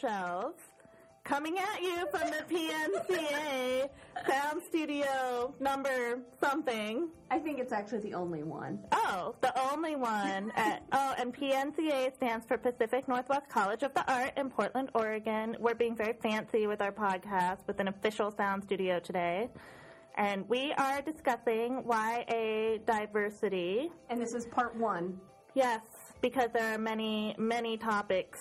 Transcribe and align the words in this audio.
Shelves, 0.00 0.62
coming 1.24 1.58
at 1.58 1.82
you 1.82 2.06
from 2.10 2.30
the 2.30 2.44
PNCA 2.48 3.88
Sound 4.28 4.62
Studio 4.68 5.54
number 5.58 6.20
something. 6.40 7.08
I 7.30 7.38
think 7.38 7.58
it's 7.58 7.72
actually 7.72 8.00
the 8.00 8.14
only 8.14 8.44
one. 8.44 8.78
Oh, 8.92 9.34
the 9.40 9.52
only 9.72 9.96
one. 9.96 10.52
At, 10.54 10.84
oh, 10.92 11.14
and 11.18 11.34
PNCA 11.34 12.14
stands 12.14 12.46
for 12.46 12.56
Pacific 12.58 13.08
Northwest 13.08 13.48
College 13.48 13.82
of 13.82 13.92
the 13.94 14.10
Art 14.12 14.32
in 14.36 14.50
Portland, 14.50 14.90
Oregon. 14.94 15.56
We're 15.58 15.74
being 15.74 15.96
very 15.96 16.14
fancy 16.22 16.68
with 16.68 16.80
our 16.80 16.92
podcast 16.92 17.66
with 17.66 17.80
an 17.80 17.88
official 17.88 18.30
sound 18.30 18.62
studio 18.62 19.00
today. 19.00 19.48
And 20.16 20.48
we 20.48 20.72
are 20.74 21.02
discussing 21.02 21.84
YA 21.88 22.78
diversity. 22.86 23.90
And 24.10 24.20
this 24.20 24.32
is 24.32 24.46
part 24.46 24.76
one. 24.76 25.18
Yes, 25.54 25.80
because 26.20 26.50
there 26.52 26.72
are 26.74 26.78
many, 26.78 27.34
many 27.38 27.76
topics 27.76 28.38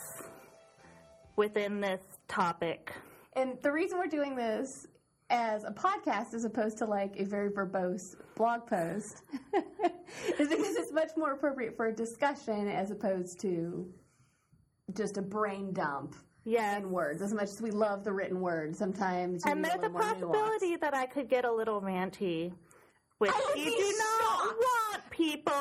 within 1.37 1.79
this 1.79 2.01
topic. 2.27 2.91
And 3.33 3.57
the 3.61 3.71
reason 3.71 3.97
we're 3.97 4.07
doing 4.07 4.35
this 4.35 4.85
as 5.29 5.63
a 5.63 5.71
podcast 5.71 6.33
as 6.33 6.43
opposed 6.45 6.77
to 6.79 6.85
like 6.85 7.19
a 7.19 7.23
very 7.23 7.49
verbose 7.49 8.15
blog 8.35 8.65
post 8.65 9.23
is 9.53 10.47
because 10.49 10.75
it's 10.75 10.91
much 10.93 11.11
more 11.17 11.33
appropriate 11.33 11.75
for 11.75 11.87
a 11.87 11.93
discussion 11.93 12.67
as 12.67 12.91
opposed 12.91 13.39
to 13.41 13.87
just 14.93 15.17
a 15.17 15.21
brain 15.21 15.71
dump 15.73 16.15
Yes. 16.45 16.81
in 16.81 16.91
words. 16.91 17.21
As 17.21 17.33
much 17.33 17.49
as 17.49 17.61
we 17.61 17.71
love 17.71 18.05
the 18.05 18.13
written 18.13 18.39
word, 18.39 18.73
sometimes 18.73 19.43
And 19.45 19.63
there's 19.65 19.83
a 19.83 19.89
possibility 19.89 20.77
that 20.77 20.93
I 20.93 21.05
could 21.05 21.27
get 21.29 21.43
a 21.43 21.51
little 21.51 21.81
ranty, 21.81 22.53
which 23.17 23.31
I 23.33 23.53
you 23.57 23.65
do 23.65 23.95
not 23.99 24.55
want 24.55 25.09
people 25.09 25.53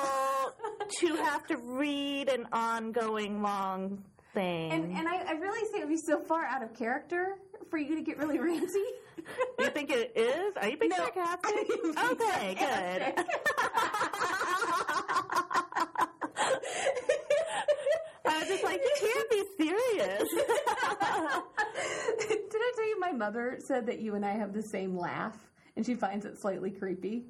to 1.01 1.17
have 1.17 1.45
to 1.49 1.57
read 1.57 2.29
an 2.29 2.47
ongoing 2.53 3.43
long 3.43 4.05
thing. 4.37 4.71
And, 4.71 4.97
and 4.97 5.09
I, 5.09 5.17
I 5.29 5.33
really 5.33 5.67
say 5.71 5.79
it 5.79 5.81
would 5.81 5.89
be 5.89 5.97
so 5.97 6.21
far 6.21 6.45
out 6.45 6.63
of 6.63 6.75
character 6.75 7.39
for 7.71 7.79
you 7.79 7.97
to 7.97 8.03
get 8.03 8.19
really 8.19 8.37
ranty. 8.39 8.85
you 9.59 9.71
think 9.71 9.91
it 9.91 10.13
is? 10.15 10.55
Are 10.59 10.69
you 10.69 10.77
being 10.77 10.91
No, 10.91 10.97
sarcastic? 10.99 11.71
Okay, 12.13 12.55
good. 12.55 13.25
I 18.29 18.39
was 18.39 18.49
just 18.49 18.63
like, 18.65 18.81
you 18.85 18.93
can't 19.01 19.31
be 19.31 19.43
serious. 19.57 20.29
Did 22.29 22.61
I 22.61 22.73
tell 22.77 22.89
you 22.89 23.01
my 23.01 23.13
mother 23.13 23.59
said 23.65 23.87
that 23.87 24.01
you 24.01 24.15
and 24.15 24.25
I 24.25 24.33
have 24.33 24.53
the 24.53 24.63
same 24.63 24.97
laugh 24.99 25.37
and 25.77 25.87
she 25.87 25.95
finds 25.95 26.27
it 26.27 26.39
slightly 26.39 26.71
creepy? 26.71 27.25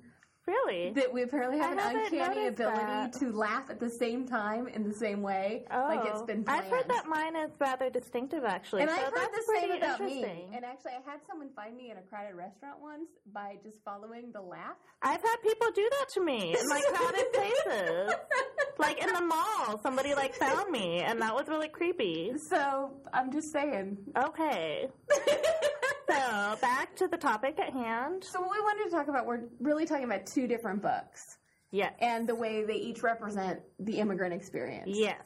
Really? 0.46 0.90
That 0.90 1.12
we 1.12 1.22
apparently 1.22 1.58
have 1.58 1.78
I 1.78 1.90
an 1.90 1.96
uncanny 1.96 2.46
ability 2.46 2.76
that. 2.76 3.12
to 3.14 3.32
laugh 3.32 3.70
at 3.70 3.80
the 3.80 3.90
same 3.90 4.26
time 4.26 4.68
in 4.68 4.88
the 4.88 4.94
same 4.94 5.22
way. 5.22 5.64
Like 5.70 6.00
it's 6.04 6.20
oh. 6.20 6.26
been 6.26 6.44
planned. 6.44 6.64
Oh. 6.64 6.66
I've 6.66 6.70
heard 6.70 6.88
that 6.88 7.06
mine 7.06 7.36
is 7.36 7.50
rather 7.58 7.90
distinctive, 7.90 8.44
actually. 8.44 8.82
And 8.82 8.90
so 8.90 8.96
I've 8.96 9.12
heard 9.12 9.30
the 9.32 9.44
same 9.54 9.70
about 9.72 10.00
me. 10.00 10.46
And 10.54 10.64
actually, 10.64 10.92
I 10.92 11.10
had 11.10 11.20
someone 11.28 11.50
find 11.54 11.76
me 11.76 11.90
in 11.90 11.98
a 11.98 12.02
crowded 12.02 12.34
restaurant 12.36 12.80
once 12.80 13.08
by 13.32 13.56
just 13.62 13.78
following 13.84 14.32
the 14.32 14.40
laugh. 14.40 14.76
I've 15.02 15.22
had 15.22 15.36
people 15.42 15.68
do 15.74 15.88
that 15.98 16.08
to 16.14 16.24
me 16.24 16.56
in 16.58 16.68
like 16.68 16.84
crowded 16.84 17.32
places, 17.32 18.14
like 18.78 19.02
in 19.02 19.12
the 19.12 19.20
mall. 19.20 19.78
Somebody 19.82 20.14
like 20.14 20.34
found 20.34 20.70
me, 20.70 21.00
and 21.00 21.20
that 21.20 21.34
was 21.34 21.48
really 21.48 21.68
creepy. 21.68 22.32
So 22.38 22.90
I'm 23.12 23.32
just 23.32 23.52
saying. 23.52 23.98
Okay, 24.16 24.88
so 26.08 26.56
back 26.60 26.94
to 26.96 27.08
the 27.08 27.16
topic 27.16 27.58
at 27.58 27.72
hand. 27.72 28.24
So 28.24 28.40
what 28.40 28.50
we 28.50 28.60
wanted 28.60 28.84
to 28.84 28.90
talk 28.90 29.08
about, 29.08 29.26
we're 29.26 29.44
really 29.60 29.86
talking 29.86 30.04
about 30.04 30.26
two 30.26 30.46
different 30.46 30.82
books 30.82 31.38
Yes, 31.72 31.92
and 32.00 32.26
the 32.28 32.34
way 32.34 32.64
they 32.64 32.74
each 32.76 33.02
represent 33.02 33.60
the 33.80 33.98
immigrant 33.98 34.32
experience. 34.34 34.88
yes. 34.92 35.20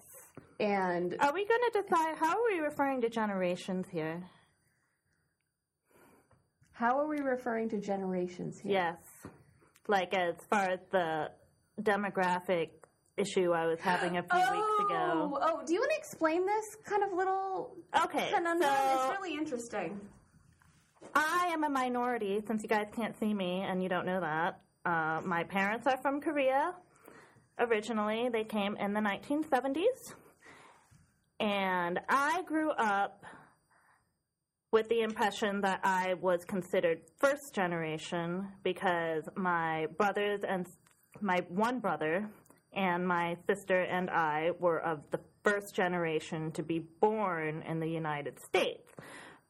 And 0.59 1.17
Are 1.21 1.33
we 1.33 1.47
going 1.47 1.61
to 1.73 1.83
decide 1.83 2.17
how 2.19 2.31
are 2.37 2.45
we 2.53 2.59
referring 2.61 3.01
to 3.03 3.09
generations 3.09 3.87
here? 3.91 4.23
how 6.73 6.99
are 6.99 7.07
we 7.07 7.21
referring 7.21 7.69
to 7.69 7.79
generations 7.79 8.59
here? 8.59 8.73
Yes, 8.73 8.97
like 9.87 10.15
as 10.15 10.35
far 10.49 10.71
as 10.71 10.81
the 10.91 11.31
demographic 11.83 12.71
issue 13.19 13.53
I 13.53 13.67
was 13.67 13.79
having 13.81 14.17
a 14.17 14.23
few 14.23 14.39
weeks 14.39 14.51
oh! 14.81 14.87
ago. 14.87 15.39
Oh, 15.43 15.63
do 15.67 15.75
you 15.75 15.81
want 15.81 15.91
to 15.91 15.99
explain 15.99 16.47
this 16.47 16.77
kind 16.87 17.03
of 17.03 17.13
little 17.13 17.77
Okay, 18.05 18.31
conundrum? 18.33 18.71
so 18.71 19.11
it's 19.11 19.19
really 19.21 19.37
interesting. 19.37 20.01
I 21.15 21.51
am 21.53 21.65
a 21.65 21.69
minority 21.69 22.41
since 22.47 22.63
you 22.63 22.69
guys 22.69 22.87
can't 22.95 23.19
see 23.19 23.35
me 23.35 23.63
and 23.63 23.83
you 23.83 23.89
don't 23.89 24.07
know 24.07 24.21
that. 24.21 24.61
Uh, 24.85 25.21
my 25.25 25.45
parents 25.45 25.87
are 25.87 25.97
from 25.99 26.21
Korea. 26.21 26.75
Originally, 27.59 28.29
they 28.31 28.45
came 28.45 28.77
in 28.77 28.95
the 28.95 29.01
1970s. 29.01 30.15
And 31.39 32.01
I 32.09 32.43
grew 32.47 32.71
up 32.71 33.25
with 34.73 34.89
the 34.89 35.01
impression 35.01 35.61
that 35.63 35.81
I 35.83 36.15
was 36.15 36.45
considered 36.45 37.01
first 37.19 37.55
generation 37.55 38.49
because 38.63 39.25
my 39.35 39.87
brothers 39.99 40.41
and 40.47 40.67
my 41.21 41.45
one 41.49 41.81
brother 41.81 42.29
and 42.73 43.07
my 43.07 43.37
sister 43.49 43.81
and 43.81 44.09
I 44.11 44.53
were 44.61 44.79
of 44.81 45.01
the 45.11 45.21
first 45.43 45.75
generation 45.75 46.53
to 46.53 46.63
be 46.63 46.79
born 47.01 47.63
in 47.69 47.81
the 47.81 47.89
United 47.89 48.39
States 48.39 48.93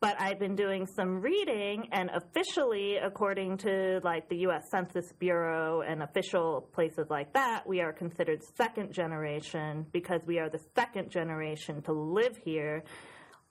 but 0.01 0.19
I've 0.19 0.39
been 0.39 0.57
doing 0.57 0.87
some 0.87 1.21
reading, 1.21 1.89
and 1.93 2.11
officially, 2.11 2.97
according 2.97 3.59
to 3.59 4.01
like 4.03 4.29
the 4.31 4.39
U.S. 4.39 4.63
Census 4.71 5.13
Bureau 5.19 5.83
and 5.83 6.03
official 6.03 6.69
places 6.73 7.07
like 7.11 7.35
that, 7.35 7.67
we 7.67 7.83
are 7.83 7.93
considered 7.93 8.43
second 8.57 8.93
generation 8.93 9.85
because 9.93 10.23
we 10.27 10.39
are 10.39 10.49
the 10.49 10.61
second 10.75 11.11
generation 11.11 11.83
to 11.83 11.93
live 11.93 12.37
here. 12.43 12.83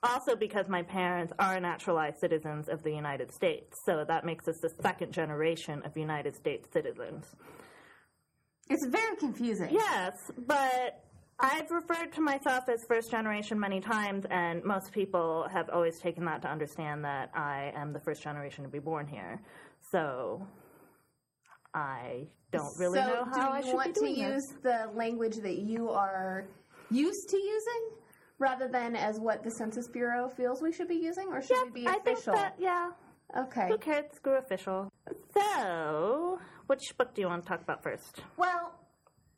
Also, 0.02 0.34
because 0.34 0.66
my 0.68 0.82
parents 0.82 1.32
are 1.38 1.60
naturalized 1.60 2.18
citizens 2.18 2.68
of 2.68 2.82
the 2.82 2.90
United 2.90 3.32
States, 3.32 3.76
so 3.84 4.04
that 4.08 4.24
makes 4.24 4.48
us 4.48 4.56
the 4.60 4.70
second 4.82 5.12
generation 5.12 5.82
of 5.84 5.96
United 5.96 6.34
States 6.34 6.68
citizens. 6.72 7.26
It's 8.68 8.86
very 8.86 9.16
confusing. 9.16 9.68
Yes, 9.70 10.12
but 10.46 11.04
I've 11.42 11.70
referred 11.70 12.12
to 12.14 12.20
myself 12.20 12.68
as 12.68 12.84
first 12.84 13.10
generation 13.10 13.58
many 13.58 13.80
times, 13.80 14.26
and 14.30 14.62
most 14.64 14.92
people 14.92 15.48
have 15.50 15.68
always 15.70 15.98
taken 15.98 16.24
that 16.26 16.42
to 16.42 16.48
understand 16.48 17.04
that 17.04 17.30
I 17.34 17.72
am 17.74 17.92
the 17.92 18.00
first 18.00 18.22
generation 18.22 18.64
to 18.64 18.70
be 18.70 18.78
born 18.78 19.06
here. 19.06 19.40
So 19.90 20.46
I 21.74 22.26
don't 22.52 22.76
really 22.78 22.98
so 22.98 23.06
know 23.06 23.24
how 23.24 23.48
do 23.48 23.52
I 23.54 23.60
should 23.62 23.74
want 23.74 23.94
be 23.94 24.00
to 24.00 24.00
doing 24.00 24.18
use 24.18 24.48
this. 24.48 24.56
the 24.62 24.90
language 24.94 25.36
that 25.36 25.58
you 25.58 25.90
are 25.90 26.46
used 26.90 27.28
to 27.30 27.36
using 27.36 27.90
rather 28.38 28.68
than 28.68 28.96
as 28.96 29.20
what 29.20 29.42
the 29.44 29.50
Census 29.50 29.86
Bureau 29.88 30.28
feels 30.28 30.60
we 30.62 30.72
should 30.72 30.88
be 30.88 30.96
using, 30.96 31.28
or 31.28 31.40
should 31.42 31.72
we 31.72 31.82
be 31.82 31.86
official? 31.86 32.34
I 32.34 32.36
think 32.36 32.36
that 32.36 32.54
yeah. 32.58 32.90
Okay. 33.36 33.68
Who 33.68 33.78
cares? 33.78 34.06
Screw 34.14 34.36
official. 34.38 34.90
So, 35.32 36.40
which 36.66 36.96
book 36.98 37.14
do 37.14 37.20
you 37.22 37.28
want 37.28 37.44
to 37.44 37.48
talk 37.48 37.62
about 37.62 37.82
first? 37.82 38.22
Well, 38.36 38.74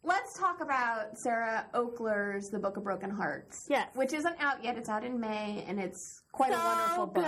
let's 0.04 0.38
talk 0.38 0.60
about 0.60 1.16
Sarah 1.18 1.66
Ockler's 1.74 2.48
The 2.50 2.58
Book 2.58 2.76
of 2.76 2.84
Broken 2.84 3.10
Hearts. 3.10 3.66
Yes. 3.68 3.88
Which 3.94 4.12
isn't 4.12 4.36
out 4.40 4.62
yet. 4.64 4.76
It's 4.76 4.88
out 4.88 5.04
in 5.04 5.18
May, 5.20 5.64
and 5.66 5.78
it's 5.80 6.22
quite 6.32 6.52
so 6.52 6.58
a 6.58 6.64
wonderful 6.64 7.06
book. 7.06 7.24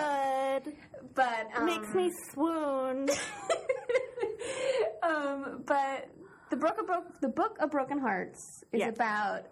good. 0.64 0.72
But 1.14 1.48
um, 1.56 1.66
Makes 1.66 1.94
me 1.94 2.10
swoon. 2.32 3.08
um, 5.02 5.62
but 5.66 6.08
the 6.50 6.56
book 6.56 6.78
of 6.78 6.86
Bro- 6.86 7.04
the 7.20 7.28
book 7.28 7.56
of 7.60 7.70
Broken 7.70 7.98
Hearts 7.98 8.62
is 8.72 8.80
Yes. 8.80 8.94
about, 8.94 9.42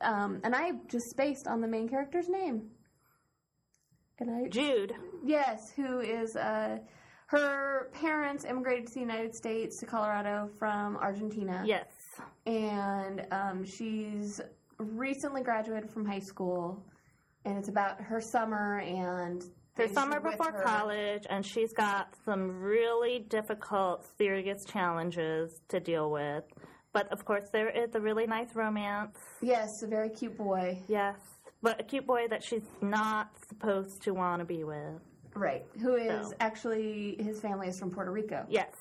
um, 0.00 0.40
and 0.44 0.54
I 0.54 0.72
just 0.88 1.10
spaced 1.10 1.46
on 1.46 1.60
the 1.60 1.68
main 1.68 1.88
character's 1.88 2.28
name. 2.28 2.70
And 4.20 4.30
I 4.30 4.48
Jude. 4.48 4.94
yes, 5.24 5.72
who 5.74 5.98
is 6.00 6.36
uh, 6.36 6.78
her 7.26 7.90
parents 7.92 8.44
immigrated 8.44 8.86
to 8.88 8.94
the 8.94 9.00
United 9.00 9.34
States 9.34 9.80
to 9.80 9.86
Colorado 9.86 10.48
from 10.58 10.96
Argentina. 10.96 11.64
Yes. 11.66 11.86
And 12.46 13.26
um, 13.30 13.64
she's 13.64 14.40
recently 14.78 15.42
graduated 15.42 15.90
from 15.90 16.04
high 16.04 16.18
school, 16.20 16.84
and 17.44 17.58
it's 17.58 17.68
about 17.68 18.00
her 18.00 18.20
summer 18.20 18.80
and 18.80 19.42
her 19.76 19.84
things 19.84 19.94
summer 19.94 20.20
before 20.20 20.52
her. 20.52 20.62
college, 20.62 21.26
and 21.30 21.44
she's 21.44 21.72
got 21.72 22.14
some 22.24 22.60
really 22.60 23.20
difficult, 23.28 24.04
serious 24.18 24.64
challenges 24.64 25.60
to 25.68 25.80
deal 25.80 26.10
with. 26.10 26.44
But 26.92 27.10
of 27.12 27.24
course, 27.24 27.48
there 27.52 27.70
is 27.70 27.94
a 27.94 28.00
really 28.00 28.26
nice 28.26 28.54
romance. 28.54 29.18
Yes, 29.42 29.82
a 29.82 29.86
very 29.86 30.10
cute 30.10 30.36
boy. 30.38 30.78
Yes, 30.86 31.16
but 31.60 31.80
a 31.80 31.84
cute 31.84 32.06
boy 32.06 32.28
that 32.28 32.44
she's 32.44 32.68
not 32.82 33.30
supposed 33.48 34.02
to 34.02 34.12
want 34.14 34.40
to 34.40 34.44
be 34.44 34.62
with. 34.64 35.00
Right. 35.34 35.64
Who 35.80 35.96
is 35.96 36.28
So. 36.28 36.34
actually 36.38 37.16
his 37.18 37.40
family 37.40 37.66
is 37.66 37.78
from 37.80 37.90
Puerto 37.90 38.12
Rico. 38.12 38.46
Yes. 38.48 38.76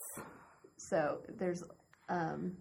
So 0.78 1.20
there's 1.40 1.64
um, 2.10 2.52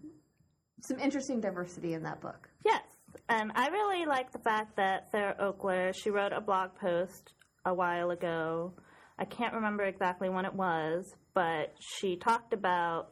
some 0.83 0.99
interesting 0.99 1.39
diversity 1.39 1.93
in 1.93 2.03
that 2.03 2.21
book. 2.21 2.49
Yes. 2.65 2.83
And 3.29 3.51
I 3.55 3.67
really 3.69 4.05
like 4.05 4.31
the 4.31 4.39
fact 4.39 4.75
that 4.77 5.09
Sarah 5.11 5.35
Ockler, 5.39 5.93
she 5.95 6.09
wrote 6.09 6.33
a 6.33 6.41
blog 6.41 6.75
post 6.79 7.33
a 7.65 7.73
while 7.73 8.11
ago. 8.11 8.73
I 9.17 9.25
can't 9.25 9.53
remember 9.53 9.83
exactly 9.83 10.29
when 10.29 10.45
it 10.45 10.53
was, 10.53 11.05
but 11.33 11.73
she 11.79 12.17
talked 12.17 12.53
about 12.53 13.11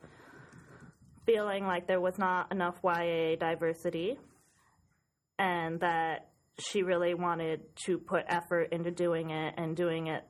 feeling 1.25 1.65
like 1.65 1.87
there 1.87 2.01
was 2.01 2.17
not 2.17 2.51
enough 2.51 2.79
YA 2.83 3.35
diversity 3.39 4.17
and 5.37 5.79
that 5.79 6.29
she 6.59 6.83
really 6.83 7.13
wanted 7.13 7.61
to 7.85 7.97
put 7.97 8.23
effort 8.27 8.69
into 8.71 8.91
doing 8.91 9.29
it 9.29 9.53
and 9.57 9.75
doing 9.75 10.07
it 10.07 10.23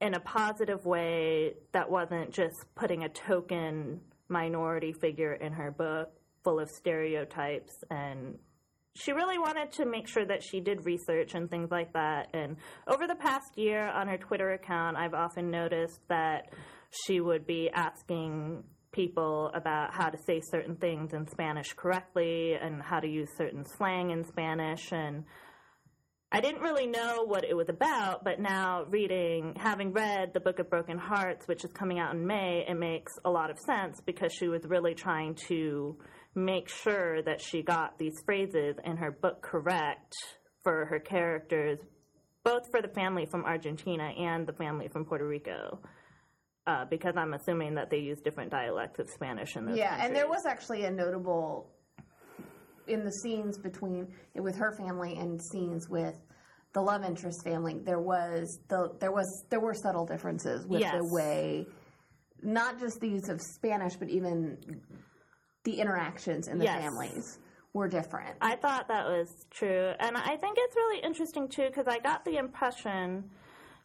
in 0.00 0.14
a 0.14 0.20
positive 0.20 0.84
way 0.84 1.54
that 1.72 1.90
wasn't 1.90 2.30
just 2.32 2.56
putting 2.76 3.02
a 3.02 3.08
token 3.08 4.00
minority 4.28 4.92
figure 4.92 5.32
in 5.32 5.52
her 5.52 5.70
book 5.70 6.17
full 6.48 6.60
of 6.60 6.70
stereotypes 6.70 7.74
and 7.90 8.38
she 8.96 9.12
really 9.12 9.38
wanted 9.38 9.70
to 9.70 9.84
make 9.84 10.08
sure 10.08 10.24
that 10.24 10.42
she 10.42 10.60
did 10.60 10.86
research 10.86 11.34
and 11.34 11.50
things 11.50 11.70
like 11.70 11.92
that. 11.92 12.28
And 12.32 12.56
over 12.88 13.06
the 13.06 13.14
past 13.16 13.56
year 13.56 13.86
on 13.86 14.08
her 14.08 14.16
twitter 14.16 14.52
account 14.52 14.96
i've 14.96 15.12
often 15.12 15.50
noticed 15.50 16.00
that 16.08 16.50
she 17.04 17.20
would 17.20 17.46
be 17.46 17.68
asking 17.74 18.64
people 18.92 19.50
about 19.54 19.92
how 19.92 20.08
to 20.08 20.16
say 20.26 20.40
certain 20.40 20.76
things 20.76 21.12
in 21.12 21.26
spanish 21.26 21.74
correctly 21.74 22.54
and 22.54 22.82
how 22.82 22.98
to 22.98 23.06
use 23.06 23.28
certain 23.36 23.62
slang 23.76 24.10
in 24.10 24.24
spanish. 24.24 24.90
And 24.90 25.24
I 26.30 26.42
didn't 26.42 26.60
really 26.60 26.86
know 26.86 27.24
what 27.24 27.44
it 27.44 27.56
was 27.56 27.70
about, 27.70 28.22
but 28.22 28.38
now 28.38 28.84
reading, 28.90 29.54
having 29.56 29.92
read 29.94 30.34
the 30.34 30.40
Book 30.40 30.58
of 30.58 30.68
Broken 30.68 30.98
Hearts, 30.98 31.48
which 31.48 31.64
is 31.64 31.72
coming 31.72 31.98
out 31.98 32.14
in 32.14 32.26
May, 32.26 32.66
it 32.68 32.74
makes 32.74 33.12
a 33.24 33.30
lot 33.30 33.50
of 33.50 33.58
sense 33.58 34.02
because 34.04 34.30
she 34.30 34.46
was 34.46 34.62
really 34.66 34.94
trying 34.94 35.36
to 35.48 35.96
make 36.44 36.68
sure 36.68 37.22
that 37.22 37.40
she 37.40 37.62
got 37.62 37.98
these 37.98 38.14
phrases 38.24 38.76
in 38.84 38.96
her 38.96 39.10
book 39.10 39.42
correct 39.42 40.14
for 40.62 40.86
her 40.86 40.98
characters, 40.98 41.78
both 42.44 42.70
for 42.70 42.80
the 42.80 42.88
family 42.88 43.26
from 43.26 43.44
Argentina 43.44 44.04
and 44.18 44.46
the 44.46 44.52
family 44.52 44.88
from 44.88 45.04
Puerto 45.04 45.26
Rico. 45.26 45.80
Uh, 46.66 46.84
because 46.84 47.14
I'm 47.16 47.32
assuming 47.32 47.74
that 47.76 47.88
they 47.88 47.96
use 47.96 48.20
different 48.20 48.50
dialects 48.50 48.98
of 48.98 49.08
Spanish 49.08 49.56
in 49.56 49.64
those 49.64 49.78
Yeah, 49.78 50.04
and 50.04 50.14
there 50.14 50.28
was 50.28 50.44
actually 50.46 50.84
a 50.84 50.90
notable 50.90 51.70
in 52.86 53.04
the 53.04 53.12
scenes 53.12 53.56
between 53.56 54.08
with 54.34 54.56
her 54.56 54.72
family 54.76 55.16
and 55.16 55.40
scenes 55.40 55.88
with 55.88 56.14
the 56.74 56.80
love 56.80 57.04
interest 57.04 57.42
family. 57.42 57.78
There 57.82 58.00
was 58.00 58.58
the 58.68 58.90
there 59.00 59.12
was 59.12 59.44
there 59.48 59.60
were 59.60 59.72
subtle 59.72 60.04
differences 60.04 60.66
with 60.66 60.80
Yes. 60.80 60.94
the 60.94 61.08
way, 61.10 61.66
not 62.42 62.78
just 62.78 63.00
the 63.00 63.08
use 63.08 63.30
of 63.30 63.40
Spanish, 63.40 63.96
but 63.96 64.10
even 64.10 64.58
the 65.68 65.78
interactions 65.80 66.48
in 66.48 66.58
the 66.58 66.64
Yes. 66.64 66.82
families 66.82 67.38
were 67.74 67.88
different. 67.88 68.36
I 68.40 68.56
thought 68.56 68.88
that 68.88 69.06
was 69.06 69.28
true. 69.50 69.92
And 70.00 70.16
I 70.16 70.36
think 70.38 70.56
it's 70.58 70.74
really 70.74 71.00
interesting, 71.02 71.46
too, 71.48 71.66
because 71.66 71.86
I 71.86 71.98
got 71.98 72.24
the 72.24 72.38
impression 72.38 73.30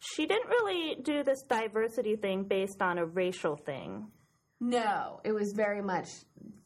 she 0.00 0.26
didn't 0.26 0.48
really 0.48 0.96
do 1.02 1.22
this 1.22 1.42
diversity 1.42 2.16
thing 2.16 2.44
based 2.44 2.80
on 2.80 2.96
a 2.98 3.04
racial 3.04 3.56
thing. 3.56 4.10
No, 4.60 5.20
it 5.24 5.32
was 5.32 5.52
very 5.52 5.82
much 5.82 6.08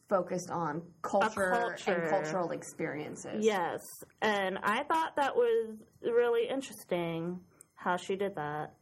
focused 0.07 0.49
on 0.51 0.81
culture, 1.01 1.51
culture. 1.51 2.01
and 2.01 2.09
cultural 2.09 2.51
experiences. 2.51 3.45
Yes. 3.45 3.81
And 4.21 4.57
I 4.63 4.83
thought 4.83 5.17
that 5.17 5.35
was 5.35 5.77
really 6.01 6.47
interesting 6.49 7.41
how 7.75 7.97
she 7.97 8.15
did 8.15 8.35
that. 8.35 8.73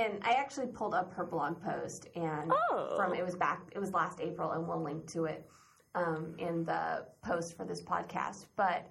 And 0.00 0.18
I 0.24 0.32
actually 0.32 0.68
pulled 0.68 0.94
up 0.94 1.12
her 1.14 1.24
blog 1.26 1.62
post 1.62 2.08
and 2.16 2.50
Oh. 2.70 2.94
from 2.96 3.14
it 3.14 3.22
was 3.24 3.36
back 3.36 3.60
it 3.72 3.78
was 3.78 3.92
last 3.92 4.20
April 4.20 4.52
and 4.52 4.66
we'll 4.66 4.82
link 4.82 5.06
to 5.12 5.24
it 5.26 5.46
um, 5.94 6.34
in 6.38 6.64
the 6.64 7.06
post 7.22 7.56
for 7.56 7.64
this 7.66 7.82
podcast. 7.82 8.46
But 8.56 8.90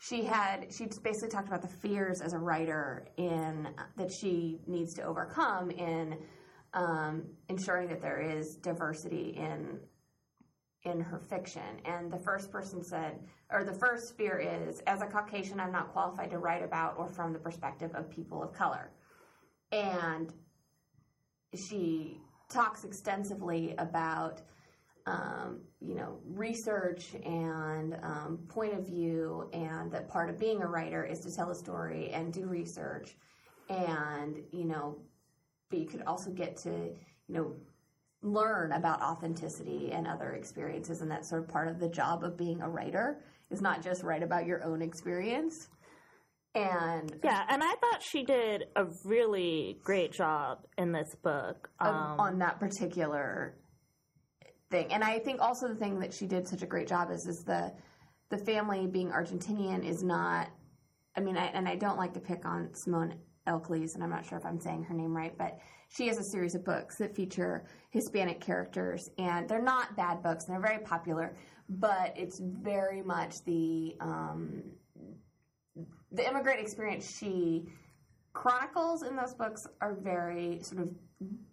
she 0.00 0.24
had 0.24 0.72
she 0.72 0.86
just 0.86 1.02
basically 1.04 1.28
talked 1.28 1.48
about 1.48 1.62
the 1.62 1.68
fears 1.68 2.20
as 2.20 2.32
a 2.32 2.38
writer 2.38 3.06
in 3.16 3.68
that 3.96 4.10
she 4.10 4.60
needs 4.66 4.94
to 4.94 5.02
overcome 5.02 5.70
in 5.70 6.18
um, 6.74 7.24
ensuring 7.48 7.88
that 7.88 8.00
there 8.00 8.20
is 8.20 8.56
diversity 8.56 9.34
in 9.36 9.78
in 10.84 11.00
her 11.00 11.18
fiction. 11.18 11.80
And 11.84 12.10
the 12.10 12.18
first 12.18 12.50
person 12.50 12.82
said, 12.82 13.18
or 13.50 13.64
the 13.64 13.74
first 13.74 14.16
fear 14.16 14.38
is, 14.38 14.80
as 14.86 15.02
a 15.02 15.06
Caucasian, 15.06 15.60
I'm 15.60 15.72
not 15.72 15.92
qualified 15.92 16.30
to 16.30 16.38
write 16.38 16.62
about 16.62 16.94
or 16.98 17.08
from 17.08 17.32
the 17.32 17.38
perspective 17.38 17.90
of 17.94 18.10
people 18.10 18.42
of 18.42 18.52
color. 18.52 18.90
And 19.72 20.32
she 21.54 22.20
talks 22.48 22.84
extensively 22.84 23.74
about, 23.78 24.42
um, 25.06 25.60
you 25.80 25.94
know, 25.94 26.18
research 26.24 27.14
and 27.24 27.98
um, 28.02 28.38
point 28.48 28.74
of 28.74 28.86
view, 28.86 29.48
and 29.52 29.90
that 29.92 30.08
part 30.08 30.30
of 30.30 30.38
being 30.38 30.62
a 30.62 30.66
writer 30.66 31.04
is 31.04 31.20
to 31.20 31.34
tell 31.34 31.50
a 31.50 31.54
story 31.54 32.10
and 32.10 32.32
do 32.32 32.46
research, 32.46 33.16
and 33.68 34.42
you 34.52 34.64
know, 34.64 34.96
but 35.70 35.78
you 35.78 35.86
could 35.86 36.02
also 36.02 36.30
get 36.30 36.56
to, 36.58 36.70
you 36.70 37.34
know, 37.34 37.54
learn 38.22 38.72
about 38.72 39.00
authenticity 39.00 39.92
and 39.92 40.06
other 40.06 40.32
experiences, 40.32 41.02
and 41.02 41.10
that's 41.10 41.28
sort 41.28 41.42
of 41.42 41.48
part 41.48 41.68
of 41.68 41.78
the 41.78 41.88
job 41.88 42.24
of 42.24 42.36
being 42.36 42.60
a 42.62 42.68
writer 42.68 43.20
is 43.50 43.62
not 43.62 43.82
just 43.82 44.02
write 44.02 44.22
about 44.22 44.46
your 44.46 44.62
own 44.64 44.82
experience. 44.82 45.68
And 46.58 47.20
Yeah, 47.22 47.44
and 47.48 47.62
I 47.62 47.74
thought 47.80 48.02
she 48.02 48.24
did 48.24 48.64
a 48.76 48.86
really 49.04 49.78
great 49.84 50.12
job 50.12 50.66
in 50.76 50.92
this 50.92 51.14
book. 51.22 51.70
of- 51.80 51.94
Um, 51.94 52.20
on 52.20 52.38
that 52.38 52.58
particular 52.58 53.54
thing. 54.70 54.92
And 54.92 55.02
I 55.04 55.18
think 55.20 55.40
also 55.40 55.68
the 55.68 55.76
thing 55.76 55.98
that 56.00 56.12
she 56.12 56.26
did 56.26 56.46
such 56.46 56.62
a 56.62 56.66
great 56.66 56.88
job 56.88 57.10
is 57.10 57.26
is 57.26 57.42
the 57.44 57.72
the 58.30 58.38
family 58.44 58.86
being 58.86 59.10
Argentinian 59.10 59.82
is 59.84 60.02
not. 60.02 60.48
I 61.16 61.20
mean, 61.20 61.36
I, 61.38 61.46
and 61.46 61.66
I 61.66 61.76
don't 61.76 61.96
like 61.96 62.12
to 62.14 62.20
pick 62.20 62.44
on 62.44 62.74
Simone 62.74 63.14
Elkeles, 63.46 63.94
and 63.94 64.04
I'm 64.04 64.10
not 64.10 64.26
sure 64.26 64.36
if 64.36 64.44
I'm 64.44 64.60
saying 64.60 64.84
her 64.84 64.94
name 64.94 65.16
right, 65.16 65.36
but 65.38 65.58
she 65.88 66.06
has 66.08 66.18
a 66.18 66.24
series 66.24 66.54
of 66.54 66.62
books 66.64 66.98
that 66.98 67.16
feature 67.16 67.64
Hispanic 67.88 68.40
characters, 68.40 69.08
and 69.16 69.48
they're 69.48 69.62
not 69.62 69.96
bad 69.96 70.22
books, 70.22 70.44
and 70.44 70.54
they're 70.54 70.60
very 70.62 70.84
popular, 70.84 71.34
but 71.70 72.12
it's 72.18 72.38
very 72.38 73.00
much 73.00 73.42
the 73.46 73.96
um, 74.00 74.62
the 76.12 76.26
immigrant 76.26 76.60
experience 76.60 77.16
she 77.18 77.64
chronicles 78.32 79.02
in 79.02 79.16
those 79.16 79.34
books 79.34 79.62
are 79.80 79.94
very 80.00 80.60
sort 80.62 80.82
of 80.82 80.88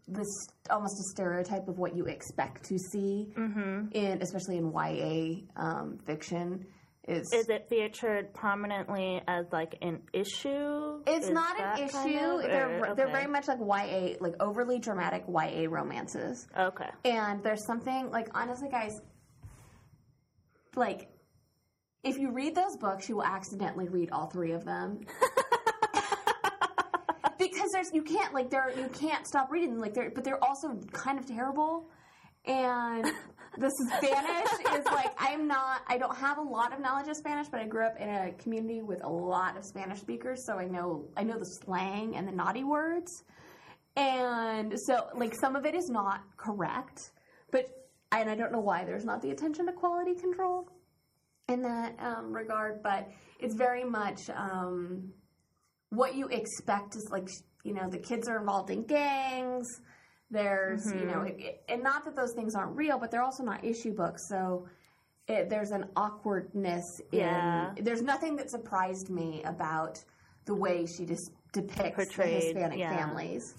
this 0.07 0.27
almost 0.69 0.93
a 0.99 1.03
stereotype 1.11 1.67
of 1.67 1.77
what 1.79 1.95
you 1.95 2.05
expect 2.05 2.63
to 2.65 2.77
see 2.77 3.33
in 3.35 4.19
especially 4.21 4.57
in 4.57 4.71
YA 4.71 5.41
um, 5.61 5.97
fiction. 6.05 6.65
Is 7.07 7.31
is 7.33 7.49
it 7.49 7.67
featured 7.69 8.33
prominently 8.33 9.21
as 9.27 9.45
like 9.51 9.77
an 9.81 10.01
issue? 10.13 11.01
it's 11.05 11.25
Is 11.27 11.31
not 11.31 11.59
an 11.59 11.83
issue 11.83 11.91
kind 11.93 12.19
of- 12.19 12.41
they're 12.41 12.79
or- 12.91 12.95
they're 12.95 13.11
very 13.11 13.27
much 13.27 13.47
like 13.47 13.59
YA 13.59 14.15
like 14.19 14.33
overly 14.39 14.79
dramatic 14.79 15.23
YA 15.27 15.67
romances. 15.69 16.47
Okay. 16.57 16.89
and 17.03 17.43
there's 17.43 17.65
something 17.65 18.09
like 18.11 18.27
honestly 18.35 18.69
guys 18.69 18.99
like 20.75 21.07
if 22.05 22.17
you 22.17 22.31
read 22.31 22.55
those 22.55 22.77
books 22.77 23.09
you 23.09 23.17
will 23.17 23.25
accidentally 23.25 23.89
read 23.89 24.11
all 24.11 24.27
three 24.27 24.51
of 24.51 24.63
them. 24.63 25.01
Because 27.37 27.69
there's 27.73 27.91
you 27.93 28.01
can't 28.01 28.33
like 28.33 28.49
they're 28.49 28.71
you 28.75 28.87
can't 28.87 29.27
stop 29.27 29.51
reading 29.51 29.71
them 29.71 29.79
like 29.79 29.93
they're 29.93 30.09
but 30.09 30.23
they're 30.23 30.43
also 30.43 30.79
kind 30.93 31.19
of 31.19 31.27
terrible. 31.27 31.89
And 32.45 33.05
the 33.57 33.71
spanish 33.87 34.77
is 34.77 34.85
like 34.85 35.11
i'm 35.17 35.47
not 35.47 35.81
i 35.87 35.97
don't 35.97 36.15
have 36.15 36.37
a 36.37 36.41
lot 36.41 36.73
of 36.73 36.79
knowledge 36.79 37.07
of 37.07 37.15
spanish 37.15 37.47
but 37.47 37.59
i 37.59 37.65
grew 37.65 37.85
up 37.85 37.95
in 37.99 38.09
a 38.09 38.31
community 38.33 38.81
with 38.81 39.03
a 39.03 39.09
lot 39.09 39.57
of 39.57 39.63
spanish 39.63 39.99
speakers 39.99 40.45
so 40.45 40.57
i 40.57 40.65
know 40.65 41.07
i 41.15 41.23
know 41.23 41.37
the 41.37 41.45
slang 41.45 42.15
and 42.15 42.27
the 42.27 42.31
naughty 42.31 42.63
words. 42.63 43.23
And 43.97 44.73
so 44.77 45.07
like 45.15 45.33
some 45.39 45.55
of 45.55 45.65
it 45.65 45.73
is 45.73 45.89
not 45.89 46.21
correct 46.37 47.11
but 47.51 47.65
and 48.11 48.29
i 48.29 48.35
don't 48.35 48.51
know 48.51 48.59
why 48.59 48.83
there's 48.83 49.05
not 49.05 49.21
the 49.21 49.31
attention 49.31 49.67
to 49.67 49.71
quality 49.71 50.15
control 50.15 50.67
in 51.47 51.61
that 51.61 51.95
um, 51.99 52.33
regard 52.33 52.81
but 52.81 53.09
it's 53.39 53.53
very 53.55 53.83
much 53.83 54.29
um, 54.31 55.11
what 55.89 56.15
you 56.15 56.27
expect 56.29 56.95
is 56.95 57.09
like 57.11 57.27
you 57.63 57.73
know 57.73 57.89
the 57.89 57.97
kids 57.97 58.27
are 58.27 58.39
involved 58.39 58.69
in 58.69 58.83
gangs 58.83 59.67
there's 60.31 60.91
you 60.91 61.05
know 61.05 61.21
it, 61.21 61.35
it- 61.39 61.63
and 61.69 61.83
not 61.83 62.03
that 62.05 62.15
those 62.15 62.33
things 62.33 62.55
aren't 62.55 62.75
real 62.75 62.97
but 62.97 63.11
they're 63.11 63.23
also 63.23 63.43
not 63.43 63.63
issue 63.63 63.93
books 63.93 64.27
so 64.27 64.67
it, 65.27 65.49
there's 65.49 65.71
an 65.71 65.85
awkwardness 65.95 66.85
in 67.11 67.19
Yeah. 67.19 67.73
there's 67.81 68.01
nothing 68.01 68.35
that 68.37 68.49
surprised 68.49 69.09
me 69.09 69.41
about 69.43 70.03
the 70.45 70.53
way 70.55 70.85
she 70.85 71.05
just 71.05 71.31
depicts 71.53 71.95
Portrayed, 71.95 72.41
the 72.41 72.45
hispanic 72.47 72.79
yeah. 72.79 72.97
families 72.97 73.53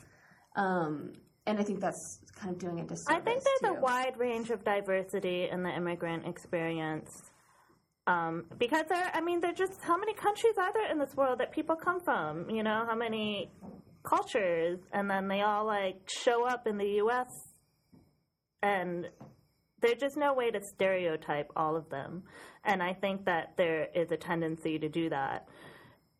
um, 0.56 1.12
and 1.46 1.58
i 1.58 1.62
think 1.62 1.80
that's 1.80 2.18
kind 2.34 2.52
of 2.52 2.58
doing 2.58 2.80
a 2.80 2.82
disservice 2.84 3.06
I 3.16 3.20
think 3.20 3.42
there's 3.44 3.72
too. 3.72 3.78
a 3.78 3.80
wide 3.80 4.16
range 4.18 4.50
of 4.50 4.64
diversity 4.64 5.48
in 5.50 5.62
the 5.62 5.70
immigrant 5.74 6.26
experience. 6.26 7.30
Um, 8.06 8.44
because 8.58 8.84
there, 8.88 9.10
I 9.12 9.20
mean, 9.20 9.40
there 9.40 9.52
just 9.52 9.82
how 9.82 9.96
many 9.96 10.14
countries 10.14 10.54
are 10.58 10.72
there 10.72 10.90
in 10.90 10.98
this 10.98 11.14
world 11.16 11.40
that 11.40 11.50
people 11.52 11.74
come 11.74 12.00
from? 12.00 12.48
You 12.48 12.62
know, 12.62 12.84
how 12.88 12.94
many 12.94 13.50
cultures, 14.04 14.78
and 14.92 15.10
then 15.10 15.26
they 15.26 15.42
all 15.42 15.66
like 15.66 16.08
show 16.08 16.46
up 16.46 16.66
in 16.66 16.78
the 16.78 16.88
U.S. 17.02 17.28
and 18.62 19.06
there's 19.82 19.98
just 20.00 20.16
no 20.16 20.32
way 20.34 20.50
to 20.50 20.60
stereotype 20.62 21.50
all 21.56 21.76
of 21.76 21.88
them. 21.90 22.22
And 22.64 22.82
I 22.82 22.94
think 22.94 23.24
that 23.26 23.54
there 23.56 23.88
is 23.94 24.10
a 24.10 24.16
tendency 24.16 24.78
to 24.78 24.88
do 24.88 25.10
that 25.10 25.46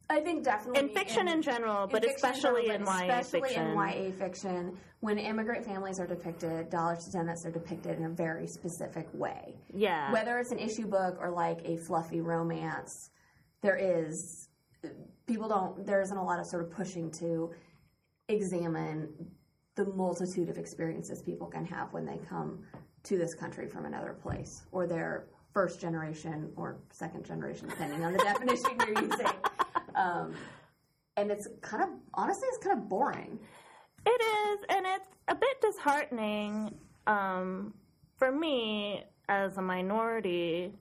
I 0.09 0.21
think 0.21 0.45
definitely 0.45 0.81
in 0.81 0.89
fiction 0.91 1.27
in, 1.29 1.43
general, 1.43 1.89
but 1.89 2.05
especially 2.05 2.69
in 2.71 2.83
YA 2.83 3.19
especially 3.19 3.49
fiction. 3.49 3.67
in 3.71 3.77
YA 3.77 4.11
fiction, 4.13 4.79
when 5.01 5.19
immigrant 5.19 5.65
families 5.65 5.99
are 5.99 6.07
depicted, 6.07 6.71
dollars 6.71 7.05
to 7.07 7.13
donuts 7.13 7.45
are 7.45 7.51
depicted 7.51 7.99
in 7.99 8.05
a 8.05 8.09
very 8.09 8.47
specific 8.47 9.09
way. 9.13 9.57
Yeah. 9.75 10.13
Whether 10.13 10.39
it's 10.39 10.53
an 10.53 10.61
issue 10.61 10.87
book 10.87 11.17
or 11.21 11.31
like 11.31 11.61
a 11.65 11.77
fluffy 11.77 12.21
romance, 12.21 13.11
there 13.63 13.77
is 13.77 14.49
people 15.27 15.49
don't 15.49 15.85
there 15.85 16.01
isn't 16.01 16.17
a 16.17 16.25
lot 16.25 16.39
of 16.39 16.47
sort 16.47 16.63
of 16.63 16.71
pushing 16.71 17.11
to 17.11 17.51
examine 18.29 19.09
the 19.75 19.87
multitude 19.87 20.49
of 20.49 20.57
experiences 20.57 21.23
people 21.23 21.47
can 21.47 21.65
have 21.65 21.93
when 21.93 22.07
they 22.07 22.19
come 22.29 22.61
to 23.03 23.19
this 23.19 23.35
country 23.35 23.69
from 23.69 23.85
another 23.85 24.15
place 24.15 24.63
or 24.73 24.87
their 24.87 25.27
first 25.53 25.81
generation 25.81 26.51
or 26.57 26.79
second 26.91 27.25
generation 27.25 27.69
depending 27.69 28.05
on 28.05 28.13
the 28.13 28.19
definition 28.25 28.71
you're 28.79 29.03
using 29.03 29.27
um, 29.97 30.35
and 31.17 31.31
it's 31.31 31.49
kind 31.63 31.83
of 31.83 31.89
honestly 32.15 32.47
it's 32.49 32.65
kind 32.65 32.79
of 32.79 32.89
boring 32.89 33.39
It 34.07 34.23
is, 34.23 34.59
and 34.69 34.87
it's 34.87 35.09
a 35.29 35.35
bit 35.35 35.61
disheartening 35.61 36.75
um, 37.07 37.75
for 38.19 38.31
me 38.31 39.03
as 39.29 39.57
a 39.57 39.63
minority 39.63 40.73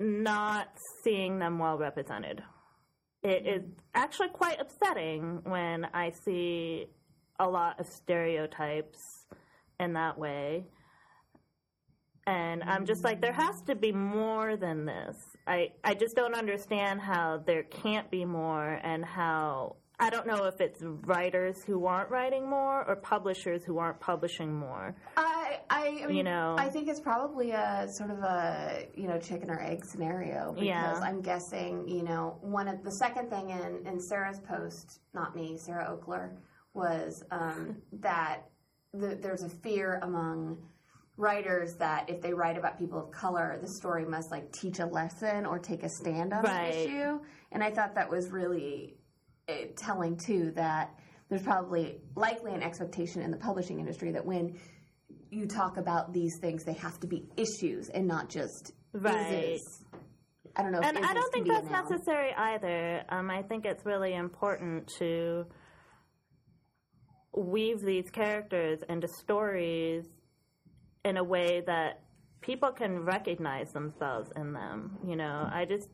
not 0.00 0.68
seeing 1.04 1.38
them 1.38 1.58
well 1.58 1.76
represented. 1.78 2.42
It 3.22 3.46
is 3.46 3.62
actually 3.94 4.30
quite 4.30 4.60
upsetting 4.60 5.40
when 5.44 5.86
I 5.94 6.10
see 6.10 6.86
a 7.38 7.48
lot 7.48 7.78
of 7.78 7.86
stereotypes 7.86 8.98
in 9.78 9.92
that 9.92 10.18
way. 10.18 10.64
And 12.26 12.62
I'm 12.62 12.86
just 12.86 13.02
like, 13.02 13.20
there 13.20 13.32
has 13.32 13.60
to 13.62 13.74
be 13.74 13.92
more 13.92 14.56
than 14.56 14.84
this. 14.84 15.16
I, 15.46 15.72
I 15.82 15.94
just 15.94 16.14
don't 16.14 16.34
understand 16.34 17.00
how 17.00 17.42
there 17.44 17.64
can't 17.64 18.10
be 18.10 18.24
more 18.24 18.78
and 18.82 19.04
how 19.04 19.76
I 20.02 20.10
don't 20.10 20.26
know 20.26 20.46
if 20.46 20.60
it's 20.60 20.80
writers 20.82 21.62
who 21.62 21.86
aren't 21.86 22.10
writing 22.10 22.48
more 22.50 22.84
or 22.88 22.96
publishers 22.96 23.62
who 23.64 23.78
aren't 23.78 24.00
publishing 24.00 24.52
more. 24.52 24.96
I, 25.16 25.60
I, 25.70 26.00
I 26.02 26.06
mean, 26.06 26.16
You 26.16 26.22
know. 26.24 26.56
I 26.58 26.68
think 26.70 26.88
it's 26.88 26.98
probably 26.98 27.52
a 27.52 27.86
sort 27.88 28.10
of 28.10 28.18
a 28.18 28.86
you 28.96 29.06
know 29.06 29.18
chicken 29.20 29.48
or 29.48 29.60
egg 29.60 29.84
scenario 29.84 30.52
because 30.54 30.66
Yeah. 30.66 31.00
I'm 31.04 31.20
guessing 31.22 31.86
you 31.86 32.02
know 32.02 32.38
one 32.40 32.66
of 32.66 32.82
the 32.82 32.90
second 32.90 33.30
thing 33.30 33.50
in 33.50 33.86
in 33.86 34.00
Sarah's 34.00 34.40
post, 34.40 35.00
not 35.14 35.36
me, 35.36 35.56
Sarah 35.56 35.96
Ockler, 35.96 36.36
was 36.74 37.22
um, 37.30 37.76
that 38.00 38.48
the, 38.92 39.14
there's 39.20 39.44
a 39.44 39.48
fear 39.48 40.00
among 40.02 40.58
writers 41.22 41.76
that 41.76 42.10
if 42.10 42.20
they 42.20 42.34
write 42.34 42.58
about 42.58 42.78
people 42.78 42.98
of 42.98 43.10
color, 43.12 43.58
the 43.62 43.68
story 43.68 44.04
must 44.04 44.30
like 44.30 44.52
teach 44.52 44.80
a 44.80 44.86
lesson 44.86 45.46
or 45.46 45.58
take 45.58 45.82
a 45.84 45.88
stand 45.88 46.32
on 46.32 46.42
Right. 46.42 46.72
the 46.72 46.82
issue, 46.82 47.20
and 47.52 47.62
I 47.62 47.70
thought 47.70 47.94
that 47.94 48.10
was 48.10 48.30
really 48.30 48.96
uh, 49.48 49.52
telling 49.76 50.16
too 50.16 50.50
that 50.56 50.94
there's 51.28 51.42
probably 51.42 52.00
likely 52.16 52.52
an 52.52 52.62
expectation 52.62 53.22
in 53.22 53.30
the 53.30 53.38
publishing 53.38 53.78
industry 53.80 54.12
that 54.12 54.26
when 54.26 54.58
you 55.30 55.46
talk 55.46 55.78
about 55.78 56.12
these 56.12 56.36
things, 56.40 56.64
they 56.64 56.74
have 56.74 57.00
to 57.00 57.06
be 57.06 57.26
issues 57.36 57.88
and 57.88 58.06
not 58.06 58.28
just 58.28 58.72
Right. 58.92 59.58
I 60.54 60.62
don't 60.62 60.72
know. 60.72 60.80
If 60.80 60.84
And 60.84 60.98
I 60.98 61.14
don't 61.14 61.32
think 61.32 61.48
that's 61.48 61.70
necessary 61.70 62.34
either. 62.34 63.04
Um, 63.08 63.30
I 63.30 63.42
think 63.42 63.64
it's 63.64 63.86
really 63.86 64.12
important 64.14 64.86
to 64.98 65.46
weave 67.34 67.80
these 67.80 68.10
characters 68.10 68.80
into 68.90 69.08
stories 69.08 70.04
in 71.04 71.16
a 71.16 71.24
way 71.24 71.62
that 71.66 72.00
people 72.40 72.70
can 72.70 73.04
recognize 73.04 73.72
themselves 73.72 74.30
in 74.36 74.52
them. 74.52 74.98
You 75.06 75.16
know, 75.16 75.48
I 75.52 75.64
just 75.64 75.88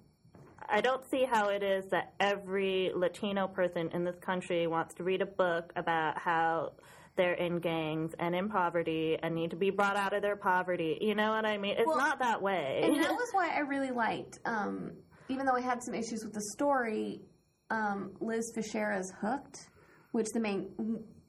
I 0.69 0.81
don't 0.81 1.09
see 1.09 1.25
how 1.25 1.49
it 1.49 1.63
is 1.63 1.87
that 1.91 2.13
every 2.21 2.91
Latino 2.95 3.49
person 3.49 3.91
in 3.93 4.05
this 4.05 4.19
country 4.21 4.67
wants 4.67 4.95
to 4.97 5.05
read 5.05 5.23
a 5.23 5.27
book 5.27 5.73
about 5.77 6.19
how 6.19 6.73
they're 7.17 7.35
in 7.35 7.59
gangs 7.59 8.13
and 8.19 8.35
in 8.35 8.49
poverty 8.49 9.19
and 9.23 9.35
need 9.35 9.51
to 9.51 9.57
be 9.57 9.71
brought 9.71 9.97
out 9.97 10.13
of 10.13 10.23
their 10.23 10.37
poverty. 10.37 10.99
You 11.01 11.15
know 11.15 11.31
what 11.31 11.45
I 11.45 11.59
mean? 11.59 11.75
It's 11.77 11.87
Well, 11.87 11.97
not 11.97 12.19
that 12.21 12.41
way. 12.41 12.81
And 12.85 13.03
that 13.03 13.11
was 13.13 13.29
why 13.33 13.51
I 13.55 13.61
really 13.61 13.91
liked, 13.91 14.39
um, 14.45 14.93
even 15.29 15.47
though 15.47 15.57
I 15.57 15.61
had 15.61 15.83
some 15.83 15.95
issues 15.95 16.23
with 16.25 16.33
the 16.33 16.43
story, 16.53 17.23
um, 17.71 18.13
Liz 18.21 18.53
Fichera's 18.57 19.13
Hooked, 19.21 19.69
which 20.13 20.29
the 20.33 20.41
main, 20.41 20.69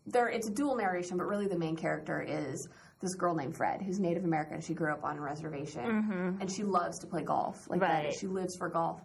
there 0.05 0.27
it's 0.27 0.47
a 0.47 0.51
dual 0.51 0.75
narration, 0.75 1.17
but 1.17 1.25
really 1.25 1.47
the 1.47 1.57
main 1.57 1.75
character 1.75 2.21
is 2.21 2.67
this 2.99 3.15
girl 3.15 3.33
named 3.33 3.55
Fred, 3.55 3.81
who's 3.81 3.99
Native 3.99 4.25
American. 4.25 4.61
She 4.61 4.73
grew 4.73 4.91
up 4.91 5.03
on 5.03 5.17
a 5.17 5.21
reservation, 5.21 5.85
mm-hmm. 5.85 6.41
and 6.41 6.51
she 6.51 6.63
loves 6.63 6.99
to 6.99 7.07
play 7.07 7.23
golf. 7.23 7.69
Like 7.69 7.79
that, 7.79 8.03
Right. 8.05 8.13
she 8.13 8.27
lives 8.27 8.55
for 8.55 8.69
golf. 8.69 9.01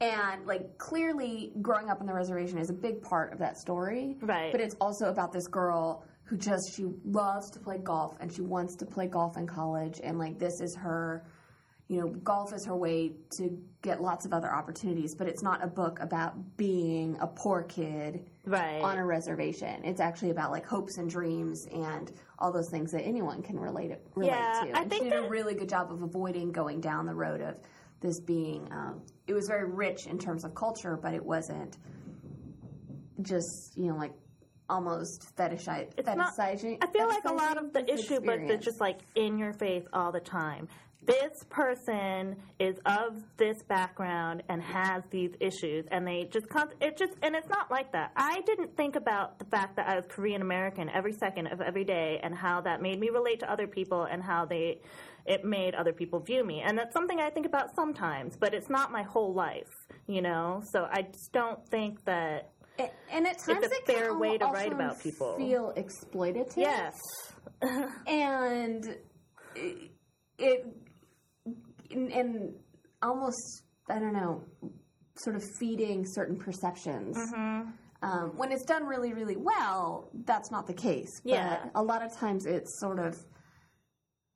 And 0.00 0.44
like 0.46 0.76
clearly, 0.78 1.52
growing 1.62 1.88
up 1.88 2.00
on 2.00 2.06
the 2.06 2.12
reservation 2.12 2.58
is 2.58 2.68
a 2.70 2.74
big 2.74 3.02
part 3.02 3.32
of 3.32 3.38
that 3.38 3.56
story. 3.56 4.16
Right. 4.20 4.52
But 4.52 4.60
it's 4.60 4.74
also 4.80 5.06
about 5.08 5.32
this 5.32 5.46
girl 5.46 6.04
who 6.24 6.36
just 6.36 6.74
she 6.74 6.84
loves 7.04 7.50
to 7.50 7.58
play 7.60 7.78
golf 7.78 8.16
and 8.20 8.30
she 8.32 8.42
wants 8.42 8.74
to 8.76 8.84
play 8.84 9.06
golf 9.06 9.36
in 9.36 9.46
college 9.46 10.00
and 10.02 10.18
like 10.18 10.38
this 10.38 10.60
is 10.60 10.74
her 10.74 11.24
you 11.88 12.00
know 12.00 12.08
golf 12.08 12.52
is 12.52 12.64
her 12.64 12.76
way 12.76 13.12
to 13.30 13.56
get 13.80 14.02
lots 14.02 14.26
of 14.26 14.32
other 14.32 14.52
opportunities 14.52 15.14
but 15.14 15.28
it's 15.28 15.42
not 15.42 15.62
a 15.62 15.68
book 15.68 16.00
about 16.00 16.56
being 16.56 17.16
a 17.20 17.26
poor 17.28 17.62
kid 17.62 18.26
right. 18.46 18.80
on 18.82 18.96
a 18.98 19.04
reservation 19.04 19.84
it's 19.84 20.00
actually 20.00 20.30
about 20.30 20.50
like 20.50 20.64
hopes 20.64 20.96
and 20.98 21.10
dreams 21.10 21.66
and 21.72 22.12
all 22.38 22.52
those 22.52 22.68
things 22.70 22.92
that 22.92 23.02
anyone 23.02 23.42
can 23.42 23.58
relate 23.58 23.90
it 23.90 24.06
relate 24.14 24.30
Yeah, 24.30 24.62
to 24.64 24.76
I 24.78 24.80
and 24.82 24.90
think 24.90 25.04
she 25.04 25.10
did 25.10 25.24
a 25.24 25.28
really 25.28 25.54
good 25.54 25.68
job 25.68 25.92
of 25.92 26.02
avoiding 26.02 26.52
going 26.52 26.80
down 26.80 27.06
the 27.06 27.14
road 27.14 27.40
of 27.40 27.56
this 28.00 28.20
being 28.20 28.68
um, 28.72 29.02
it 29.26 29.32
was 29.34 29.46
very 29.48 29.68
rich 29.70 30.06
in 30.06 30.18
terms 30.18 30.44
of 30.44 30.54
culture 30.54 30.96
but 31.00 31.12
it 31.14 31.24
wasn't 31.24 31.76
just 33.22 33.76
you 33.76 33.86
know 33.90 33.96
like 33.96 34.12
almost 34.68 35.34
fetishize, 35.36 35.88
not- 36.16 36.34
fetishizing 36.36 36.78
I 36.82 36.86
feel 36.88 37.06
like 37.06 37.24
a 37.24 37.32
lot 37.32 37.56
of 37.56 37.72
the 37.72 37.84
issue, 37.84 38.20
but 38.20 38.34
experience. 38.34 38.50
it's 38.52 38.64
just 38.64 38.80
like 38.80 38.98
in 39.14 39.38
your 39.38 39.52
face 39.52 39.84
all 39.92 40.10
the 40.10 40.18
time. 40.18 40.66
This 41.06 41.44
person 41.50 42.36
is 42.58 42.76
of 42.84 43.22
this 43.36 43.62
background 43.68 44.42
and 44.48 44.60
has 44.60 45.02
these 45.10 45.30
issues, 45.40 45.86
and 45.90 46.06
they 46.06 46.28
just 46.32 46.46
it 46.80 46.96
just 46.96 47.12
and 47.22 47.34
it's 47.36 47.48
not 47.48 47.70
like 47.70 47.92
that. 47.92 48.10
I 48.16 48.40
didn't 48.44 48.76
think 48.76 48.96
about 48.96 49.38
the 49.38 49.44
fact 49.44 49.76
that 49.76 49.86
I 49.88 49.94
was 49.96 50.04
Korean 50.08 50.42
American 50.42 50.88
every 50.90 51.12
second 51.12 51.46
of 51.46 51.60
every 51.60 51.84
day, 51.84 52.18
and 52.22 52.34
how 52.34 52.60
that 52.62 52.82
made 52.82 52.98
me 52.98 53.10
relate 53.10 53.40
to 53.40 53.50
other 53.50 53.66
people, 53.66 54.04
and 54.10 54.22
how 54.22 54.46
they 54.46 54.80
it 55.26 55.44
made 55.44 55.74
other 55.74 55.92
people 55.92 56.20
view 56.20 56.44
me, 56.44 56.62
and 56.64 56.78
that's 56.78 56.92
something 56.92 57.20
I 57.20 57.30
think 57.30 57.46
about 57.46 57.74
sometimes, 57.74 58.36
but 58.36 58.54
it's 58.54 58.70
not 58.70 58.90
my 58.92 59.02
whole 59.02 59.34
life, 59.34 59.70
you 60.06 60.22
know. 60.22 60.62
So 60.72 60.86
I 60.90 61.02
just 61.02 61.32
don't 61.32 61.64
think 61.68 62.04
that. 62.04 62.50
A- 62.78 62.90
and 63.12 63.26
at 63.26 63.38
times 63.38 63.64
a 63.64 63.66
it 63.66 63.86
can 63.86 63.94
fair 63.94 64.10
al- 64.10 64.18
way 64.18 64.38
to 64.38 64.44
write 64.46 64.72
about 64.72 65.00
people. 65.00 65.36
Feel 65.36 65.72
exploitative. 65.76 66.56
Yes. 66.56 66.94
and 68.06 68.96
it, 69.54 69.90
it 70.38 70.66
and- 71.90 72.12
and 72.12 72.54
almost 73.02 73.62
I 73.88 73.98
don't 74.00 74.14
know, 74.14 74.42
sort 75.16 75.36
of 75.36 75.44
feeding 75.60 76.04
certain 76.04 76.36
perceptions. 76.36 77.16
Mm-hmm. 77.16 77.70
Um, 78.02 78.36
when 78.36 78.50
it's 78.52 78.64
done 78.64 78.84
really, 78.84 79.12
really 79.14 79.36
well, 79.36 80.10
that's 80.26 80.50
not 80.50 80.66
the 80.66 80.74
case. 80.74 81.20
But 81.24 81.30
Yeah. 81.30 81.70
a 81.76 81.82
lot 81.82 82.02
of 82.02 82.12
times 82.12 82.46
it's 82.46 82.80
sort 82.80 82.98
of, 82.98 83.16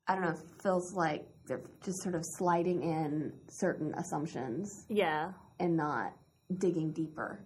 I 0.07 0.15
don't 0.15 0.23
know, 0.23 0.35
feels 0.63 0.93
like 0.93 1.27
they're 1.47 1.61
just 1.83 2.01
sort 2.01 2.15
of 2.15 2.23
sliding 2.37 2.81
in 2.81 3.33
certain 3.49 3.93
assumptions 3.95 4.85
Yeah. 4.89 5.33
and 5.59 5.75
not 5.75 6.13
digging 6.57 6.91
deeper. 6.93 7.45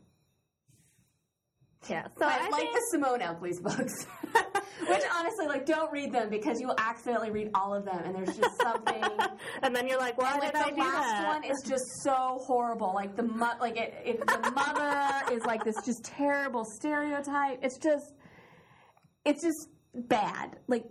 Yeah. 1.89 2.03
So 2.03 2.11
But 2.19 2.27
I 2.41 2.49
like 2.49 2.71
the 2.73 2.81
Simone 2.91 3.21
Oakley's 3.21 3.59
books, 3.59 3.93
which 4.33 5.03
honestly, 5.13 5.47
like, 5.47 5.65
don't 5.65 5.91
read 5.91 6.11
them 6.11 6.29
because 6.29 6.59
you 6.59 6.67
will 6.67 6.75
accidentally 6.77 7.31
read 7.31 7.51
all 7.53 7.73
of 7.73 7.85
them, 7.85 7.99
and 8.03 8.15
there's 8.15 8.35
just 8.37 8.59
something. 8.61 9.03
and 9.61 9.75
then 9.75 9.87
you're 9.87 9.99
like, 9.99 10.17
why 10.17 10.37
like 10.37 10.53
did 10.53 10.55
I 10.61 10.69
do 10.69 10.75
that? 10.75 10.75
the 10.75 10.81
last 10.81 11.27
one 11.27 11.43
is 11.43 11.63
just 11.67 11.83
so 12.03 12.39
horrible. 12.45 12.91
Like 12.93 13.15
the 13.15 13.23
mo- 13.23 13.57
like 13.59 13.77
it, 13.77 13.93
it, 14.03 14.19
the 14.27 14.51
mother 14.55 15.33
is 15.33 15.43
like 15.45 15.63
this 15.63 15.75
just 15.85 16.03
terrible 16.03 16.65
stereotype. 16.65 17.59
It's 17.61 17.77
just, 17.77 18.13
it's 19.25 19.43
just 19.43 19.69
bad. 19.93 20.57
Like, 20.67 20.85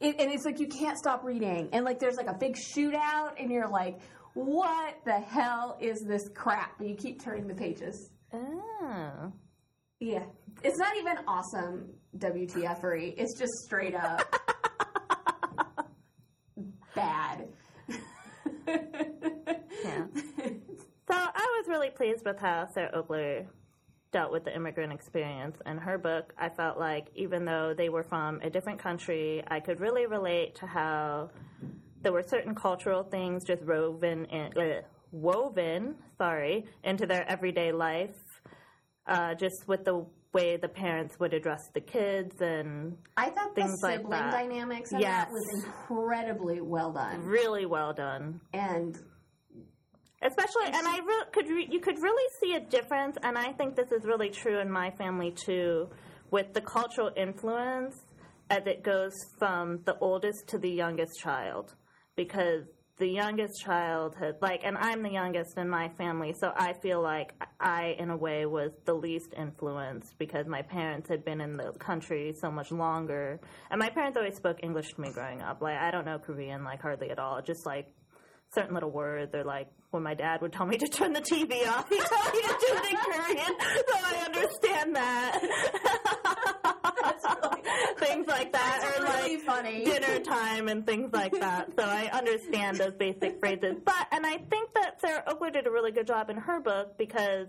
it, 0.00 0.16
and 0.18 0.30
it's 0.32 0.44
like 0.44 0.58
you 0.60 0.66
can't 0.68 0.98
stop 0.98 1.22
reading, 1.24 1.68
and 1.72 1.84
like 1.84 1.98
there's 2.00 2.16
like 2.16 2.28
a 2.28 2.34
big 2.34 2.56
shootout, 2.56 3.34
and 3.40 3.50
you're 3.50 3.68
like, 3.68 4.00
what 4.34 4.96
the 5.04 5.20
hell 5.20 5.76
is 5.80 6.04
this 6.08 6.28
crap? 6.34 6.80
And 6.80 6.88
you 6.88 6.96
keep 6.96 7.22
turning 7.22 7.46
the 7.46 7.54
pages. 7.54 8.10
oh. 8.32 9.32
Yeah. 10.02 10.24
It's 10.64 10.78
not 10.78 10.96
even 10.96 11.16
awesome 11.28 11.90
WTFery. 12.18 13.14
It's 13.16 13.38
just 13.38 13.52
straight 13.64 13.94
up 13.94 14.20
bad. 16.94 17.48
Yeah. 18.66 20.06
So 21.08 21.18
I 21.18 21.58
was 21.58 21.68
really 21.68 21.90
pleased 21.90 22.24
with 22.24 22.38
how 22.38 22.68
Sarah 22.72 23.02
Ockler 23.02 23.44
dealt 24.12 24.32
with 24.32 24.44
the 24.44 24.54
immigrant 24.54 24.94
experience. 24.94 25.58
In 25.66 25.76
her 25.76 25.98
book, 25.98 26.32
I 26.38 26.48
felt 26.48 26.78
like 26.78 27.08
even 27.16 27.44
though 27.44 27.74
they 27.76 27.90
were 27.90 28.04
from 28.04 28.40
a 28.40 28.48
different 28.48 28.78
country, 28.78 29.42
I 29.48 29.60
could 29.60 29.78
really 29.80 30.06
relate 30.06 30.54
to 30.56 30.66
how 30.66 31.30
there 32.00 32.12
were 32.12 32.22
certain 32.22 32.54
cultural 32.54 33.02
things 33.02 33.44
just 33.44 33.62
woven 33.62 34.24
in, 34.26 34.56
uh, 34.56 34.82
woven, 35.10 35.96
sorry, 36.16 36.64
into 36.82 37.04
their 37.04 37.28
everyday 37.28 37.72
life. 37.72 38.14
Uh, 39.06 39.34
just 39.34 39.66
with 39.66 39.84
the 39.84 40.06
way 40.32 40.56
the 40.56 40.68
parents 40.68 41.18
would 41.18 41.34
address 41.34 41.60
the 41.74 41.80
kids 41.80 42.40
and 42.40 42.96
I 43.16 43.30
thought 43.30 43.54
the 43.54 43.62
like 43.62 43.70
sibling 43.80 44.10
that. 44.10 44.30
dynamics 44.32 44.92
in 44.92 45.00
Yes. 45.00 45.26
that 45.26 45.32
was 45.32 45.64
incredibly 45.64 46.60
well 46.60 46.92
done. 46.92 47.22
really 47.24 47.66
well 47.66 47.92
done. 47.92 48.40
And 48.54 48.96
especially 50.22 50.66
and, 50.66 50.86
i 50.86 50.98
re- 50.98 51.24
could 51.32 51.48
re- 51.48 51.68
you 51.70 51.80
could 51.80 51.98
really 52.00 52.28
see 52.40 52.54
a 52.54 52.60
difference 52.60 53.16
and 53.24 53.36
i 53.36 53.50
think 53.52 53.74
this 53.74 53.90
is 53.90 54.04
really 54.04 54.30
true 54.30 54.60
in 54.60 54.70
my 54.70 54.88
family 54.92 55.32
too 55.32 55.88
with 56.30 56.52
the 56.54 56.60
cultural 56.60 57.10
influence 57.16 57.96
as 58.48 58.64
it 58.66 58.84
goes 58.84 59.12
from 59.38 59.80
the 59.84 59.96
oldest 59.98 60.46
to 60.46 60.58
the 60.58 60.70
youngest 60.70 61.10
child 61.20 61.74
because 62.14 62.62
the 62.98 63.06
youngest 63.06 63.60
child 63.60 64.14
had 64.18 64.36
like 64.42 64.60
and 64.64 64.76
i'm 64.76 65.02
the 65.02 65.10
youngest 65.10 65.56
in 65.56 65.68
my 65.68 65.88
family 65.96 66.32
so 66.32 66.52
i 66.56 66.72
feel 66.74 67.00
like 67.02 67.32
i 67.58 67.96
in 67.98 68.10
a 68.10 68.16
way 68.16 68.44
was 68.44 68.70
the 68.84 68.92
least 68.92 69.32
influenced 69.36 70.16
because 70.18 70.46
my 70.46 70.60
parents 70.62 71.08
had 71.08 71.24
been 71.24 71.40
in 71.40 71.56
the 71.56 71.72
country 71.78 72.34
so 72.38 72.50
much 72.50 72.70
longer. 72.70 73.40
And 73.70 73.78
my 73.78 73.88
parents 73.88 74.16
always 74.16 74.36
spoke 74.36 74.58
english 74.62 74.94
to 74.94 75.00
me 75.00 75.10
growing 75.12 75.40
up. 75.40 75.62
Like 75.62 75.78
i 75.78 75.90
don't 75.90 76.04
know 76.04 76.18
korean 76.18 76.64
like 76.64 76.82
hardly 76.82 77.10
at 77.10 77.18
all 77.18 77.40
just 77.40 77.64
like 77.64 77.88
certain 78.54 78.74
little 78.74 78.90
words 78.90 79.34
or 79.34 79.44
like 79.44 79.68
when 79.90 80.02
my 80.02 80.14
dad 80.14 80.42
would 80.42 80.52
tell 80.52 80.66
me 80.66 80.76
to 80.76 80.86
turn 80.86 81.12
the 81.14 81.20
tv 81.20 81.66
off 81.68 81.88
he'd 81.88 82.00
tell 82.00 82.32
me 82.32 82.42
to 82.42 82.56
do 82.60 82.76
it 82.76 82.90
in 82.90 82.96
korean 82.98 83.54
so 83.60 83.94
i 83.94 84.22
understand 84.26 84.94
that 84.94 86.18
things 87.98 88.26
like 88.26 88.52
that, 88.52 88.78
That's 88.82 88.98
or 88.98 89.02
really 89.02 89.36
like 89.36 89.44
funny. 89.46 89.84
dinner 89.84 90.18
time 90.20 90.68
and 90.68 90.86
things 90.86 91.10
like 91.12 91.32
that. 91.32 91.70
So 91.76 91.84
I 91.84 92.08
understand 92.12 92.78
those 92.78 92.94
basic 92.94 93.38
phrases. 93.40 93.76
But 93.84 94.06
and 94.12 94.26
I 94.26 94.38
think 94.38 94.72
that 94.74 95.00
Sarah 95.00 95.22
Oakwood 95.26 95.54
did 95.54 95.66
a 95.66 95.70
really 95.70 95.92
good 95.92 96.06
job 96.06 96.30
in 96.30 96.36
her 96.36 96.60
book 96.60 96.96
because 96.98 97.48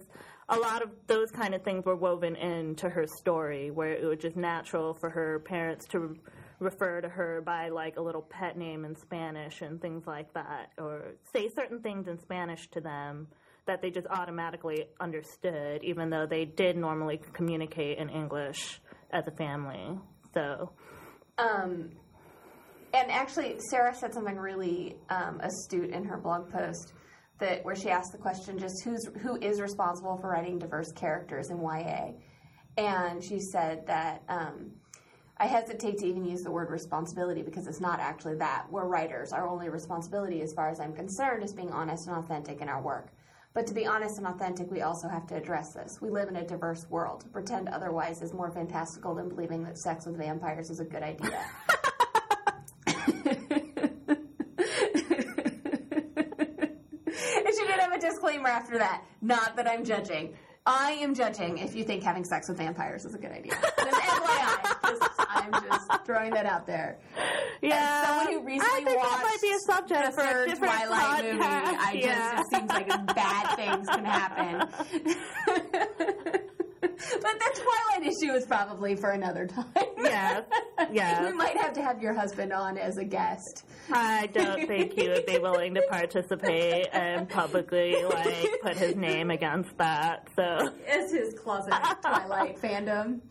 a 0.49 0.57
lot 0.57 0.81
of 0.81 0.89
those 1.07 1.31
kind 1.31 1.53
of 1.53 1.63
things 1.63 1.85
were 1.85 1.95
woven 1.95 2.35
into 2.35 2.89
her 2.89 3.05
story, 3.07 3.71
where 3.71 3.93
it 3.93 4.03
was 4.05 4.19
just 4.19 4.35
natural 4.35 4.93
for 4.93 5.09
her 5.09 5.39
parents 5.39 5.85
to 5.87 6.15
refer 6.59 7.01
to 7.01 7.09
her 7.09 7.41
by 7.41 7.69
like 7.69 7.97
a 7.97 8.01
little 8.01 8.21
pet 8.21 8.57
name 8.57 8.85
in 8.85 8.95
Spanish 8.95 9.61
and 9.61 9.81
things 9.81 10.05
like 10.05 10.33
that, 10.33 10.71
or 10.77 11.13
say 11.33 11.49
certain 11.55 11.79
things 11.81 12.07
in 12.07 12.19
Spanish 12.19 12.69
to 12.71 12.81
them 12.81 13.27
that 13.65 13.81
they 13.81 13.89
just 13.89 14.07
automatically 14.07 14.85
understood, 14.99 15.81
even 15.85 16.09
though 16.09 16.25
they 16.29 16.43
did 16.43 16.75
normally 16.75 17.19
communicate 17.31 17.97
in 17.97 18.09
English 18.09 18.81
as 19.13 19.27
a 19.27 19.31
family. 19.31 19.97
So, 20.33 20.71
Um, 21.37 21.91
and 22.93 23.09
actually, 23.11 23.55
Sarah 23.69 23.95
said 23.95 24.13
something 24.13 24.35
really 24.35 24.97
um, 25.09 25.39
astute 25.39 25.91
in 25.91 26.03
her 26.03 26.17
blog 26.17 26.51
post 26.51 26.93
that 27.39 27.63
where 27.65 27.75
she 27.75 27.89
asked 27.89 28.11
the 28.11 28.17
question, 28.17 28.59
just 28.59 28.83
who's 28.83 29.07
who 29.21 29.37
is 29.37 29.59
responsible 29.61 30.17
for 30.17 30.29
writing 30.29 30.59
diverse 30.59 30.91
characters 30.91 31.49
in 31.49 31.61
YA, 31.61 32.11
and 32.77 33.23
she 33.23 33.39
said 33.39 33.85
that. 33.87 34.23
Um, 34.27 34.71
I 35.37 35.47
hesitate 35.47 35.97
to 35.97 36.05
even 36.05 36.23
use 36.23 36.41
the 36.41 36.51
word 36.51 36.69
responsibility 36.69 37.41
because 37.41 37.65
it's 37.65 37.81
not 37.81 37.99
actually 37.99 38.35
that. 38.35 38.67
We're 38.69 38.87
writers. 38.87 39.33
Our 39.33 39.49
only 39.49 39.67
responsibility, 39.67 40.41
as 40.41 40.53
far 40.53 40.69
as 40.69 40.79
I'm 40.79 40.93
concerned, 40.93 41.43
is 41.43 41.53
being 41.53 41.71
honest 41.71 42.07
and 42.07 42.15
authentic 42.17 42.61
in 42.61 42.69
our 42.69 42.81
work. 42.81 43.07
But 43.53 43.67
to 43.67 43.73
be 43.73 43.85
honest 43.85 44.17
and 44.17 44.25
authentic, 44.25 44.71
we 44.71 44.81
also 44.81 45.07
have 45.07 45.27
to 45.27 45.35
address 45.35 45.73
this. 45.73 46.01
We 46.01 46.09
live 46.09 46.27
in 46.27 46.37
a 46.37 46.45
diverse 46.45 46.87
world. 46.89 47.25
Pretend 47.31 47.69
otherwise 47.69 48.23
is 48.23 48.33
more 48.33 48.49
fantastical 48.49 49.13
than 49.13 49.29
believing 49.29 49.63
that 49.65 49.77
sex 49.77 50.07
with 50.07 50.17
vampires 50.17 50.71
is 50.71 50.79
a 50.79 50.85
good 50.85 51.03
idea. 51.03 51.39
and 52.87 52.97
she 57.53 57.67
did 57.67 57.79
have 57.79 57.93
a 57.93 57.99
disclaimer 57.99 58.49
after 58.49 58.79
that. 58.79 59.03
Not 59.21 59.55
that 59.55 59.67
I'm 59.67 59.85
judging. 59.85 60.33
I 60.65 60.93
am 60.93 61.13
judging 61.13 61.59
if 61.59 61.75
you 61.75 61.83
think 61.83 62.01
having 62.01 62.23
sex 62.23 62.47
with 62.47 62.57
vampires 62.57 63.05
is 63.05 63.13
a 63.13 63.19
good 63.19 63.31
idea. 63.31 63.53
FYI, 63.53 64.72
I'm 65.33 65.51
just 65.51 66.05
throwing 66.05 66.31
that 66.31 66.45
out 66.45 66.65
there. 66.67 66.97
yeah, 67.61 68.05
someone 68.05 68.33
who 68.33 68.45
recently 68.45 68.81
I 68.81 68.83
think 68.83 68.97
watched 68.97 69.11
that 69.11 69.23
might 69.23 69.41
be 69.41 69.51
a 69.51 69.59
subject 69.59 70.15
the 70.15 70.21
for 70.21 70.43
a 70.43 70.47
different 70.47 70.73
Twilight 70.73 71.25
movie, 71.25 71.37
podcast. 71.37 71.77
I 71.77 71.93
just 71.93 72.05
yeah. 72.05 72.39
it 72.39 72.47
seems 72.47 72.69
like 72.69 73.15
bad 73.15 73.55
things 73.55 73.87
can 73.87 74.05
happen. 74.05 74.67
but 77.21 77.39
the 77.39 77.61
Twilight 77.61 78.11
issue 78.11 78.33
is 78.33 78.45
probably 78.45 78.95
for 78.95 79.11
another 79.11 79.47
time. 79.47 79.65
Yes, 79.97 80.43
yes. 80.91 81.25
we 81.25 81.33
might 81.33 81.57
have 81.57 81.73
to 81.73 81.81
have 81.81 82.01
your 82.01 82.13
husband 82.13 82.51
on 82.53 82.77
as 82.77 82.97
a 82.97 83.03
guest. 83.03 83.65
I 83.91 84.27
don't 84.27 84.67
think 84.67 84.93
he 84.93 85.09
would 85.09 85.25
be 85.25 85.39
willing 85.39 85.73
to 85.75 85.81
participate 85.89 86.87
and 86.91 87.27
publicly 87.29 88.03
like 88.03 88.61
put 88.61 88.77
his 88.77 88.95
name 88.95 89.31
against 89.31 89.77
that. 89.77 90.27
So 90.35 90.71
as 90.87 91.11
his 91.11 91.33
closet 91.33 91.73
Twilight 92.01 92.59
fandom. 92.61 93.21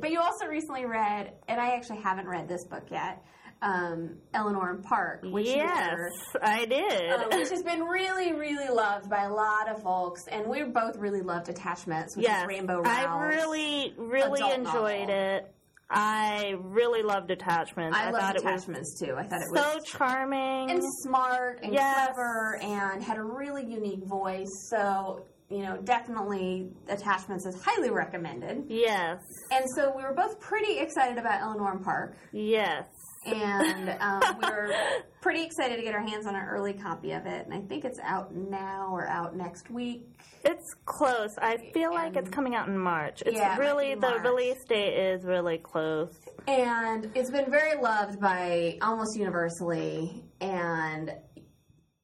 But 0.00 0.10
you 0.10 0.20
also 0.20 0.46
recently 0.46 0.86
read, 0.86 1.32
and 1.48 1.60
I 1.60 1.74
actually 1.76 1.98
haven't 2.00 2.26
read 2.26 2.48
this 2.48 2.64
book 2.64 2.84
yet, 2.90 3.22
um, 3.62 4.16
Eleanor 4.32 4.70
and 4.70 4.82
Park, 4.82 5.20
which 5.24 5.46
yes, 5.46 5.92
were- 5.94 6.40
I 6.42 6.64
did. 6.64 7.10
uh, 7.10 7.24
which 7.36 7.50
has 7.50 7.62
been 7.62 7.82
really, 7.82 8.32
really 8.32 8.68
loved 8.68 9.10
by 9.10 9.24
a 9.24 9.32
lot 9.32 9.68
of 9.68 9.82
folks, 9.82 10.22
and 10.28 10.46
we 10.46 10.62
both 10.62 10.96
really 10.96 11.20
loved 11.20 11.48
Attachments, 11.50 12.16
which 12.16 12.24
yes, 12.24 12.42
is 12.42 12.48
Rainbow 12.48 12.82
I 12.84 13.26
really, 13.26 13.94
really 13.98 14.40
enjoyed 14.40 15.08
novel. 15.08 15.14
it. 15.14 15.54
I 15.92 16.54
really 16.60 17.02
loved 17.02 17.32
attachments. 17.32 17.98
I, 17.98 18.02
I, 18.06 18.10
loved 18.12 18.22
thought 18.22 18.36
it 18.36 18.44
was 18.44 18.52
Attachments 18.62 19.00
too. 19.00 19.16
I 19.18 19.24
thought 19.24 19.40
it 19.42 19.50
was 19.50 19.60
so 19.60 19.98
charming. 19.98 20.70
and 20.70 20.80
smart 21.02 21.58
and 21.64 21.72
Yes. 21.74 22.06
clever 22.06 22.58
and 22.62 23.02
had 23.02 23.18
a 23.18 23.24
really 23.24 23.64
unique 23.66 24.04
voice. 24.04 24.48
So 24.70 25.24
you 25.50 25.58
know, 25.62 25.76
definitely 25.82 26.70
Attachments 26.88 27.44
is 27.46 27.60
highly 27.62 27.90
recommended. 27.90 28.64
yes, 28.68 29.18
And 29.50 29.64
so 29.76 29.92
we 29.96 30.02
were 30.02 30.14
both 30.14 30.38
pretty 30.40 30.78
excited 30.78 31.18
about 31.18 31.40
Eleanor 31.42 31.72
and 31.72 31.84
Park. 31.84 32.16
yes. 32.32 32.84
and 33.26 33.90
um, 34.00 34.38
we 34.40 34.48
were 34.48 34.72
pretty 35.20 35.42
excited 35.42 35.76
to 35.76 35.82
get 35.82 35.94
our 35.94 36.00
hands 36.00 36.26
on 36.26 36.34
an 36.34 36.42
early 36.48 36.72
copy 36.72 37.12
of 37.12 37.26
it. 37.26 37.44
And 37.44 37.52
I 37.52 37.60
think 37.68 37.84
it's 37.84 37.98
out 38.02 38.34
now 38.34 38.88
or 38.92 39.06
out 39.08 39.36
next 39.36 39.70
week. 39.70 40.06
It's 40.44 40.74
close. 40.86 41.30
I 41.36 41.58
feel 41.74 41.92
like 41.92 42.16
it's 42.16 42.30
coming 42.30 42.54
out 42.54 42.68
in 42.68 42.78
March. 42.78 43.22
It's 43.26 43.36
Yeah, 43.36 43.58
really 43.58 43.94
the 43.94 44.00
March. 44.00 44.24
release 44.24 44.64
date 44.66 44.94
is 44.94 45.24
really 45.24 45.58
close. 45.58 46.14
And 46.48 47.10
it's 47.14 47.30
been 47.30 47.50
very 47.50 47.78
loved 47.82 48.20
by 48.20 48.78
almost 48.80 49.18
universally. 49.18 50.24
And 50.40 51.12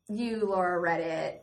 you, 0.09 0.45
Laura, 0.45 0.79
read 0.81 1.01
it. 1.01 1.43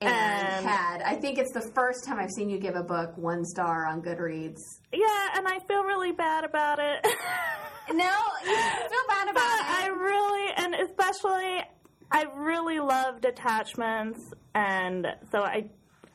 And, 0.00 0.10
And- 0.12 0.66
had, 0.66 1.02
I 1.02 1.14
think 1.14 1.38
it's 1.38 1.52
the 1.52 1.70
first 1.74 2.04
time 2.04 2.18
I've 2.18 2.30
seen 2.30 2.50
you 2.50 2.58
give 2.58 2.76
a 2.76 2.82
book 2.82 3.16
one 3.16 3.44
star 3.44 3.86
on 3.86 4.02
Goodreads. 4.02 4.60
Yeah, 4.92 5.28
and 5.34 5.48
I 5.48 5.58
feel 5.66 5.84
really 5.84 6.12
bad 6.12 6.44
about 6.44 6.78
it. 6.78 7.06
No, 7.88 8.10
you 8.44 8.56
feel 8.56 9.06
bad 9.08 9.28
but 9.32 9.36
it. 9.36 9.42
I 9.44 9.88
really, 9.96 10.52
and 10.56 10.74
especially, 10.74 11.62
I 12.10 12.24
really 12.34 12.80
loved 12.80 13.24
attachments, 13.24 14.18
and 14.56 15.06
so 15.30 15.38
I, 15.42 15.66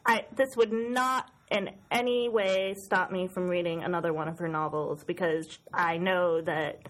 I 0.05 0.25
this 0.35 0.49
would 0.57 0.73
not 0.73 1.31
in 1.49 1.69
any 1.89 2.27
way 2.27 2.75
stop 2.77 3.09
me 3.09 3.29
from 3.33 3.47
reading 3.47 3.83
another 3.83 4.11
one 4.11 4.27
of 4.27 4.37
her 4.39 4.49
novels 4.49 5.05
because 5.05 5.47
I 5.73 5.95
know 5.97 6.41
that 6.41 6.81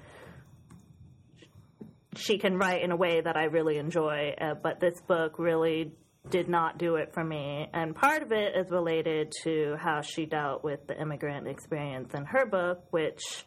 she 2.15 2.39
can 2.39 2.57
write 2.57 2.81
in 2.81 2.91
a 2.91 2.95
way 2.95 3.21
that 3.21 3.37
I 3.37 3.43
really 3.45 3.77
enjoy. 3.77 4.33
Uh, 4.41 4.55
but 4.55 4.79
this 4.79 4.99
book 5.01 5.37
really 5.37 5.91
did 6.29 6.47
not 6.47 6.77
do 6.77 6.95
it 6.95 7.13
for 7.13 7.23
me, 7.23 7.67
and 7.73 7.95
part 7.95 8.21
of 8.21 8.31
it 8.31 8.55
is 8.55 8.69
related 8.69 9.31
to 9.43 9.75
how 9.79 10.01
she 10.01 10.25
dealt 10.25 10.63
with 10.63 10.85
the 10.87 10.99
immigrant 10.99 11.47
experience 11.47 12.13
in 12.13 12.25
her 12.25 12.45
book, 12.45 12.83
which 12.91 13.45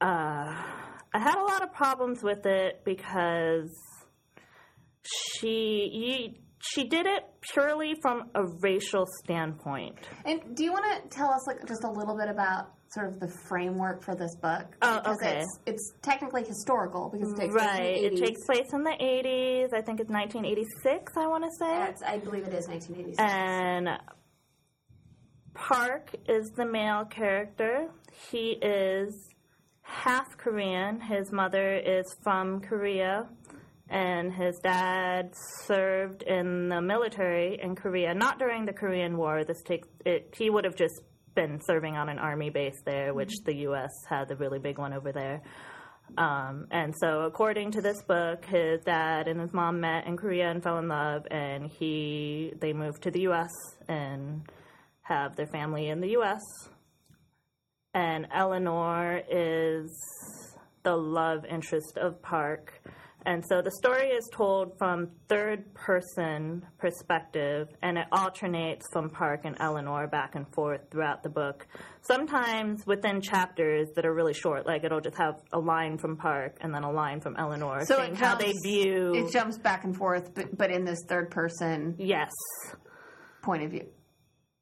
uh, 0.00 0.52
I 1.14 1.18
had 1.18 1.38
a 1.38 1.44
lot 1.44 1.62
of 1.62 1.72
problems 1.72 2.22
with 2.22 2.44
it 2.44 2.82
because 2.84 3.70
she 5.02 6.40
she 6.60 6.84
did 6.88 7.06
it 7.06 7.22
purely 7.52 7.94
from 8.00 8.30
a 8.34 8.44
racial 8.60 9.06
standpoint. 9.22 9.98
And 10.24 10.56
do 10.56 10.64
you 10.64 10.72
want 10.72 10.84
to 11.02 11.16
tell 11.16 11.30
us 11.30 11.46
like 11.46 11.66
just 11.66 11.84
a 11.84 11.90
little 11.90 12.16
bit 12.16 12.28
about 12.28 12.72
sort 12.94 13.08
of 13.08 13.20
the 13.20 13.28
framework 13.28 14.02
for 14.02 14.14
this 14.14 14.34
book? 14.36 14.66
Oh, 14.82 15.00
okay. 15.14 15.40
It's, 15.40 15.58
it's 15.66 15.92
technically 16.02 16.44
historical 16.44 17.10
because 17.12 17.32
it 17.32 17.36
takes 17.36 17.54
Right, 17.54 17.76
place 17.76 17.98
in 18.00 18.04
it 18.04 18.10
the 18.16 18.22
80s. 18.22 18.26
takes 18.26 18.46
place 18.46 18.72
in 18.72 18.82
the 18.84 18.90
80s. 18.90 19.74
I 19.74 19.82
think 19.82 20.00
it's 20.00 20.10
1986. 20.10 21.12
I 21.16 21.26
want 21.26 21.44
to 21.44 21.50
say. 21.58 21.66
That's- 21.66 22.02
I 22.06 22.18
believe 22.18 22.46
it 22.46 22.54
is 22.54 22.68
1986. 22.68 23.18
And 23.20 23.88
Park 25.54 26.10
is 26.28 26.50
the 26.56 26.66
male 26.66 27.04
character. 27.04 27.88
He 28.30 28.58
is 28.60 29.14
half 29.82 30.36
Korean. 30.36 31.00
His 31.00 31.30
mother 31.30 31.74
is 31.76 32.04
from 32.24 32.60
Korea, 32.60 33.28
and 33.88 34.32
his 34.32 34.58
dad 34.62 35.32
served 35.66 36.22
in 36.22 36.68
the 36.70 36.80
military 36.80 37.58
in 37.62 37.76
Korea. 37.76 38.14
Not 38.14 38.38
during 38.40 38.64
the 38.64 38.72
Korean 38.72 39.16
War. 39.16 39.44
This 39.44 39.62
takes 39.62 39.86
it. 40.04 40.34
He 40.36 40.50
would 40.50 40.64
have 40.64 40.74
just 40.74 41.00
been 41.34 41.60
serving 41.66 41.96
on 41.96 42.08
an 42.08 42.18
army 42.18 42.50
base 42.50 42.80
there, 42.84 43.14
which 43.14 43.32
the 43.44 43.54
U.S. 43.68 43.90
had 44.08 44.28
the 44.28 44.36
really 44.36 44.58
big 44.58 44.78
one 44.78 44.92
over 44.92 45.12
there. 45.12 45.42
Um, 46.18 46.66
and 46.70 46.94
so, 47.00 47.22
according 47.22 47.72
to 47.72 47.80
this 47.80 48.02
book, 48.02 48.44
his 48.44 48.82
dad 48.84 49.26
and 49.26 49.40
his 49.40 49.52
mom 49.52 49.80
met 49.80 50.06
in 50.06 50.16
Korea 50.16 50.50
and 50.50 50.62
fell 50.62 50.78
in 50.78 50.88
love, 50.88 51.26
and 51.30 51.70
he 51.70 52.52
they 52.60 52.72
moved 52.72 53.02
to 53.02 53.10
the 53.10 53.22
U.S. 53.22 53.50
and 53.88 54.42
have 55.02 55.34
their 55.36 55.46
family 55.46 55.88
in 55.88 56.00
the 56.00 56.10
U.S. 56.10 56.40
And 57.94 58.26
Eleanor 58.32 59.22
is 59.30 59.90
the 60.82 60.96
love 60.96 61.44
interest 61.46 61.96
of 61.96 62.20
Park, 62.22 62.80
And 63.26 63.42
so 63.48 63.62
the 63.62 63.70
story 63.70 64.08
is 64.08 64.28
told 64.32 64.76
from 64.76 65.08
third 65.28 65.72
person 65.74 66.66
perspective, 66.78 67.68
and 67.82 67.96
it 67.96 68.06
alternates 68.12 68.86
from 68.92 69.08
Park 69.08 69.40
and 69.44 69.56
Eleanor 69.60 70.06
back 70.06 70.34
and 70.34 70.46
forth 70.54 70.82
throughout 70.90 71.22
the 71.22 71.30
book. 71.30 71.66
Sometimes 72.02 72.86
within 72.86 73.22
chapters 73.22 73.88
that 73.96 74.04
are 74.04 74.12
really 74.12 74.34
short, 74.34 74.66
like 74.66 74.84
it'll 74.84 75.00
just 75.00 75.16
have 75.16 75.40
a 75.54 75.58
line 75.58 75.96
from 75.96 76.16
Park 76.18 76.58
and 76.60 76.74
then 76.74 76.82
a 76.82 76.90
line 76.92 77.20
from 77.20 77.34
Eleanor 77.36 77.84
So 77.86 77.96
saying 77.96 78.12
it 78.12 78.18
how 78.18 78.34
they 78.34 78.52
jumps- 78.52 78.62
view. 78.62 79.14
It 79.14 79.32
jumps 79.32 79.56
back 79.56 79.84
and 79.84 79.96
forth, 79.96 80.34
but, 80.34 80.56
but 80.56 80.70
in 80.70 80.84
this 80.84 80.98
third 81.08 81.30
person 81.30 81.94
yes, 81.98 82.30
point 83.42 83.62
of 83.62 83.70
view. 83.70 83.86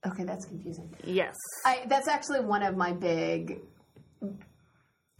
Okay, 0.07 0.25
that's 0.25 0.45
confusing. 0.47 0.95
yes. 1.05 1.35
I, 1.65 1.83
that's 1.89 2.09
actually 2.09 2.41
one 2.41 2.63
of 2.63 2.77
my 2.77 2.93
big 2.93 3.61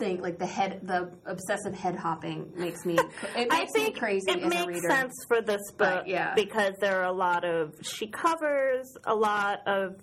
thing. 0.03 0.21
Like 0.21 0.39
the 0.39 0.47
head, 0.47 0.81
the 0.83 1.11
obsessive 1.27 1.75
head 1.75 1.97
hopping 1.97 2.53
makes 2.57 2.85
me. 2.85 2.97
It 3.37 3.49
makes 3.49 3.55
I 3.55 3.67
think 3.73 3.95
me 3.95 4.01
crazy 4.01 4.31
it 4.31 4.39
as 4.39 4.45
a 4.45 4.49
makes 4.49 4.67
reader. 4.67 4.89
sense 4.91 5.13
for 5.29 5.41
this 5.41 5.63
book 5.73 6.03
But, 6.03 6.09
yeah. 6.09 6.35
because 6.35 6.75
there 6.81 7.01
are 7.01 7.05
a 7.07 7.13
lot 7.13 7.45
of 7.45 7.75
she 7.83 8.07
covers 8.09 8.87
a 9.05 9.15
lot 9.15 9.59
of 9.67 9.97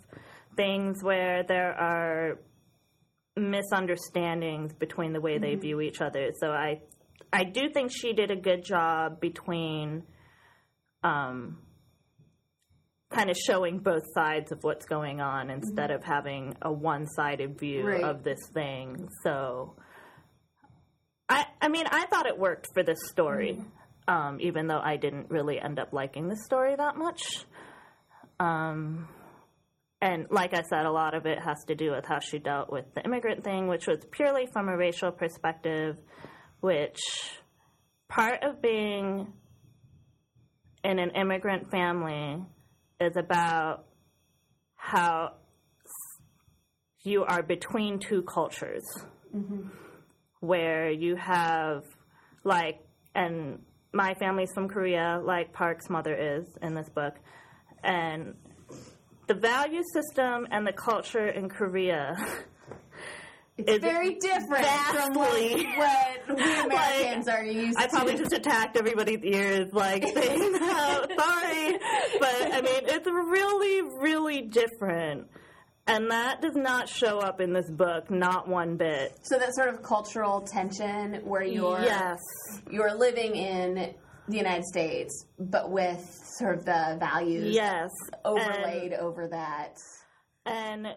things 0.55 1.03
where 1.03 1.43
there 1.47 1.73
are 1.73 2.39
misunderstandings 3.37 4.73
between 4.73 5.13
the 5.13 5.21
way 5.21 5.37
they 5.37 5.51
Mm-hmm. 5.51 5.61
view 5.61 5.81
each 5.81 6.01
other. 6.01 6.31
So 6.39 6.47
I 6.51 6.81
I 7.31 7.43
do 7.43 7.69
think 7.73 7.91
she 7.91 8.13
did 8.13 8.31
a 8.31 8.35
good 8.35 8.63
job 8.63 9.19
between 9.19 10.03
um 11.03 11.59
kind 13.11 13.29
of 13.29 13.37
showing 13.37 13.79
both 13.79 14.03
sides 14.13 14.51
of 14.51 14.59
what's 14.63 14.85
going 14.85 15.19
on 15.19 15.49
instead 15.49 15.89
of 15.89 16.03
having 16.03 16.55
a 16.61 16.71
one-sided 16.71 17.57
view 17.59 17.79
Mm-hmm. 17.79 17.87
Right. 17.87 18.03
of 18.03 18.23
this 18.23 18.39
thing. 18.53 19.07
So 19.23 19.75
I 21.29 21.45
I 21.61 21.67
mean, 21.69 21.85
I 21.89 22.05
thought 22.07 22.25
it 22.25 22.37
worked 22.37 22.67
for 22.73 22.83
this 22.83 22.99
story, 23.09 23.59
um, 24.07 24.39
even 24.41 24.67
though 24.67 24.81
I 24.83 24.97
didn't 24.97 25.29
really 25.29 25.59
end 25.59 25.79
up 25.79 25.93
liking 25.93 26.27
the 26.27 26.37
story 26.37 26.75
that 26.75 26.97
much. 26.97 27.45
Um, 28.39 29.07
and 30.01 30.27
like 30.31 30.53
I 30.53 30.63
said, 30.63 30.85
a 30.85 30.91
lot 30.91 31.13
of 31.13 31.25
it 31.25 31.39
has 31.39 31.63
to 31.67 31.75
do 31.75 31.91
with 31.91 32.05
how 32.05 32.19
she 32.19 32.39
dealt 32.39 32.71
with 32.71 32.85
the 32.95 33.03
immigrant 33.03 33.43
thing, 33.43 33.67
which 33.67 33.85
was 33.85 33.99
purely 34.11 34.47
from 34.53 34.69
a 34.69 34.77
racial 34.77 35.11
perspective, 35.11 35.97
which 36.61 36.99
part 38.07 38.43
of 38.43 38.61
being 38.61 39.33
in 40.83 40.99
an 40.99 41.11
immigrant 41.11 41.69
family 41.69 42.41
is 43.01 43.17
about 43.17 43.85
how 44.75 45.33
you 47.03 47.23
are 47.23 47.43
between 47.43 47.99
two 47.99 48.23
cultures 48.23 48.83
where 50.39 50.89
you 50.89 51.15
have 51.15 51.83
like 52.43 52.79
and 53.15 53.59
my 53.91 54.13
family's 54.15 54.51
from 54.53 54.67
Korea 54.69 55.21
like 55.23 55.51
Park's 55.53 55.89
mother 55.89 56.13
is 56.15 56.45
in 56.61 56.75
this 56.75 56.89
book. 56.89 57.15
And 57.83 58.35
the 59.27 59.33
value 59.33 59.81
system 59.93 60.47
and 60.51 60.65
the 60.65 60.73
culture 60.73 61.27
in 61.27 61.49
Korea 61.49 62.15
It's 63.57 63.71
is 63.73 63.79
very 63.79 64.15
different 64.15 64.65
from 64.65 65.13
what, 65.13 65.31
vastly- 65.31 65.65
what 65.75 66.37
we 66.37 66.43
Americans 66.65 67.27
are 67.27 67.43
used 67.43 67.77
to. 67.77 67.83
I 67.83 67.87
probably 67.87 68.15
just 68.17 68.31
attacked 68.33 68.77
everybody's 68.77 69.23
ears, 69.23 69.69
like 69.73 70.03
saying 70.13 70.51
that. 70.53 71.05
Sorry, 71.17 71.77
but 72.19 72.53
I 72.53 72.61
mean 72.61 72.81
it's 72.85 73.07
really, 73.07 73.81
really 73.99 74.41
different, 74.41 75.27
and 75.89 76.11
that 76.11 76.41
does 76.41 76.55
not 76.55 76.87
show 76.87 77.19
up 77.19 77.41
in 77.41 77.53
this 77.53 77.69
book, 77.69 78.09
not 78.09 78.47
one 78.47 78.77
bit. 78.77 79.17
so 79.23 79.37
that 79.37 79.53
sort 79.55 79.69
of 79.69 79.81
cultural 79.83 80.41
tension 80.41 81.15
where 81.25 81.43
you're 81.43 81.81
Yes, 81.81 82.19
you're 82.69 82.93
living 82.95 83.35
in 83.35 83.93
the 84.27 84.37
United 84.37 84.65
States, 84.65 85.25
but 85.39 85.71
with 85.71 86.01
sort 86.37 86.57
of 86.57 86.65
the 86.65 86.97
values 86.99 87.53
yes, 87.53 87.89
overlaid 88.23 88.93
over 88.93 89.27
that. 89.27 89.75
and, 90.45 90.85
and 90.85 90.95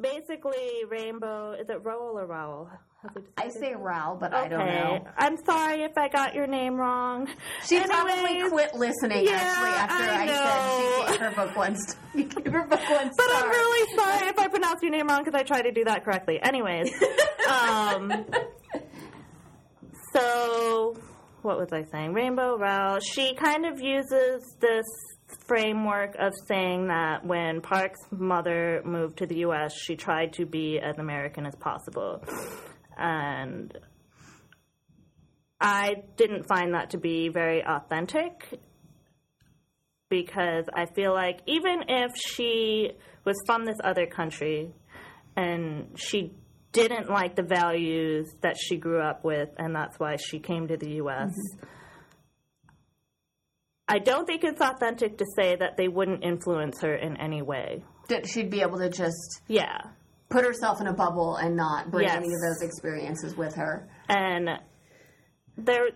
basically, 0.00 0.84
Rainbow 0.88 1.52
is 1.52 1.68
it 1.68 1.84
Rowell 1.84 2.18
or 2.18 2.26
Rowell? 2.26 2.70
How 3.02 3.08
do 3.08 3.20
you 3.20 3.26
I 3.38 3.48
say 3.48 3.74
Raoul, 3.74 4.16
but 4.20 4.34
I 4.34 4.46
don't 4.48 4.66
know. 4.66 5.04
I'm 5.16 5.36
sorry 5.44 5.82
if 5.84 5.96
I 5.96 6.08
got 6.08 6.34
your 6.34 6.46
name 6.46 6.76
wrong. 6.76 7.28
She 7.64 7.80
probably 7.80 8.48
quit 8.50 8.74
listening 8.74 9.24
Yeah, 9.26 9.32
actually 9.40 9.70
after 9.70 10.04
I 10.04 10.22
I, 10.22 11.06
said 11.06 11.06
she 11.06 11.12
gave 11.12 11.20
her 11.20 11.46
book 11.46 11.56
one 11.56 11.76
star. 11.76 12.00
You 12.14 12.24
gave 12.24 12.52
her 12.52 12.66
book 12.66 12.90
one 12.90 13.10
But 13.16 13.24
star. 13.24 13.44
I'm 13.44 13.48
really 13.48 13.96
sorry 13.96 14.28
if 14.28 14.38
I 14.38 14.48
pronounced 14.48 14.82
your 14.82 14.90
name 14.92 15.06
wrong 15.06 15.24
because 15.24 15.38
I 15.38 15.44
tried 15.44 15.62
to 15.62 15.72
do 15.72 15.84
that 15.84 16.04
correctly. 16.04 16.40
Anyways, 16.42 16.92
um, 17.50 18.12
so 20.12 20.96
what 21.42 21.56
was 21.58 21.72
I 21.72 21.84
saying? 21.90 22.12
Rainbow 22.12 22.58
Rowell. 22.58 23.00
She 23.00 23.34
kind 23.34 23.64
of 23.64 23.80
uses 23.80 24.56
this 24.60 24.84
framework 25.46 26.16
of 26.18 26.32
saying 26.48 26.88
that 26.88 27.24
when 27.24 27.60
Park's 27.62 28.00
mother 28.10 28.82
moved 28.84 29.18
to 29.18 29.26
the 29.26 29.36
U.S., 29.38 29.72
she 29.74 29.96
tried 29.96 30.34
to 30.34 30.44
be 30.44 30.78
as 30.80 30.98
American 30.98 31.46
as 31.46 31.54
possible, 31.56 32.22
and 32.96 33.76
I 35.60 36.02
didn't 36.16 36.46
find 36.48 36.74
that 36.74 36.90
to 36.90 36.98
be 36.98 37.28
very 37.28 37.62
authentic 37.64 38.60
because 40.08 40.64
I 40.74 40.86
feel 40.86 41.12
like 41.12 41.40
even 41.46 41.84
if 41.88 42.12
she 42.16 42.92
was 43.24 43.36
from 43.46 43.64
this 43.64 43.76
other 43.84 44.06
country 44.06 44.74
and 45.36 45.96
she 45.96 46.32
didn't 46.72 47.08
like 47.10 47.36
the 47.36 47.42
values 47.42 48.28
that 48.42 48.56
she 48.58 48.76
grew 48.76 49.00
up 49.00 49.24
with 49.24 49.48
and 49.58 49.74
that's 49.74 49.98
why 49.98 50.16
she 50.16 50.38
came 50.38 50.68
to 50.68 50.76
the 50.76 50.94
US. 51.02 51.32
I 53.88 53.98
don't 53.98 54.24
think 54.24 54.44
it's 54.44 54.60
authentic 54.60 55.18
to 55.18 55.26
say 55.36 55.56
that 55.56 55.76
they 55.76 55.88
wouldn't 55.88 56.24
influence 56.24 56.80
her 56.82 56.94
in 56.94 57.16
any 57.16 57.42
way. 57.42 57.84
That 58.08 58.28
she'd 58.28 58.50
be 58.50 58.62
able 58.62 58.78
to 58.78 58.88
just 58.88 59.42
Yeah. 59.48 59.80
Put 60.30 60.44
herself 60.44 60.80
in 60.80 60.86
a 60.86 60.92
bubble 60.92 61.36
and 61.36 61.56
not 61.56 61.90
bring 61.90 62.06
Yes. 62.06 62.16
any 62.16 62.32
of 62.32 62.40
those 62.40 62.62
experiences 62.62 63.36
with 63.36 63.54
her. 63.56 63.88
and 64.08 64.48
there 65.58 65.88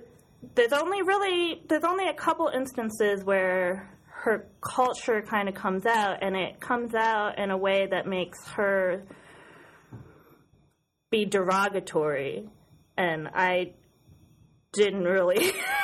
there's 0.56 0.72
only 0.74 1.00
really 1.02 1.62
there's 1.68 1.84
only 1.84 2.06
a 2.08 2.12
couple 2.14 2.48
instances 2.48 3.24
where 3.24 3.88
her 4.24 4.46
culture 4.60 5.22
kind 5.22 5.48
of 5.48 5.54
comes 5.54 5.86
out 5.86 6.18
and 6.22 6.36
it 6.36 6.60
comes 6.60 6.94
out 6.94 7.38
in 7.38 7.50
a 7.50 7.56
way 7.56 7.86
that 7.90 8.06
makes 8.06 8.46
her 8.48 9.04
be 11.10 11.24
derogatory 11.24 12.46
and 12.98 13.28
i 13.34 13.72
didn't 14.72 15.04
really 15.04 15.52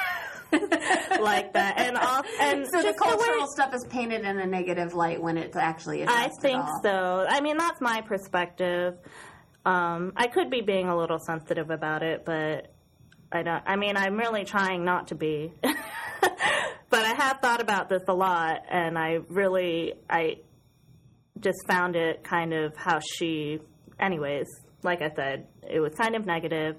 like 1.20 1.52
that 1.54 1.78
and 1.78 1.96
off 1.96 2.26
and 2.40 2.66
So 2.66 2.78
the 2.78 2.82
just 2.88 3.00
way- 3.00 3.08
cultural 3.10 3.46
stuff 3.46 3.74
is 3.74 3.84
painted 3.88 4.24
in 4.24 4.38
a 4.38 4.46
negative 4.46 4.94
light 4.94 5.20
when 5.22 5.36
it's 5.36 5.56
actually 5.56 6.04
I 6.06 6.30
think 6.40 6.62
all. 6.64 6.80
so. 6.82 7.26
I 7.28 7.40
mean, 7.40 7.56
that's 7.56 7.80
my 7.80 8.00
perspective. 8.02 8.94
Um, 9.64 10.12
I 10.16 10.26
could 10.28 10.50
be 10.50 10.60
being 10.62 10.88
a 10.88 10.96
little 10.96 11.18
sensitive 11.18 11.70
about 11.70 12.02
it, 12.02 12.24
but 12.24 12.72
I 13.32 13.42
don't. 13.42 13.62
I 13.66 13.76
mean, 13.76 13.96
I'm 13.96 14.16
really 14.16 14.44
trying 14.44 14.84
not 14.84 15.08
to 15.08 15.14
be. 15.14 15.52
but 15.62 17.04
I 17.04 17.14
have 17.14 17.38
thought 17.40 17.60
about 17.60 17.88
this 17.88 18.02
a 18.08 18.14
lot, 18.14 18.62
and 18.70 18.98
I 18.98 19.18
really, 19.28 19.94
I 20.08 20.36
just 21.38 21.58
found 21.68 21.94
it 21.96 22.24
kind 22.24 22.52
of 22.52 22.74
how 22.76 23.00
she. 23.00 23.60
Anyways, 23.98 24.46
like 24.82 25.02
I 25.02 25.10
said, 25.14 25.46
it 25.68 25.78
was 25.80 25.92
kind 25.94 26.16
of 26.16 26.24
negative, 26.26 26.76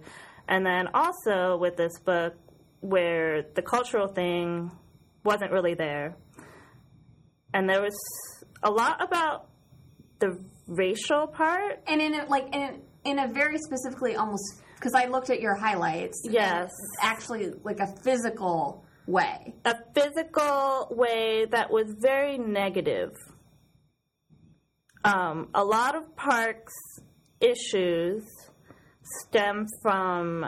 and 0.47 0.65
then 0.65 0.87
also 0.93 1.57
with 1.57 1.77
this 1.77 1.97
book, 1.99 2.33
where 2.81 3.43
the 3.55 3.61
cultural 3.61 4.07
thing 4.07 4.71
wasn't 5.23 5.51
really 5.51 5.73
there 5.73 6.15
and 7.53 7.69
there 7.69 7.81
was 7.81 7.95
a 8.63 8.71
lot 8.71 9.03
about 9.03 9.47
the 10.19 10.37
racial 10.67 11.27
part. 11.27 11.81
and 11.87 12.01
in 12.01 12.13
a, 12.13 12.25
like 12.25 12.53
in 12.53 12.81
in 13.03 13.19
a 13.19 13.27
very 13.27 13.57
specifically 13.57 14.15
almost 14.15 14.61
because 14.75 14.93
I 14.95 15.05
looked 15.05 15.29
at 15.29 15.41
your 15.41 15.55
highlights. 15.55 16.21
Yes. 16.23 16.71
actually 17.01 17.51
like 17.63 17.79
a 17.79 17.87
physical 18.03 18.85
way. 19.05 19.53
A 19.65 19.75
physical 19.93 20.87
way 20.91 21.45
that 21.51 21.71
was 21.71 21.93
very 21.99 22.37
negative. 22.37 23.11
Um, 25.03 25.49
a 25.53 25.63
lot 25.63 25.95
of 25.95 26.15
Park's 26.15 26.73
issues 27.39 28.23
stem 29.21 29.67
from 29.81 30.45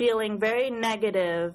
feeling 0.00 0.38
very 0.40 0.70
negative 0.70 1.54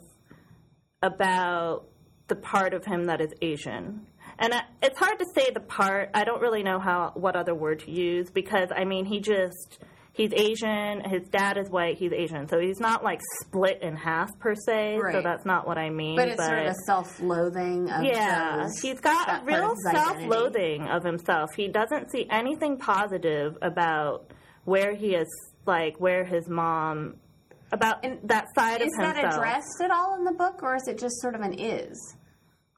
about 1.02 1.86
the 2.28 2.36
part 2.36 2.74
of 2.76 2.86
him 2.86 3.06
that 3.06 3.20
is 3.22 3.32
Asian. 3.42 4.06
And 4.38 4.54
I- 4.54 4.66
it's 4.84 5.00
hard 5.00 5.18
to 5.20 5.26
say 5.36 5.50
the 5.54 5.60
part. 5.62 6.12
I 6.14 6.24
don't 6.26 6.42
really 6.42 6.62
know 6.64 6.80
how 6.80 7.12
what 7.16 7.36
other 7.36 7.56
word 7.56 7.80
to 7.82 7.92
use 7.92 8.30
because 8.30 8.70
I 8.76 8.84
mean 8.86 9.06
he 9.06 9.20
just 9.20 9.80
he's 10.14 10.32
Asian. 10.34 11.02
His 11.10 11.28
dad 11.30 11.58
is 11.58 11.70
white. 11.70 11.98
He's 11.98 12.12
Asian, 12.14 12.48
so 12.48 12.60
he's 12.60 12.80
not 12.80 13.04
like 13.04 13.20
split 13.42 13.82
in 13.82 13.96
half 13.96 14.30
per 14.40 14.54
se. 14.56 15.00
So 15.12 15.22
that's 15.22 15.46
not 15.46 15.68
what 15.68 15.78
I 15.78 15.90
mean. 15.90 16.16
But 16.18 16.28
it's 16.30 16.44
sort 16.46 16.60
of 16.60 16.68
a 16.68 16.74
self-loathing 16.86 17.90
of 17.90 18.04
yeah, 18.04 18.64
those- 18.64 18.80
he's 18.82 19.00
got 19.00 19.46
real 19.46 19.70
his 19.70 19.86
identity. 19.88 20.20
self-loathing 20.22 20.88
of 20.88 21.04
himself. 21.04 21.50
He 21.56 21.68
doesn't 21.68 22.12
see 22.12 22.28
anything 22.30 22.78
positive 22.78 23.58
about 23.62 24.32
where 24.66 24.94
he 24.96 25.16
is, 25.16 25.28
like 25.66 26.00
where 26.00 26.24
his 26.26 26.48
mom 26.50 27.16
about 27.76 28.02
that 28.24 28.46
side 28.56 28.82
Is 28.82 28.88
of 28.98 29.04
himself. 29.06 29.16
Is 29.18 29.22
that 29.24 29.34
addressed 29.36 29.82
at 29.84 29.92
all 29.92 30.16
in 30.16 30.24
the 30.24 30.32
book, 30.34 30.62
or 30.64 30.76
is 30.76 30.88
it 30.88 30.98
just 30.98 31.22
sort 31.22 31.36
of 31.36 31.42
an 31.42 31.54
is? 31.60 32.16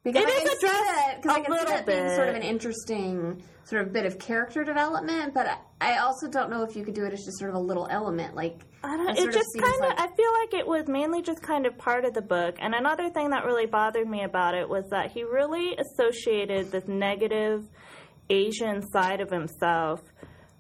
Because 0.03 0.23
It 0.23 0.29
I 0.29 0.31
is 0.31 0.57
addressed 0.57 0.95
that, 0.95 1.21
'cause 1.21 1.31
I 1.35 1.39
a 1.39 1.43
can 1.43 1.45
see 1.45 1.51
little 1.59 1.75
that 1.75 1.85
being 1.85 2.09
sort 2.15 2.29
of 2.29 2.35
an 2.35 2.41
interesting 2.41 3.43
sort 3.65 3.81
of 3.81 3.91
bit 3.91 4.05
of 4.05 4.17
character 4.19 4.63
development, 4.63 5.33
but 5.33 5.47
I- 5.81 5.97
also 5.97 6.27
don't 6.29 6.49
know 6.49 6.63
if 6.63 6.75
you 6.77 6.85
could 6.85 6.93
do 6.93 7.03
it 7.03 7.11
as 7.11 7.25
just 7.25 7.37
sort 7.39 7.49
of 7.49 7.55
a 7.57 7.59
little 7.59 7.87
element, 7.89 8.33
like 8.33 8.61
I 8.83 8.95
don't, 8.95 9.09
it 9.09 9.11
it 9.11 9.17
sort 9.17 9.27
of 9.29 9.33
just 9.33 9.47
kind 9.59 9.73
of. 9.73 9.79
like- 9.81 9.99
I 9.99 10.07
feel 10.15 10.33
like 10.41 10.53
it 10.53 10.65
was 10.67 10.87
mainly 10.87 11.21
just 11.21 11.41
kind 11.41 11.65
of 11.65 11.77
part 11.77 12.05
of 12.05 12.13
the 12.13 12.21
book. 12.21 12.55
And 12.59 12.73
another 12.73 13.09
thing 13.09 13.31
that 13.31 13.43
really 13.43 13.65
bothered 13.65 14.07
me 14.07 14.23
about 14.23 14.53
it 14.55 14.69
was 14.69 14.85
that 14.91 15.11
he 15.11 15.23
really 15.23 15.75
associated 15.77 16.71
this 16.71 16.87
negative 16.87 17.67
Asian 18.29 18.81
side 18.91 19.19
of 19.19 19.29
himself 19.29 19.99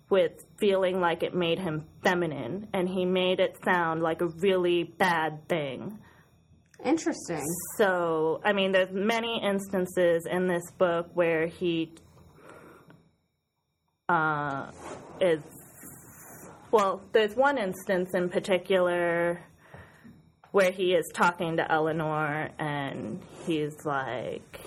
with 0.09 0.45
feeling 0.57 0.99
like 1.01 1.23
it 1.23 1.33
made 1.35 1.59
him 1.59 1.85
feminine, 2.03 2.67
and 2.73 2.87
he 2.87 3.05
made 3.05 3.39
it 3.39 3.57
sound 3.65 4.01
like 4.01 4.21
a 4.21 4.27
really 4.27 4.83
bad 4.83 5.47
thing. 5.47 5.99
interesting. 6.83 7.43
So, 7.77 8.39
I 8.45 8.53
mean, 8.53 8.71
there's 8.71 8.91
many 8.91 9.41
instances 9.43 10.25
in 10.29 10.47
this 10.47 10.63
book 10.77 11.09
where 11.13 11.47
he 11.47 11.91
uh, 14.07 14.71
is. 15.19 15.41
Well, 16.71 17.01
there's 17.13 17.35
one 17.35 17.57
instance 17.57 18.13
in 18.13 18.29
particular 18.29 19.41
where 20.51 20.71
he 20.71 20.93
is 20.93 21.05
talking 21.13 21.57
to 21.57 21.71
Eleanor, 21.71 22.49
and 22.59 23.21
he's 23.45 23.85
like. 23.85 24.59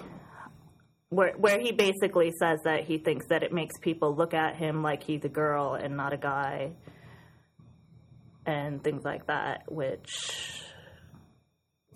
Where, 1.11 1.35
where 1.37 1.61
he 1.61 1.73
basically 1.73 2.33
says 2.39 2.61
that 2.65 2.85
he 2.85 2.99
thinks 2.99 3.27
that 3.29 3.43
it 3.43 3.53
makes 3.53 3.77
people 3.81 4.15
look 4.17 4.33
at 4.33 4.57
him 4.57 4.83
like 4.83 5.03
he's 5.03 5.25
a 5.25 5.29
girl 5.29 5.75
and 5.75 5.97
not 5.97 6.13
a 6.13 6.17
guy, 6.17 6.73
and 8.47 8.83
things 8.83 9.05
like 9.05 9.27
that, 9.27 9.65
which 9.71 10.63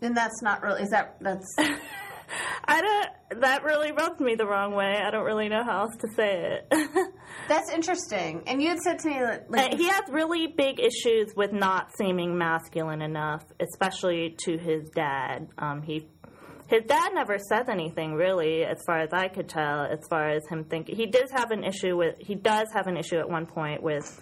And 0.00 0.16
that's 0.16 0.42
not 0.42 0.62
really 0.62 0.82
is 0.82 0.90
that 0.90 1.16
that's 1.20 1.56
I 2.66 2.80
don't. 2.80 3.40
That 3.42 3.64
really 3.64 3.92
rubs 3.92 4.20
me 4.20 4.34
the 4.36 4.46
wrong 4.46 4.74
way. 4.74 5.00
I 5.04 5.10
don't 5.10 5.24
really 5.24 5.48
know 5.48 5.62
how 5.64 5.82
else 5.82 5.96
to 6.00 6.08
say 6.14 6.58
it. 6.70 6.74
that's 7.48 7.70
interesting. 7.70 8.42
And 8.46 8.62
you 8.62 8.68
had 8.68 8.78
said 8.78 8.98
to 9.00 9.08
me 9.08 9.18
that 9.18 9.50
like 9.50 9.74
Uh, 9.74 9.76
he 9.76 9.88
has 9.88 10.02
really 10.10 10.46
big 10.46 10.80
issues 10.80 11.34
with 11.36 11.52
not 11.52 11.88
seeming 11.96 12.38
masculine 12.38 13.02
enough, 13.02 13.44
especially 13.60 14.36
to 14.44 14.56
his 14.56 14.88
dad. 14.94 15.48
Um, 15.58 15.82
he, 15.82 16.08
his 16.66 16.82
dad 16.86 17.10
never 17.14 17.38
says 17.38 17.68
anything 17.68 18.14
really, 18.14 18.64
as 18.64 18.82
far 18.86 19.00
as 19.00 19.10
I 19.12 19.28
could 19.28 19.48
tell. 19.48 19.82
As 19.82 20.00
far 20.08 20.30
as 20.30 20.42
him 20.48 20.64
thinking, 20.64 20.96
he 20.96 21.06
does 21.06 21.30
have 21.32 21.50
an 21.50 21.64
issue 21.64 21.96
with. 21.96 22.16
He 22.18 22.34
does 22.34 22.68
have 22.72 22.86
an 22.86 22.96
issue 22.96 23.18
at 23.18 23.28
one 23.28 23.46
point 23.46 23.82
with 23.82 24.20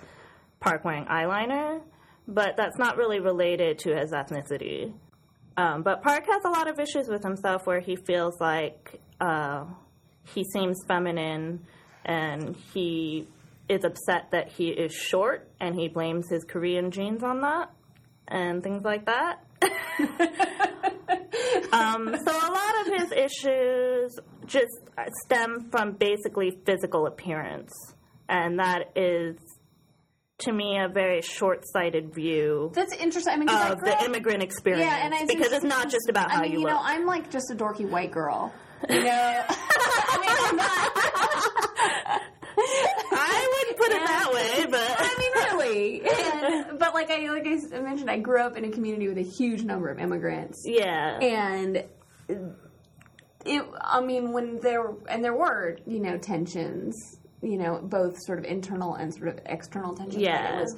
Park 0.61 0.85
wearing 0.85 1.07
eyeliner, 1.07 1.83
but 2.27 2.57
that's 2.57 2.79
not 2.79 2.97
really 2.97 3.21
related 3.21 3.79
to 3.81 3.97
his 3.97 4.13
ethnicity. 4.13 4.93
Um, 5.57 5.83
but 5.83 6.03
Park 6.03 6.25
has 6.29 6.45
a 6.45 6.49
lot 6.49 6.69
of 6.69 6.79
issues 6.79 7.09
with 7.09 7.23
himself 7.23 7.67
where 7.67 7.81
he 7.81 7.97
feels 7.97 8.41
like 8.41 9.01
uh, 9.21 9.65
he 10.35 10.45
seems 10.45 10.79
feminine 10.89 11.67
and 12.05 12.57
he 12.73 13.29
is 13.69 13.85
upset 13.85 14.31
that 14.33 14.51
he 14.51 14.69
is 14.69 14.93
short 14.93 15.49
and 15.61 15.79
he 15.79 15.89
blames 15.89 16.29
his 16.29 16.45
Korean 16.45 16.91
genes 16.91 17.23
on 17.23 17.41
that 17.43 17.71
and 18.29 18.63
things 18.63 18.83
like 18.83 19.07
that. 19.07 19.45
um, 21.73 22.15
so 22.25 22.31
a 22.31 22.51
lot 22.53 22.87
of 22.87 22.93
his 23.01 23.13
issues 23.13 24.19
just 24.47 24.73
stem 25.25 25.69
from 25.71 25.93
basically 25.93 26.59
physical 26.65 27.07
appearance. 27.07 27.73
And 28.29 28.59
that 28.59 28.93
is, 28.97 29.37
to 30.41 30.53
me, 30.53 30.79
a 30.79 30.89
very 30.89 31.23
short 31.23 31.65
sighted 31.73 32.15
view 32.15 32.71
that's 32.75 32.95
interesting. 32.95 33.35
I 33.35 33.37
mean, 33.37 33.49
I 33.49 33.71
of 33.71 33.79
grew 33.79 33.91
the 33.91 34.05
immigrant 34.05 34.43
experience 34.43 34.87
Yeah, 34.87 35.05
and 35.05 35.15
I 35.15 35.27
because 35.27 35.53
it's 35.53 35.65
not 35.65 35.91
just 35.91 36.09
about 36.09 36.31
I 36.31 36.35
how 36.35 36.43
mean, 36.43 36.53
you, 36.53 36.59
you 36.61 36.65
look. 36.65 36.73
know, 36.75 36.81
I'm 36.83 37.07
like 37.07 37.31
just 37.31 37.51
a 37.51 37.55
dorky 37.55 37.89
white 37.89 38.11
girl. 38.11 38.53
You 38.89 39.05
know, 39.05 39.45
I 39.49 40.19
mean, 40.21 40.37
I'm 40.49 40.57
not. 42.17 42.23
I 43.15 43.49
wouldn't 43.53 43.79
put 43.79 43.91
it 43.91 44.07
that 44.07 44.33
way, 44.33 44.67
but 44.71 44.97
I 44.99 45.17
mean, 45.19 45.33
really. 45.45 46.03
And, 46.43 46.79
but 46.79 46.95
like 46.95 47.11
I 47.11 47.29
like 47.29 47.47
I 47.47 47.81
mentioned, 47.81 48.11
I 48.11 48.19
grew 48.19 48.41
up 48.41 48.57
in 48.57 48.65
a 48.65 48.71
community 48.71 49.09
with 49.09 49.19
a 49.19 49.23
huge 49.23 49.63
number 49.63 49.89
of 49.89 49.99
immigrants, 49.99 50.63
yeah, 50.65 51.19
and 51.21 51.85
it. 53.47 53.65
I 53.81 54.01
mean, 54.01 54.33
when 54.33 54.59
there 54.61 54.93
and 55.09 55.25
there 55.25 55.35
were 55.35 55.79
you 55.87 56.01
know 56.01 56.19
tensions, 56.19 57.19
you 57.43 57.59
know, 57.59 57.81
both 57.83 58.17
sort 58.25 58.39
of 58.39 58.45
internal 58.45 58.95
and 58.95 59.15
sort 59.15 59.29
of 59.29 59.41
external 59.47 59.95
tensions. 59.95 60.23
Yeah. 60.23 60.59
it 60.59 60.61
was. 60.63 60.77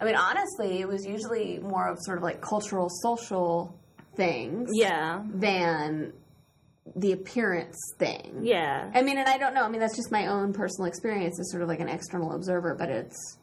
I 0.00 0.04
mean, 0.04 0.16
honestly, 0.16 0.80
it 0.80 0.88
was 0.88 1.04
usually 1.04 1.58
more 1.58 1.88
of 1.88 1.98
sort 2.00 2.18
of 2.18 2.24
like 2.24 2.40
cultural, 2.40 2.88
social 2.88 3.78
things 4.16 4.70
yeah, 4.72 5.22
than 5.28 6.12
the 6.96 7.12
appearance 7.12 7.76
thing. 7.98 8.40
yeah. 8.42 8.90
I 8.94 9.02
mean, 9.02 9.18
and 9.18 9.28
I 9.28 9.38
don't 9.38 9.54
know. 9.54 9.64
I 9.64 9.68
mean, 9.68 9.80
that's 9.80 9.96
just 9.96 10.10
my 10.10 10.26
own 10.26 10.52
personal 10.52 10.86
experience 10.88 11.38
as 11.38 11.50
sort 11.50 11.62
of 11.62 11.68
like 11.68 11.80
an 11.80 11.88
external 11.88 12.32
observer, 12.32 12.74
but 12.78 12.88
it's 12.88 13.38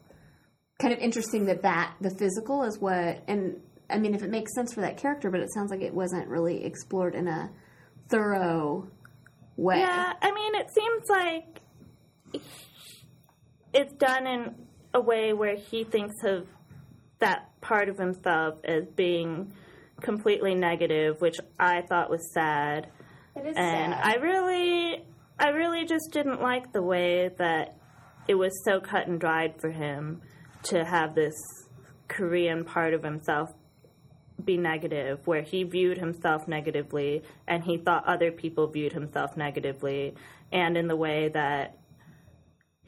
kind 0.80 0.92
of 0.92 1.00
interesting 1.00 1.46
that 1.46 1.62
that 1.62 1.94
the 2.00 2.10
physical 2.10 2.62
is 2.64 2.78
what, 2.78 3.22
and 3.26 3.60
I 3.90 3.98
mean, 3.98 4.14
if 4.14 4.22
it 4.22 4.30
makes 4.30 4.54
sense 4.54 4.72
for 4.72 4.82
that 4.82 4.96
character, 4.96 5.30
but 5.30 5.40
it 5.40 5.52
sounds 5.52 5.70
like 5.70 5.80
it 5.80 5.94
wasn't 5.94 6.28
really 6.28 6.64
explored 6.64 7.14
in 7.14 7.26
a 7.26 7.50
thorough 8.08 8.88
way. 9.56 9.78
Yeah, 9.78 10.12
I 10.20 10.32
mean, 10.32 10.54
it 10.54 10.68
seems 10.70 11.08
like 11.08 11.60
it's 13.72 13.92
done 13.94 14.26
in 14.26 14.54
a 14.94 15.00
way 15.00 15.32
where 15.32 15.56
he 15.56 15.84
thinks 15.84 16.16
of 16.24 16.46
that 17.18 17.60
part 17.60 17.88
of 17.88 17.98
himself 17.98 18.60
as 18.64 18.84
being 18.94 19.52
completely 20.00 20.54
negative, 20.54 21.20
which 21.20 21.36
I 21.58 21.82
thought 21.82 22.10
was 22.10 22.32
sad. 22.32 22.88
It 23.46 23.56
And 23.56 23.94
I 23.94 24.14
really, 24.14 25.04
I 25.38 25.48
really 25.48 25.84
just 25.84 26.10
didn't 26.12 26.40
like 26.40 26.72
the 26.72 26.82
way 26.82 27.30
that 27.38 27.76
it 28.26 28.34
was 28.34 28.52
so 28.64 28.80
cut 28.80 29.06
and 29.06 29.20
dried 29.20 29.60
for 29.60 29.70
him 29.70 30.20
to 30.64 30.84
have 30.84 31.14
this 31.14 31.34
Korean 32.08 32.64
part 32.64 32.94
of 32.94 33.02
himself 33.02 33.50
be 34.44 34.56
negative, 34.56 35.26
where 35.26 35.42
he 35.42 35.64
viewed 35.64 35.98
himself 35.98 36.46
negatively 36.46 37.22
and 37.46 37.64
he 37.64 37.76
thought 37.78 38.04
other 38.06 38.30
people 38.30 38.68
viewed 38.68 38.92
himself 38.92 39.36
negatively, 39.36 40.14
and 40.52 40.76
in 40.76 40.86
the 40.86 40.96
way 40.96 41.28
that 41.34 41.78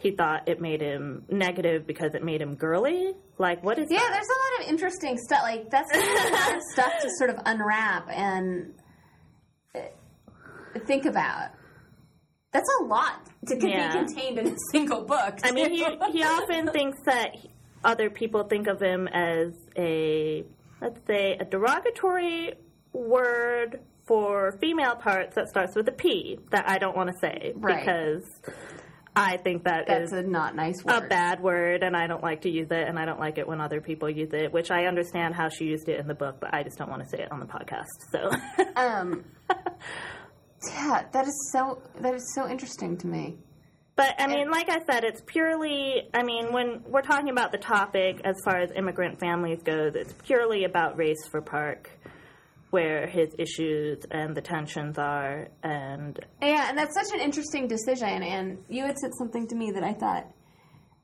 he 0.01 0.13
thought 0.13 0.49
it 0.49 0.61
made 0.61 0.81
him 0.81 1.25
negative 1.29 1.87
because 1.87 2.15
it 2.15 2.25
made 2.25 2.41
him 2.41 2.55
girly. 2.55 3.13
Like, 3.37 3.63
what 3.63 3.79
is 3.79 3.89
yeah, 3.91 3.99
that? 3.99 4.11
there's 4.11 4.29
a 4.29 4.41
lot 4.41 4.65
of 4.65 4.73
interesting 4.73 5.19
stuff. 5.19 5.43
Like 5.43 5.71
that's 5.71 5.91
a 5.95 5.99
lot 5.99 6.57
of 6.57 6.63
stuff 6.73 6.93
to 7.03 7.11
sort 7.19 7.31
of 7.31 7.37
unwrap 7.45 8.09
and 8.11 8.73
uh, 9.75 9.81
think 10.79 11.05
about. 11.07 11.51
That's 12.53 12.69
a 12.81 12.85
lot 12.85 13.27
to 13.47 13.57
Yeah. 13.69 13.93
be 13.93 13.99
contained 14.07 14.39
in 14.39 14.47
a 14.49 14.57
single 14.73 15.03
book. 15.03 15.39
I 15.45 15.53
mean, 15.53 15.71
he, 15.71 15.85
he 16.13 16.23
often 16.25 16.69
thinks 16.73 16.99
that 17.05 17.35
he- 17.37 17.51
other 17.85 18.11
people 18.11 18.45
think 18.45 18.67
of 18.67 18.81
him 18.81 19.09
as 19.09 19.53
a, 19.77 20.45
let's 20.81 21.01
say, 21.07 21.37
a 21.41 21.45
derogatory 21.45 22.55
word 22.93 23.81
for 24.07 24.59
female 24.61 24.97
parts 24.97 25.37
that 25.37 25.49
starts 25.49 25.77
with 25.77 25.87
a 25.89 25.93
P 25.93 26.39
that 26.51 26.69
I 26.69 26.79
don't 26.79 26.97
want 26.97 27.09
to 27.11 27.15
say 27.21 27.53
Right. 27.55 27.79
because 27.79 28.25
I 29.15 29.37
think 29.39 29.65
that 29.65 29.85
that's 29.87 30.13
is 30.13 30.19
a 30.19 30.23
not 30.23 30.57
nice 30.57 30.85
word. 30.85 31.05
a 31.05 31.07
bad 31.09 31.41
word 31.41 31.83
and 31.85 31.97
I 31.97 32.07
don't 32.09 32.23
like 32.23 32.43
to 32.43 32.51
use 32.51 32.69
it 32.71 32.89
and 32.89 32.99
I 32.99 33.05
don't 33.05 33.21
like 33.21 33.39
it 33.39 33.47
when 33.47 33.61
other 33.61 33.81
people 33.81 34.11
use 34.11 34.31
it, 34.33 34.53
which 34.53 34.71
I 34.73 34.87
understand 34.87 35.35
how 35.35 35.49
she 35.49 35.65
used 35.67 35.89
it 35.89 36.01
in 36.01 36.07
the 36.09 36.15
book, 36.15 36.39
but 36.41 36.53
I 36.53 36.63
just 36.65 36.77
don't 36.79 36.91
want 36.91 37.03
to 37.05 37.09
say 37.09 37.23
it 37.23 37.31
on 37.31 37.39
the 37.41 37.47
podcast. 37.47 37.87
So 38.11 38.31
Um, 38.77 39.25
yeah, 40.66 41.05
that 41.12 41.27
is 41.27 41.51
so 41.53 41.83
that 42.01 42.14
is 42.14 42.33
so 42.35 42.49
interesting 42.49 42.96
to 42.99 43.07
me. 43.07 43.38
But 43.96 44.14
I 44.18 44.29
mean, 44.29 44.51
like 44.51 44.70
I 44.70 44.81
said, 44.90 45.05
it's 45.05 45.20
purely. 45.27 46.09
I 46.14 46.23
mean, 46.23 46.53
when 46.53 46.83
we're 46.87 47.03
talking 47.03 47.29
about 47.29 47.53
the 47.53 47.59
topic 47.59 48.20
as 48.25 48.35
far 48.44 48.59
as 48.59 48.70
immigrant 48.75 49.20
families 49.20 49.62
goes, 49.62 49.92
it's 49.94 50.14
purely 50.25 50.64
about 50.64 50.96
race 50.96 51.27
for 51.31 51.42
Park, 51.42 51.90
where 52.70 53.07
his 53.07 53.35
issues 53.38 53.99
and 54.11 54.35
the 54.35 54.40
tensions 54.40 54.96
are, 54.96 55.49
and 55.62 56.18
Yeah, 56.40 56.70
and 56.70 56.79
that's 56.79 56.94
such 56.94 57.12
an 57.12 57.20
interesting 57.20 57.68
decision. 57.68 58.23
And 58.23 58.59
you 58.68 58.87
had 58.87 58.96
said 58.99 59.11
something 59.18 59.46
to 59.49 59.55
me 59.55 59.70
that 59.73 59.85
I 59.85 59.92
thought, 59.92 60.31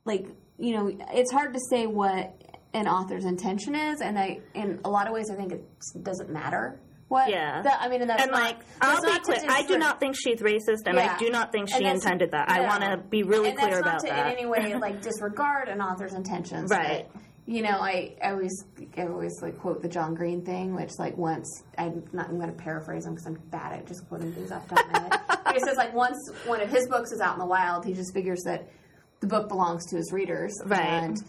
like, 0.07 0.27
you 0.59 0.75
know, 0.75 0.91
it's 1.13 1.33
hard 1.33 1.53
to 1.53 1.61
say 1.71 1.87
what 1.87 2.35
an 2.73 2.89
author's 2.89 3.25
intention 3.25 3.75
is, 3.75 4.01
and 4.01 4.19
I, 4.19 4.41
in 4.55 4.81
a 4.85 4.89
lot 4.89 5.07
of 5.07 5.13
ways, 5.13 5.31
I 5.31 5.35
think 5.35 5.53
it 5.53 5.65
doesn't 6.03 6.31
matter. 6.31 6.81
What? 7.09 7.31
Yeah. 7.31 7.63
That, 7.63 7.79
I 7.81 7.89
mean, 7.89 8.01
and 8.01 8.11
that's 8.11 8.23
and 8.23 8.33
not, 8.33 8.41
like 8.41 8.57
I'll 8.81 9.01
be 9.01 9.19
clear, 9.21 9.39
I 9.49 9.63
do 9.65 9.79
not 9.79 10.01
think 10.01 10.17
she's 10.19 10.41
racist, 10.41 10.87
and 10.87 10.97
Yeah. 10.97 11.15
I 11.15 11.19
do 11.19 11.31
not 11.31 11.53
think 11.53 11.69
she 11.69 11.85
intended 11.85 12.33
that. 12.33 12.51
I 12.51 12.63
want 12.63 12.83
to 12.83 12.97
be 13.09 13.23
really 13.23 13.51
and 13.51 13.59
clear 13.59 13.81
that's 13.81 13.81
about 13.81 13.93
not 13.93 14.01
to 14.01 14.07
that. 14.09 14.27
in 14.27 14.39
any 14.39 14.47
way 14.47 14.75
like 14.75 15.03
disregard 15.03 15.69
an 15.69 15.81
author's 15.81 16.15
intentions. 16.15 16.71
Right. 16.71 17.07
but, 17.13 17.23
you 17.49 17.63
know, 17.63 17.79
I, 17.79 18.17
I 18.21 18.33
always 18.33 18.65
I 18.99 19.03
always 19.05 19.41
like 19.41 19.57
quote 19.61 19.81
the 19.83 19.89
John 19.89 20.15
Green 20.15 20.45
thing, 20.45 20.75
which 20.75 20.91
like 20.99 21.17
once 21.17 21.63
I'm 21.79 22.03
not 22.13 22.29
I'm 22.29 22.39
going 22.39 22.51
to 22.51 22.57
paraphrase 22.61 23.07
him 23.07 23.15
because 23.15 23.27
I'm 23.29 23.35
bad 23.51 23.73
at 23.73 23.87
just 23.87 24.09
quoting 24.09 24.33
things 24.33 24.51
off 24.51 24.67
the 24.69 24.75
top 24.75 24.87
of 24.87 24.93
my 24.93 24.99
head. 25.01 25.21
But 25.47 25.55
he 25.55 25.61
says 25.61 25.77
like 25.77 25.95
once 25.95 26.19
one 26.45 26.61
of 26.61 26.69
his 26.69 26.89
books 26.89 27.13
is 27.13 27.21
out 27.21 27.35
in 27.35 27.39
the 27.39 27.47
wild, 27.47 27.85
he 27.85 27.93
just 27.93 28.13
figures 28.13 28.43
that 28.47 28.69
the 29.21 29.29
book 29.29 29.49
belongs 29.49 29.87
to 29.91 29.97
his 29.97 30.13
readers, 30.13 30.53
Right. 30.65 30.81
And 30.85 31.23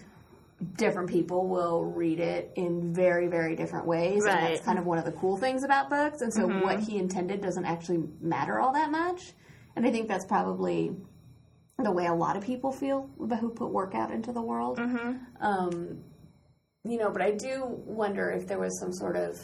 different 0.76 1.10
people 1.10 1.48
will 1.48 1.86
read 1.86 2.20
it 2.20 2.52
in 2.56 2.94
very, 2.94 3.28
very 3.28 3.56
different 3.56 3.86
ways. 3.86 4.26
And 4.26 4.34
Right. 4.34 4.38
Mm-hmm. 4.38 4.54
that's 4.54 4.66
kind 4.66 4.80
of 4.80 4.86
one 4.86 4.98
of 4.98 5.06
the 5.06 5.12
cool 5.12 5.38
things 5.38 5.64
about 5.64 5.90
books. 5.90 6.22
And 6.22 6.34
so 6.34 6.48
what 6.48 6.80
he 6.80 6.98
intended 6.98 7.42
doesn't 7.42 7.66
actually 7.66 8.04
matter 8.22 8.60
all 8.60 8.74
that 8.74 8.90
much. 8.90 9.34
And 9.76 9.86
I 9.86 9.92
think 9.92 10.08
that's 10.08 10.26
probably 10.26 10.96
the 11.78 11.92
way 11.92 12.08
a 12.08 12.14
lot 12.14 12.36
of 12.36 12.44
people 12.44 12.72
feel 12.72 13.08
about 13.22 13.40
who 13.40 13.50
put 13.50 13.70
work 13.70 13.94
out 13.94 14.12
into 14.12 14.32
the 14.34 14.42
world. 14.42 14.80
Mm-hmm. 14.80 15.46
Um, 15.46 16.00
you 16.84 16.98
know, 16.98 17.12
but 17.12 17.22
I 17.22 17.32
do 17.32 17.64
wonder 17.86 18.32
if 18.32 18.48
there 18.48 18.58
was 18.58 18.80
some 18.80 18.92
sort 18.94 19.16
of 19.16 19.38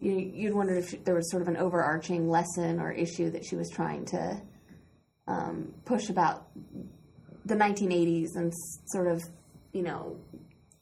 you, 0.00 0.12
you'd 0.12 0.54
wonder 0.54 0.74
if 0.76 0.90
she, 0.90 0.96
there 0.96 1.14
was 1.14 1.30
sort 1.30 1.42
of 1.42 1.48
an 1.48 1.56
overarching 1.56 2.28
lesson 2.28 2.80
or 2.80 2.90
issue 2.90 3.30
that 3.30 3.44
she 3.44 3.54
was 3.54 3.68
trying 3.70 4.04
to 4.06 4.40
um, 5.28 5.74
push 5.84 6.08
about 6.08 6.48
the 7.44 7.54
1980s 7.54 8.36
and 8.36 8.52
sort 8.86 9.06
of, 9.06 9.22
you 9.72 9.82
know, 9.82 10.16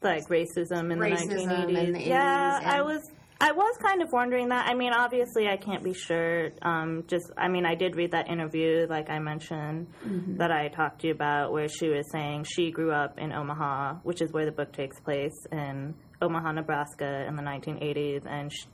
like 0.03 0.24
racism 0.29 0.92
in 0.92 0.98
Racism 0.98 1.29
the 1.29 1.35
1980s. 1.37 1.87
in 1.87 1.92
the 1.92 2.03
yeah, 2.03 2.61
80s 2.61 2.66
I 2.66 2.83
was 2.83 3.03
I 3.40 3.53
was 3.53 3.77
kind 3.81 4.03
of 4.03 4.09
wondering 4.12 4.48
that. 4.48 4.66
I 4.68 4.74
mean, 4.74 4.92
obviously, 4.92 5.46
I 5.46 5.57
can't 5.57 5.85
be 5.85 5.94
sure. 5.94 6.51
Um, 6.62 7.05
just, 7.07 7.31
I 7.37 7.46
mean, 7.46 7.64
I 7.66 7.77
did 7.77 7.94
read 7.94 8.11
that 8.11 8.29
interview, 8.29 8.88
like 8.90 9.11
I 9.11 9.20
mentioned, 9.20 9.87
Mm-hmm. 10.05 10.38
that 10.38 10.51
I 10.51 10.66
talked 10.68 11.03
to 11.03 11.07
you 11.07 11.12
about, 11.12 11.53
where 11.53 11.68
she 11.68 11.88
was 11.88 12.11
saying 12.11 12.46
she 12.53 12.72
grew 12.72 12.90
up 12.90 13.16
in 13.16 13.33
Omaha, 13.33 13.98
which 14.03 14.22
is 14.22 14.33
where 14.33 14.44
the 14.44 14.51
book 14.51 14.72
takes 14.72 14.98
place 15.01 15.37
in 15.53 15.94
Omaha, 16.20 16.51
Nebraska, 16.53 17.24
in 17.29 17.37
the 17.37 17.42
1980s, 17.42 18.27
and. 18.27 18.53
She, 18.53 18.66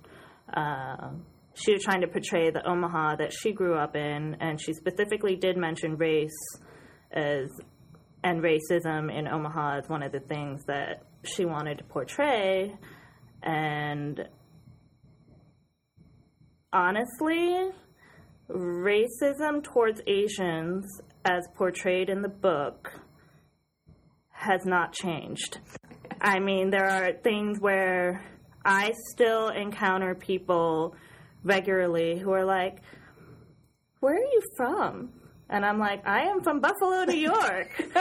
uh, 0.56 1.10
she 1.56 1.72
was 1.72 1.82
trying 1.84 2.00
to 2.00 2.08
portray 2.08 2.50
the 2.50 2.66
Omaha 2.68 3.16
that 3.16 3.32
she 3.32 3.52
grew 3.52 3.76
up 3.78 3.94
in, 3.94 4.36
and 4.40 4.60
she 4.60 4.72
specifically 4.72 5.36
did 5.36 5.56
mention 5.56 5.96
race 5.96 6.32
as 7.12 7.48
and 8.24 8.42
racism 8.42 9.14
in 9.14 9.28
Omaha 9.28 9.80
is 9.80 9.88
one 9.88 10.02
of 10.02 10.10
the 10.10 10.18
things 10.18 10.64
that 10.64 11.02
she 11.24 11.44
wanted 11.44 11.78
to 11.78 11.84
portray. 11.84 12.74
And 13.42 14.26
honestly, 16.72 17.68
racism 18.48 19.62
towards 19.62 20.00
Asians, 20.06 20.86
as 21.26 21.46
portrayed 21.54 22.08
in 22.08 22.22
the 22.22 22.30
book, 22.30 22.98
has 24.30 24.64
not 24.64 24.94
changed. 24.94 25.58
I 26.18 26.38
mean, 26.38 26.70
there 26.70 26.88
are 26.88 27.12
things 27.12 27.60
where 27.60 28.24
I 28.64 28.94
still 29.10 29.48
encounter 29.48 30.14
people 30.14 30.96
regularly 31.42 32.18
who 32.18 32.32
are 32.32 32.46
like, 32.46 32.78
Where 34.00 34.14
are 34.14 34.16
you 34.16 34.40
from? 34.56 35.12
And 35.50 35.64
I'm 35.64 35.78
like, 35.78 36.06
I 36.06 36.22
am 36.22 36.42
from 36.42 36.60
Buffalo, 36.60 37.04
New 37.04 37.16
York. 37.18 37.70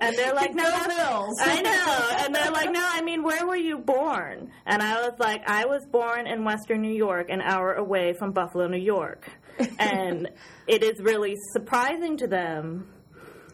and 0.00 0.16
they're 0.16 0.34
like, 0.34 0.54
No, 0.54 0.64
that's- 0.64 1.36
I 1.40 1.62
know. 1.62 2.08
And 2.24 2.34
they're 2.34 2.50
like, 2.50 2.70
No, 2.72 2.84
I 2.84 3.00
mean, 3.02 3.22
where 3.22 3.46
were 3.46 3.56
you 3.56 3.78
born? 3.78 4.50
And 4.66 4.82
I 4.82 5.00
was 5.02 5.14
like, 5.18 5.42
I 5.48 5.66
was 5.66 5.86
born 5.86 6.26
in 6.26 6.44
Western 6.44 6.82
New 6.82 6.92
York, 6.94 7.28
an 7.30 7.40
hour 7.40 7.74
away 7.74 8.12
from 8.18 8.32
Buffalo, 8.32 8.66
New 8.68 8.78
York. 8.82 9.28
And 9.80 10.28
it 10.68 10.82
is 10.84 11.00
really 11.00 11.34
surprising 11.52 12.16
to 12.18 12.26
them 12.28 12.86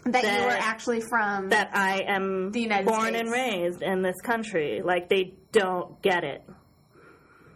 that, 0.04 0.22
you 0.22 0.28
That- 0.28 0.46
were 0.46 0.50
actually 0.58 1.00
from. 1.00 1.48
that 1.50 1.70
I 1.74 2.02
am 2.06 2.50
The 2.52 2.60
United 2.60 2.86
born 2.86 3.08
States. 3.14 3.20
and 3.20 3.30
raised 3.30 3.82
in 3.82 4.02
this 4.02 4.20
country. 4.22 4.82
Like 4.84 5.08
they 5.08 5.34
don't 5.52 6.00
get 6.02 6.24
it. 6.24 6.42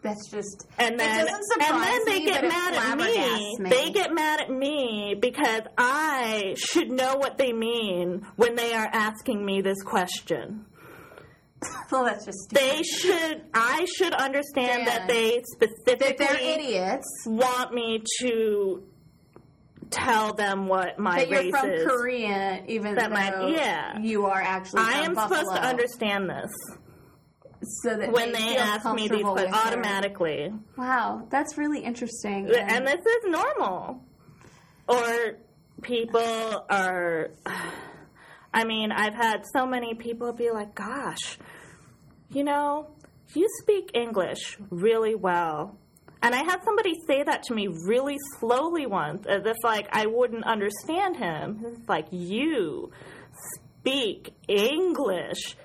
That's 0.03 0.31
just. 0.31 0.67
And 0.79 0.99
then 0.99 1.21
it 1.21 1.29
doesn't 1.29 1.45
surprise 1.53 1.73
and 1.75 1.83
then 1.85 2.05
they 2.07 2.19
me, 2.21 2.27
get 2.27 2.43
mad 2.45 2.75
at 2.75 2.99
me. 2.99 3.57
me. 3.59 3.71
They 3.71 3.91
get 3.91 4.13
mad 4.15 4.41
at 4.43 4.51
me 4.51 5.17
because 5.21 5.63
I 5.77 6.55
should 6.57 6.91
know 6.91 7.17
what 7.17 7.39
they 7.39 7.53
mean 7.53 8.27
when 8.37 8.55
they 8.55 8.75
are 8.75 8.89
asking 8.93 9.45
me 9.45 9.61
this 9.61 9.83
question. 9.83 10.65
well, 11.91 12.05
that's 12.05 12.25
just. 12.25 12.39
Stupid. 12.45 12.63
They 12.65 12.83
should 12.83 13.43
I 13.53 13.87
should 13.97 14.15
understand 14.15 14.85
Yeah. 14.87 14.99
that 14.99 15.09
they 15.09 15.31
that 15.37 15.47
specifically 15.47 16.27
they're 16.27 16.59
idiots. 16.59 17.07
want 17.27 17.75
me 17.75 18.03
to 18.21 18.85
tell 19.91 20.35
them 20.35 20.69
what 20.69 20.99
my 20.99 21.17
That 21.21 21.29
you're 21.31 21.39
race 21.41 21.51
from 21.51 21.71
is. 21.71 21.87
Korea, 21.87 22.63
even 22.69 22.95
That 22.95 23.11
my- 23.11 23.31
though 23.31 23.49
yeah. 23.49 23.99
you 23.99 24.27
are 24.27 24.41
actually. 24.41 24.83
I 24.83 25.01
am 25.05 25.15
Buffalo, 25.15 25.41
supposed 25.41 25.57
to 25.57 25.67
understand 25.67 26.29
this 26.31 26.51
so 27.63 27.97
that 27.97 28.13
when 28.13 28.33
they 28.33 28.39
feel 28.39 28.59
ask 28.59 28.95
me 28.95 29.09
these 29.09 29.23
questions 29.23 29.55
automatically. 29.55 30.53
Wow, 30.77 31.27
that's 31.31 31.59
really 31.59 31.81
interesting. 31.81 32.51
and 32.55 32.87
this 32.87 33.01
is 33.01 33.25
normal. 33.27 34.03
Or 34.89 35.39
people 35.83 36.65
are. 36.71 37.31
I 38.55 38.65
mean, 38.65 38.93
I've 38.93 39.15
had 39.15 39.45
so 39.53 39.67
many 39.67 39.95
people 39.95 40.33
be 40.33 40.51
like, 40.51 40.75
"Gosh, 40.75 41.39
you 42.31 42.45
know, 42.45 42.89
you 43.35 43.47
speak 43.63 43.91
English 43.95 44.57
really 44.71 45.15
well." 45.15 45.79
And 46.23 46.35
I 46.35 46.43
had 46.43 46.65
somebody 46.65 46.95
say 47.07 47.23
that 47.23 47.45
to 47.45 47.55
me 47.55 47.69
really 47.69 48.17
slowly 48.41 48.87
once, 48.87 49.27
as 49.27 49.43
if 49.45 49.57
like 49.63 49.89
I 49.93 50.07
wouldn't 50.07 50.45
understand 50.45 51.17
him. 51.17 51.65
It's 51.67 51.89
like 51.89 52.07
you 52.11 52.91
speak 53.81 54.35
English 54.49 55.57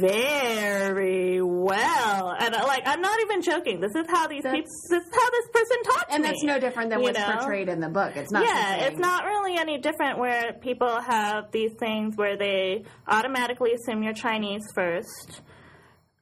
very 0.00 1.42
well, 1.42 2.34
and 2.38 2.54
uh, 2.54 2.64
like 2.66 2.82
I'm 2.86 3.02
not 3.02 3.20
even 3.20 3.42
joking. 3.42 3.80
This 3.80 3.94
is 3.94 4.06
how 4.08 4.26
these 4.26 4.42
people. 4.42 4.60
This 4.60 5.02
is 5.02 5.10
how 5.12 5.30
this 5.30 5.48
person 5.52 5.82
talks 5.84 6.06
to 6.06 6.14
and 6.14 6.22
me. 6.22 6.28
that's 6.30 6.42
no 6.42 6.58
different 6.58 6.90
than 6.90 7.02
what's 7.02 7.18
know? 7.18 7.36
portrayed 7.38 7.68
in 7.68 7.80
the 7.80 7.88
book. 7.88 8.16
It's 8.16 8.32
not. 8.32 8.44
Yeah, 8.44 8.86
it's 8.86 8.98
not 8.98 9.24
really 9.24 9.58
any 9.58 9.78
different 9.78 10.18
where 10.18 10.54
people 10.54 11.00
have 11.00 11.52
these 11.52 11.72
things 11.78 12.16
where 12.16 12.36
they 12.36 12.84
automatically 13.06 13.72
assume 13.74 14.02
you're 14.02 14.14
Chinese 14.14 14.62
first. 14.74 15.42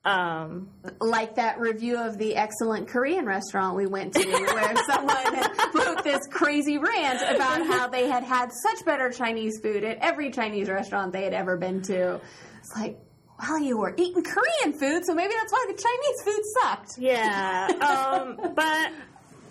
Um, 0.03 0.71
like 0.99 1.35
that 1.35 1.61
review 1.61 1.99
of 1.99 2.17
the 2.17 2.35
excellent 2.35 2.89
Korean 2.89 3.27
restaurant 3.27 3.77
we 3.77 3.87
went 3.87 4.15
to, 4.15 4.27
where 4.55 4.75
someone 4.87 5.35
wrote 5.75 6.03
this 6.03 6.27
crazy 6.31 6.79
rant 6.79 7.21
about 7.35 7.67
how 7.67 7.87
they 7.89 8.09
had 8.09 8.25
had 8.25 8.51
such 8.51 8.85
better 8.87 9.11
Chinese 9.11 9.61
food 9.61 9.85
at 9.85 9.99
every 9.99 10.31
Chinese 10.31 10.71
restaurant 10.71 11.13
they 11.13 11.25
had 11.25 11.35
ever 11.35 11.59
been 11.59 11.83
to. 11.83 12.19
It's 12.61 12.75
like, 12.75 12.99
well, 13.43 13.59
you 13.59 13.77
were 13.79 13.95
eating 13.97 14.23
Korean 14.23 14.79
food, 14.79 15.05
so 15.05 15.15
maybe 15.15 15.35
that's 15.39 15.53
why 15.53 15.67
the 15.69 15.83
Chinese 15.83 16.23
food 16.25 16.45
sucked. 16.63 16.99
yeah, 16.99 17.69
um, 17.81 18.55
but 18.55 18.93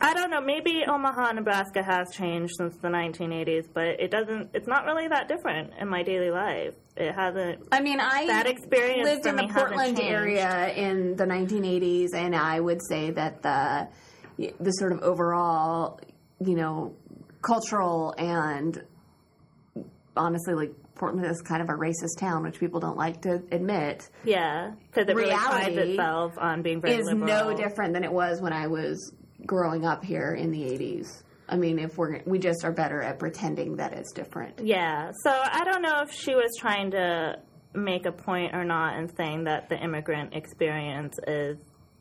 I 0.01 0.13
don't 0.13 0.29
know. 0.31 0.41
Maybe 0.41 0.83
Omaha, 0.87 1.33
Nebraska 1.33 1.83
has 1.83 2.11
changed 2.11 2.53
since 2.57 2.75
the 2.77 2.87
1980s, 2.87 3.67
but 3.73 3.99
it 3.99 4.11
doesn't. 4.11 4.51
It's 4.53 4.67
not 4.67 4.85
really 4.85 5.07
that 5.07 5.27
different 5.27 5.73
in 5.79 5.89
my 5.89 6.03
daily 6.03 6.31
life. 6.31 6.73
It 6.99 7.15
hasn't. 7.15 7.67
I 7.71 7.79
mean, 7.81 7.99
I 7.99 8.27
That 8.27 8.45
experience 8.45 9.03
lived 9.07 9.25
in 9.25 9.35
the 9.37 9.47
Portland 9.47 9.99
area 9.99 10.67
in 10.73 11.15
the 11.15 11.25
1980s, 11.25 12.13
and 12.13 12.35
I 12.35 12.59
would 12.59 12.81
say 12.87 13.11
that 13.11 13.41
the 13.41 13.87
the 14.59 14.71
sort 14.71 14.91
of 14.93 14.99
overall, 15.01 15.99
you 16.45 16.55
know, 16.55 16.93
cultural 17.41 18.13
and 18.17 18.81
honestly, 20.15 20.53
like 20.53 20.73
Portland 20.95 21.25
is 21.25 21.41
kind 21.41 21.61
of 21.61 21.69
a 21.69 21.73
racist 21.73 22.17
town, 22.19 22.43
which 22.43 22.59
people 22.59 22.79
don't 22.79 22.97
like 22.97 23.21
to 23.21 23.41
admit, 23.51 24.09
Yeah, 24.25 24.71
because 24.91 25.07
it 25.09 25.15
really 25.15 25.33
prides 25.33 25.67
Reality 25.67 25.91
itself 25.91 26.33
on 26.37 26.61
being 26.61 26.81
very 26.81 26.95
is 26.95 27.05
liberal. 27.05 27.27
no 27.27 27.55
different 27.57 27.93
than 27.93 28.03
it 28.03 28.11
was 28.11 28.41
when 28.41 28.51
I 28.53 28.67
was 28.67 29.13
growing 29.45 29.85
up 29.85 30.03
here 30.03 30.33
in 30.33 30.51
the 30.51 30.61
80s. 30.61 31.23
I 31.51 31.57
mean, 31.57 31.79
if 31.79 31.97
we're 31.97 32.21
we 32.25 32.39
just 32.39 32.63
are 32.63 32.71
better 32.71 33.01
at 33.01 33.19
pretending 33.19 33.77
that 33.77 33.93
it's 33.93 34.11
different. 34.13 34.59
Yeah, 34.63 35.11
so 35.23 35.31
I 35.31 35.63
don't 35.65 35.81
know 35.81 36.01
if 36.03 36.11
she 36.13 36.35
was 36.35 36.51
trying 36.59 36.91
to 36.91 37.35
make 37.73 38.05
a 38.05 38.11
point 38.11 38.53
or 38.55 38.63
not 38.65 38.97
in 38.97 39.13
saying 39.15 39.45
that 39.45 39.69
the 39.69 39.77
immigrant 39.77 40.33
experience 40.33 41.17
is. 41.27 41.57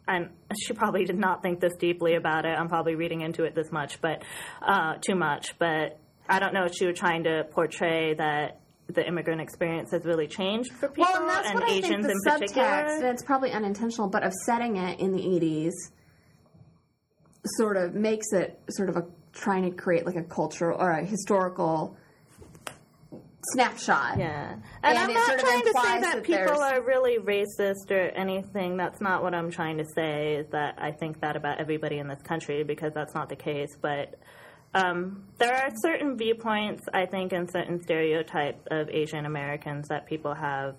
And 0.07 0.31
she 0.59 0.73
probably 0.73 1.05
did 1.05 1.19
not 1.19 1.43
think 1.43 1.61
this 1.61 1.75
deeply 1.77 2.15
about 2.15 2.47
it. 2.47 2.59
I'm 2.59 2.69
probably 2.69 2.95
reading 2.95 3.21
into 3.21 3.45
it 3.45 3.55
this 3.55 3.71
much, 3.71 4.01
but 4.01 4.23
uh, 4.67 4.95
too 5.07 5.15
much. 5.15 5.59
But 5.59 5.99
I 6.27 6.39
don't 6.39 6.55
know 6.55 6.65
if 6.65 6.73
she 6.75 6.87
was 6.87 6.99
trying 6.99 7.25
to 7.25 7.45
portray 7.51 8.15
that 8.15 8.61
the 8.87 9.07
immigrant 9.07 9.43
experience 9.43 9.91
has 9.93 10.07
really 10.07 10.27
changed 10.27 10.73
for 10.73 10.89
people 10.89 11.05
Well, 11.13 11.21
and 11.21 11.29
that's 11.29 11.53
what 11.53 11.63
I 11.63 11.67
think 11.69 11.85
Asians 11.85 12.07
the 12.07 12.13
in 12.13 12.19
subtext, 12.27 12.39
particular. 12.41 12.67
and 12.67 13.05
it's 13.05 13.23
probably 13.23 13.53
unintentional, 13.53 14.09
but 14.09 14.23
of 14.23 14.33
setting 14.47 14.77
it 14.77 14.99
in 14.99 15.13
the 15.13 15.21
80s 15.21 15.73
sort 17.59 17.77
of 17.77 17.95
makes 17.95 18.33
it 18.33 18.59
sort 18.71 18.89
of 18.89 18.97
a 18.97 19.03
trying 19.33 19.63
to 19.71 19.71
create 19.77 20.07
like 20.07 20.17
a 20.17 20.23
cultural 20.25 20.79
or 20.81 20.91
a 20.91 21.05
historical 21.05 21.97
snapshot. 23.53 24.19
Yeah, 24.19 24.53
and, 24.53 24.63
And 24.83 24.99
I'm 24.99 25.13
not 25.13 25.39
trying 25.39 25.61
to 25.63 25.67
say 25.67 26.01
that, 26.01 26.01
that 26.17 26.23
people 26.25 26.45
there's- 26.45 26.61
are 26.73 26.83
really 26.83 27.19
racist 27.19 27.91
or 27.91 28.09
anything. 28.15 28.77
That's 28.77 29.01
not 29.01 29.23
what 29.23 29.35
I'm 29.35 29.51
trying 29.51 29.79
to 29.79 29.85
say. 29.95 30.35
Is 30.37 30.47
that 30.51 30.75
I 30.79 30.93
think 30.93 31.21
that 31.21 31.37
about 31.37 31.59
everybody 31.61 31.99
in 31.99 32.09
this 32.09 32.21
country 32.23 32.63
because 32.65 32.93
that's 32.95 33.15
not 33.15 33.29
the 33.29 33.37
case. 33.37 33.77
But 33.81 34.15
um, 34.75 35.25
there 35.39 35.55
are 35.55 35.71
certain 35.83 36.17
viewpoints, 36.19 36.85
I 36.93 37.07
think, 37.07 37.33
and 37.33 37.51
certain 37.51 37.83
stereotypes 37.83 38.61
of 38.71 38.91
Asian 38.91 39.25
Americans 39.25 39.89
that 39.89 40.07
people 40.07 40.35
have, 40.35 40.75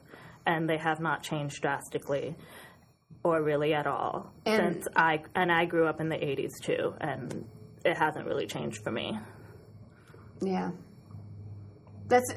and 0.46 0.70
they 0.70 0.78
have 0.78 1.00
not 1.00 1.24
changed 1.24 1.62
drastically. 1.62 2.36
Or 3.22 3.42
really 3.44 3.74
at 3.74 3.86
all 3.86 4.32
And- 4.46 4.76
since 4.76 4.88
I 4.96 5.24
and 5.36 5.52
I 5.52 5.66
grew 5.66 5.88
up 5.88 6.00
in 6.00 6.08
the 6.08 6.16
'80s 6.16 6.52
too, 6.62 6.94
and 7.02 7.46
it 7.90 7.98
hasn't 7.98 8.26
really 8.26 8.48
changed 8.48 8.84
for 8.84 8.92
me. 8.92 9.18
Yeah. 10.42 10.72
That's 12.08 12.34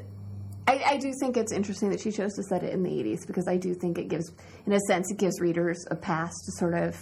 I, 0.66 0.82
I 0.92 0.96
do 0.96 1.12
think 1.20 1.36
it's 1.36 1.52
interesting 1.52 1.90
that 1.90 2.00
she 2.00 2.12
chose 2.12 2.34
to 2.34 2.42
set 2.42 2.62
it 2.62 2.72
in 2.72 2.82
the 2.82 2.90
80s 2.90 3.26
because 3.26 3.48
I 3.48 3.56
do 3.56 3.74
think 3.74 3.98
it 3.98 4.08
gives, 4.08 4.32
in 4.64 4.72
a 4.72 4.80
sense, 4.86 5.10
it 5.10 5.18
gives 5.18 5.40
readers 5.40 5.84
a 5.90 5.96
pass 5.96 6.30
to 6.30 6.52
sort 6.52 6.74
of 6.74 6.96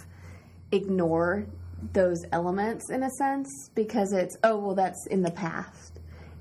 ignore 0.71 1.45
those 1.93 2.17
elements 2.31 2.89
in 2.89 3.03
a 3.03 3.09
sense 3.11 3.69
because 3.75 4.13
it's, 4.13 4.35
oh, 4.43 4.57
well, 4.57 4.75
that's 4.75 5.07
in 5.07 5.21
the 5.21 5.31
past. 5.31 5.99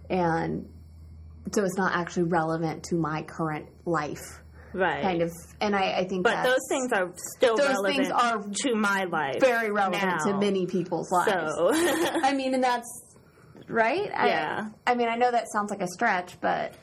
And 0.08 0.68
so 1.52 1.64
it's 1.64 1.76
not 1.76 1.94
actually 1.94 2.24
relevant 2.24 2.84
to 2.84 2.96
my 2.96 3.22
current 3.22 3.66
life. 3.84 4.39
Right. 4.72 5.02
Kind 5.02 5.22
of, 5.22 5.30
and 5.60 5.74
I, 5.74 5.92
I 5.98 6.04
think 6.08 6.24
But 6.24 6.44
those 6.44 6.60
things 6.68 6.92
are 6.92 7.10
still 7.36 7.56
Those 7.56 7.68
relevant 7.68 7.96
things 7.96 8.10
are 8.10 8.40
to 8.42 8.74
my 8.76 9.04
life. 9.04 9.40
very 9.40 9.70
relevant 9.70 10.20
to 10.26 10.36
many 10.38 10.66
people's 10.66 11.10
lives. 11.10 11.54
So, 11.56 11.70
I 11.74 12.32
mean, 12.34 12.54
and 12.54 12.62
that's 12.62 12.88
right. 13.68 14.06
Yeah. 14.06 14.68
I, 14.86 14.92
I 14.92 14.94
mean, 14.94 15.08
I 15.08 15.16
know 15.16 15.30
that 15.30 15.46
sounds 15.52 15.70
like 15.70 15.80
a 15.82 15.88
stretch, 15.88 16.40
but 16.40 16.74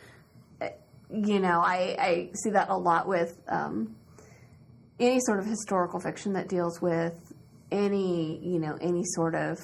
uh, 0.62 0.68
you 1.12 1.40
know, 1.40 1.62
I, 1.62 1.96
I 2.00 2.30
see 2.44 2.50
that 2.52 2.70
a 2.70 2.78
lot 2.78 3.08
with 3.08 3.38
um, 3.48 3.96
any 5.00 5.20
sort 5.22 5.40
of 5.40 5.46
historical 5.46 6.00
fiction 6.02 6.34
that 6.34 6.50
deals 6.50 6.82
with 6.82 7.14
any, 7.72 8.40
you 8.46 8.60
know, 8.60 8.78
any 8.82 9.04
sort 9.06 9.36
of 9.36 9.60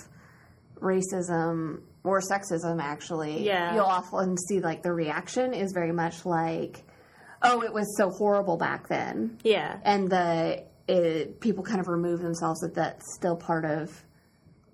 racism 0.80 1.82
or 2.04 2.20
sexism. 2.22 2.82
Actually, 2.82 3.46
Yeah. 3.46 3.76
you'll 3.76 3.86
often 3.86 4.38
see 4.38 4.60
like 4.60 4.84
the 4.84 4.92
reaction 4.92 5.54
is 5.54 5.72
very 5.74 5.92
much 5.92 6.26
like, 6.26 6.84
"Oh, 7.44 7.62
it 7.62 7.74
was 7.74 7.96
so 7.98 8.10
horrible 8.10 8.58
back 8.58 8.88
then." 8.88 9.38
yeah. 9.44 9.80
and 9.84 10.10
the 10.10 10.64
it, 10.88 11.40
people 11.40 11.64
kind 11.64 11.80
of 11.80 11.88
remove 11.88 12.22
themselves 12.22 12.60
that 12.62 12.76
that's 12.76 13.16
still 13.16 13.36
part 13.36 13.66
of 13.66 14.04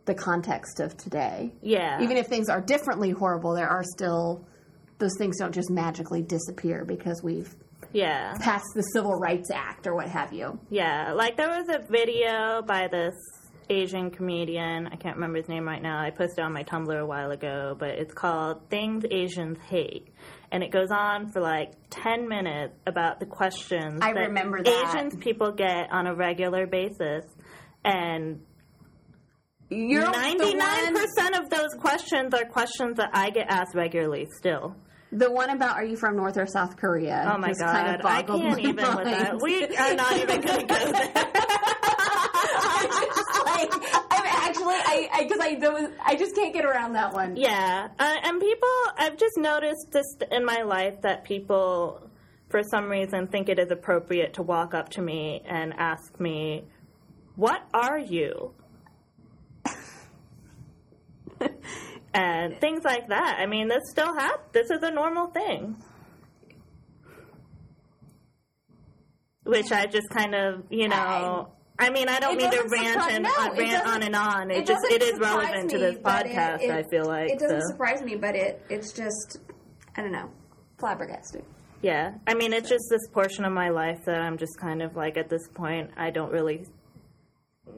the 0.06 0.16
context 0.16 0.80
of 0.80 0.98
today. 0.98 1.54
Yeah. 1.62 2.02
Even 2.02 2.18
if 2.18 2.26
things 2.28 2.50
are 2.50 2.62
differently 2.62 3.12
horrible, 3.12 3.54
there 3.54 3.70
are 3.70 3.84
still 3.84 4.46
those 4.98 5.16
things 5.18 5.38
don't 5.38 5.54
just 5.54 5.70
magically 5.70 6.22
disappear 6.22 6.84
because 6.84 7.24
we've 7.24 7.56
yeah. 7.94 8.36
passed 8.40 8.68
the 8.76 8.82
Civil 8.82 9.16
Rights 9.16 9.50
Act 9.52 9.88
or 9.88 9.96
what 9.96 10.08
have 10.10 10.34
you. 10.34 10.60
Yeah, 10.70 11.14
like 11.14 11.38
there 11.38 11.50
was 11.50 11.70
a 11.70 11.80
video 11.80 12.62
by 12.62 12.88
this 12.88 13.16
Asian 13.70 14.10
comedian. 14.12 14.88
I 14.88 14.96
can't 14.96 15.16
remember 15.16 15.38
his 15.38 15.48
name 15.48 15.66
right 15.68 15.82
now. 15.82 16.00
I 16.02 16.10
posted 16.10 16.40
on 16.44 16.54
my 16.54 16.64
Tumblr 16.64 17.00
a 17.00 17.06
while 17.06 17.32
ago, 17.32 17.76
but 17.78 17.90
it's 17.90 18.14
called 18.14 18.70
Things 18.70 19.04
Asians 19.10 19.58
Hate. 19.70 20.08
And 20.52 20.64
it 20.64 20.72
goes 20.72 20.90
on 20.92 21.32
for 21.32 21.42
like 21.42 21.74
10 21.92 22.28
minutes 22.28 22.74
about 22.88 23.20
the 23.20 23.26
questions 23.28 24.00
I 24.02 24.14
that 24.14 24.20
remember 24.28 24.64
that. 24.64 24.88
Asians 24.90 25.16
people 25.18 25.52
get 25.52 25.92
on 25.92 26.08
a 26.08 26.16
regular 26.16 26.66
basis. 26.66 27.26
And 27.86 28.42
You're 29.70 30.04
99% 30.04 30.56
one, 30.56 31.34
of 31.36 31.50
those 31.52 31.74
questions 31.80 32.34
are 32.34 32.46
questions 32.46 32.98
that 32.98 33.12
I 33.14 33.30
get 33.30 33.46
asked 33.50 33.76
regularly 33.76 34.28
still. 34.38 34.76
the 35.12 35.32
one 35.32 35.52
about 35.52 35.76
are 35.76 35.86
you 35.86 35.96
from 35.96 36.16
North 36.16 36.38
or 36.38 36.48
South 36.48 36.76
Korea? 36.78 37.32
Oh 37.32 37.38
my 37.38 37.54
god, 37.54 37.74
kind 37.74 38.00
of 38.00 38.06
I 38.06 38.24
can't 38.24 38.60
even 38.60 38.76
with 38.76 39.06
that. 39.06 39.40
We 39.42 39.64
are 39.78 39.94
not 39.96 40.18
even 40.18 40.42
going 40.42 40.60
to 40.62 40.66
go 40.66 40.92
there. 40.92 41.12
I'm 42.62 42.90
just 42.90 43.46
like 43.46 43.72
I 44.72 45.24
because 45.24 45.40
I, 45.42 45.56
don't 45.56 45.94
I 46.06 46.16
just 46.16 46.36
can't 46.36 46.54
get 46.54 46.66
around 46.66 46.94
that 46.94 47.14
one. 47.14 47.36
Yeah, 47.36 47.90
uh, 47.98 48.16
and 48.24 48.40
people, 48.40 48.70
I've 48.98 49.18
just 49.18 49.38
noticed 49.38 49.92
this 49.92 50.06
in 50.32 50.46
my 50.46 50.62
life 50.64 51.02
that 51.02 51.24
people, 51.24 52.10
for 52.50 52.62
some 52.64 52.90
reason, 52.90 53.28
think 53.28 53.50
it 53.50 53.60
is 53.60 53.72
appropriate 53.72 54.34
to 54.36 54.44
walk 54.44 54.74
up 54.74 54.90
to 54.90 55.02
me 55.02 55.42
and 55.46 55.74
ask 55.78 56.20
me, 56.20 56.66
"What 57.36 57.62
are 57.74 58.00
you?" 58.00 58.54
and 62.14 62.60
things 62.60 62.84
like 62.84 63.10
that. 63.10 63.38
I 63.40 63.46
mean, 63.46 63.68
this 63.68 63.84
still 63.92 64.14
happens. 64.14 64.50
This 64.52 64.70
is 64.72 64.84
a 64.84 64.92
normal 64.92 65.28
thing. 65.28 65.78
Which 69.44 69.72
I 69.72 69.86
just 69.86 70.10
kind 70.10 70.36
of, 70.36 70.64
you 70.70 70.90
know. 70.90 71.54
I 71.80 71.90
mean, 71.90 72.10
I 72.10 72.20
don't 72.20 72.38
mean 72.38 72.52
to 72.52 72.64
rant 72.70 73.12
and 73.12 73.24
no, 73.24 73.30
uh, 73.38 73.54
rant 73.58 73.88
on 73.88 74.04
and 74.04 74.16
on. 74.16 74.52
It, 74.52 74.58
it 74.60 74.68
just 74.68 74.86
it 74.92 75.02
is 75.02 75.18
relevant 75.20 75.70
to 75.72 75.78
me, 75.78 75.82
this 75.84 75.98
but 76.04 76.26
it- 76.26 76.36
podcast. 76.36 76.62
it- 76.62 76.70
I 76.72 76.84
feel 76.84 77.06
like 77.06 77.30
it 77.32 77.40
doesn't 77.40 77.62
so. 77.62 77.68
surprise 77.70 78.02
me, 78.02 78.16
but 78.16 78.36
it 78.36 78.62
it's 78.70 78.92
just 78.92 79.38
I 79.96 80.02
don't 80.02 80.12
know. 80.12 80.30
Flabbergasting. 80.78 81.44
Yeah, 81.82 82.16
I 82.28 82.34
mean, 82.34 82.52
it's 82.54 82.68
just 82.70 82.84
this 82.90 83.08
portion 83.14 83.46
of 83.46 83.54
my 83.54 83.70
life 83.70 84.00
that 84.06 84.22
I'm 84.22 84.38
just 84.38 84.60
kind 84.60 84.82
of 84.82 84.96
like 84.98 85.16
at 85.18 85.30
this 85.30 85.48
point, 85.54 85.92
I 85.96 86.10
don't 86.10 86.32
really 86.32 86.66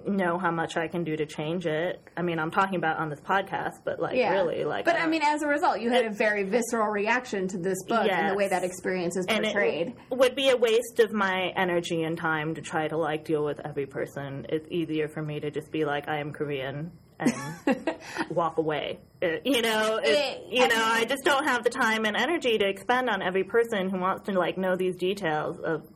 know 0.07 0.37
how 0.37 0.51
much 0.51 0.77
I 0.77 0.87
can 0.87 1.03
do 1.03 1.15
to 1.15 1.25
change 1.25 1.65
it. 1.65 2.01
I 2.17 2.21
mean, 2.21 2.39
I'm 2.39 2.51
talking 2.51 2.75
about 2.75 2.97
on 2.97 3.09
this 3.09 3.19
podcast, 3.19 3.83
but 3.85 3.99
like 3.99 4.13
really, 4.13 4.63
like, 4.63 4.85
But 4.85 4.95
uh, 4.95 4.99
I 4.99 5.07
mean, 5.07 5.21
as 5.23 5.41
a 5.43 5.47
result, 5.47 5.79
you 5.81 5.89
had 5.91 6.05
a 6.05 6.09
very 6.11 6.43
visceral 6.43 6.87
reaction 6.87 7.47
to 7.49 7.57
this 7.57 7.77
book 7.87 8.07
and 8.09 8.31
the 8.31 8.35
way 8.35 8.47
that 8.47 8.63
experience 8.63 9.15
is 9.17 9.25
portrayed. 9.27 9.93
would 10.09 10.35
be 10.35 10.49
a 10.49 10.57
waste 10.57 10.99
of 10.99 11.13
my 11.13 11.51
energy 11.55 12.03
and 12.03 12.17
time 12.17 12.55
to 12.55 12.61
try 12.61 12.87
to 12.87 12.97
like 12.97 13.25
deal 13.25 13.43
with 13.45 13.59
every 13.65 13.85
person. 13.85 14.45
It's 14.49 14.67
easier 14.71 15.07
for 15.07 15.21
me 15.21 15.39
to 15.39 15.51
just 15.51 15.71
be 15.71 15.85
like, 15.85 16.07
I 16.07 16.19
am 16.19 16.33
Korean 16.33 16.91
and 17.19 17.33
walk 18.29 18.57
away. 18.57 18.99
It- 19.21 19.41
you 19.45 19.61
know, 19.61 19.97
it, 19.97 20.07
It- 20.09 20.43
you 20.51 20.63
I 20.63 20.67
know, 20.67 20.75
mean- 20.75 20.83
I 20.83 21.05
just 21.05 21.23
don't 21.23 21.45
have 21.45 21.63
the 21.63 21.69
time 21.69 22.05
and 22.05 22.17
energy 22.17 22.57
to 22.57 22.67
expend 22.67 23.09
on 23.09 23.21
every 23.21 23.43
person 23.43 23.89
who 23.89 23.99
wants 23.99 24.25
to 24.25 24.31
like 24.37 24.57
know 24.57 24.75
these 24.75 24.95
details 24.95 25.59
of. 25.59 25.87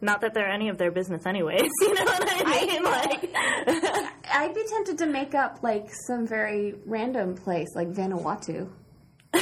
Not 0.00 0.20
that 0.20 0.34
they're 0.34 0.48
any 0.50 0.68
of 0.68 0.76
their 0.78 0.90
business, 0.90 1.24
anyways. 1.26 1.70
You 1.80 1.94
know 1.94 2.04
what 2.04 2.28
I 2.28 2.66
mean? 2.66 2.82
like, 2.84 3.30
I'd 4.32 4.52
be 4.54 4.64
tempted 4.68 4.98
to 4.98 5.06
make 5.06 5.34
up 5.34 5.60
like 5.62 5.88
some 6.06 6.26
very 6.26 6.74
random 6.84 7.34
place, 7.34 7.68
like 7.74 7.88
Vanuatu. 7.88 8.68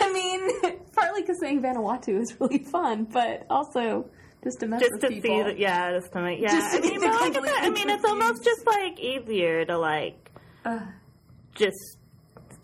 I 0.00 0.12
mean, 0.12 0.78
partly 0.94 1.22
because 1.22 1.40
saying 1.40 1.62
Vanuatu 1.62 2.20
is 2.20 2.38
really 2.40 2.58
fun, 2.58 3.04
but 3.04 3.46
also 3.48 4.10
just 4.44 4.60
to 4.60 4.66
mess 4.66 4.80
just 4.80 4.92
with 4.92 5.00
to 5.02 5.08
people. 5.08 5.30
see 5.38 5.42
that, 5.44 5.58
yeah, 5.58 5.92
just 5.98 6.12
to 6.12 6.20
make, 6.22 6.40
yeah. 6.40 6.50
Just 6.50 6.72
to 6.72 6.78
I 6.78 6.90
mean, 6.90 7.00
but 7.00 7.42
like 7.42 7.62
I 7.62 7.70
mean, 7.70 7.88
it's 7.88 8.04
almost 8.04 8.44
just 8.44 8.66
like 8.66 8.98
easier 9.00 9.64
to 9.64 9.78
like 9.78 10.30
Ugh. 10.64 10.82
just 11.54 11.96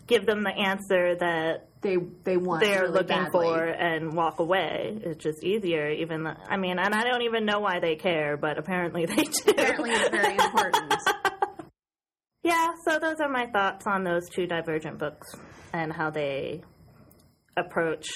give 0.07 0.25
them 0.25 0.43
the 0.43 0.51
answer 0.51 1.15
that 1.15 1.68
they 1.81 1.95
they 2.23 2.35
want 2.37 2.61
they're 2.61 2.81
really 2.81 2.93
looking 2.93 3.07
badly. 3.23 3.29
for 3.47 3.63
and 3.65 4.13
walk 4.13 4.39
away. 4.39 4.97
It's 5.01 5.23
just 5.23 5.43
easier, 5.43 5.89
even. 5.89 6.27
I 6.27 6.57
mean, 6.57 6.77
and 6.79 6.93
I 6.93 7.03
don't 7.03 7.21
even 7.21 7.45
know 7.45 7.59
why 7.59 7.79
they 7.79 7.95
care, 7.95 8.35
but 8.37 8.57
apparently 8.57 9.05
they 9.07 9.23
do. 9.23 9.31
Apparently, 9.51 9.91
it's 9.91 10.09
very 10.09 10.35
important. 10.35 10.93
yeah. 12.43 12.67
So 12.85 12.99
those 12.99 13.17
are 13.21 13.29
my 13.29 13.47
thoughts 13.47 13.85
on 13.87 14.03
those 14.03 14.27
two 14.29 14.45
divergent 14.47 14.97
books 14.99 15.27
and 15.73 15.93
how 15.93 16.09
they 16.09 16.61
approach 17.55 18.07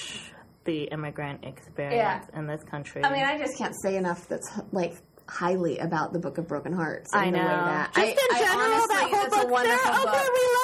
the 0.64 0.84
immigrant 0.84 1.44
experience 1.44 2.26
in 2.34 2.46
this 2.46 2.62
country. 2.64 3.04
I 3.04 3.12
mean, 3.12 3.24
I 3.24 3.38
just 3.38 3.56
can't 3.58 3.74
say 3.82 3.96
enough 3.96 4.26
that's 4.28 4.50
like 4.72 4.94
highly 5.28 5.78
about 5.78 6.12
the 6.12 6.18
Book 6.18 6.38
of 6.38 6.46
Broken 6.48 6.72
Hearts. 6.72 7.10
I 7.14 7.30
know. 7.30 7.38
that 7.38 7.94
Just 7.94 8.06
I, 8.06 8.10
in 8.10 8.16
I 8.32 8.38
general, 8.40 8.60
honestly, 8.60 9.10
that 9.12 9.30
whole 9.32 9.42
book. 9.44 9.50
wonderful 9.50 9.78
Sarah, 9.92 10.04
book. 10.04 10.14
okay, 10.14 10.28
we 10.32 10.44
love. 10.52 10.63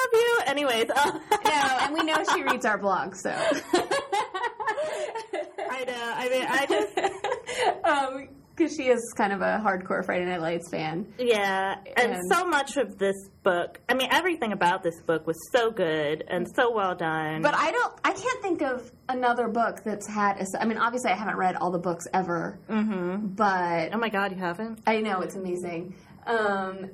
Anyways, 0.51 0.89
uh, 0.93 1.11
no, 1.45 1.77
and 1.81 1.93
we 1.93 2.03
know 2.03 2.17
she 2.35 2.43
reads 2.43 2.65
our 2.65 2.77
blog, 2.77 3.15
so. 3.15 3.29
I 3.29 3.61
know. 5.85 6.13
I 6.15 6.29
mean, 6.29 6.45
I 6.47 6.65
just 6.69 6.97
um, 7.85 8.27
because 8.55 8.75
she 8.75 8.89
is 8.89 9.13
kind 9.17 9.31
of 9.31 9.39
a 9.41 9.61
hardcore 9.65 10.03
Friday 10.05 10.25
Night 10.25 10.41
Lights 10.41 10.69
fan. 10.69 11.13
yeah, 11.17 11.75
and 11.95 12.11
And- 12.13 12.21
so 12.31 12.45
much 12.45 12.75
of 12.75 12.97
this 12.97 13.15
book. 13.43 13.79
I 13.87 13.93
mean, 13.93 14.09
everything 14.11 14.51
about 14.51 14.83
this 14.83 14.99
book 15.07 15.25
was 15.25 15.37
so 15.53 15.71
good 15.71 16.25
and 16.27 16.45
so 16.53 16.69
well 16.75 16.95
done. 16.95 17.41
But 17.41 17.55
I 17.55 17.71
don't, 17.71 17.93
I 18.03 18.11
can't 18.11 18.41
think 18.41 18.61
of 18.61 18.91
another 19.07 19.47
book 19.47 19.81
that's 19.85 20.05
had. 20.05 20.41
A, 20.41 20.45
I 20.61 20.65
mean, 20.65 20.77
obviously, 20.77 21.11
I 21.11 21.15
haven't 21.15 21.37
read 21.37 21.55
all 21.55 21.71
the 21.71 21.79
books 21.79 22.03
ever, 22.13 22.59
mm-hmm. 22.69 23.27
but 23.27 23.93
Oh 23.93 23.97
my 23.97 24.09
God, 24.09 24.33
you 24.33 24.37
haven't? 24.37 24.81
I 24.85 24.99
know 24.99 25.21
it's 25.21 25.35
amazing. 25.35 25.95
Um, 26.27 26.89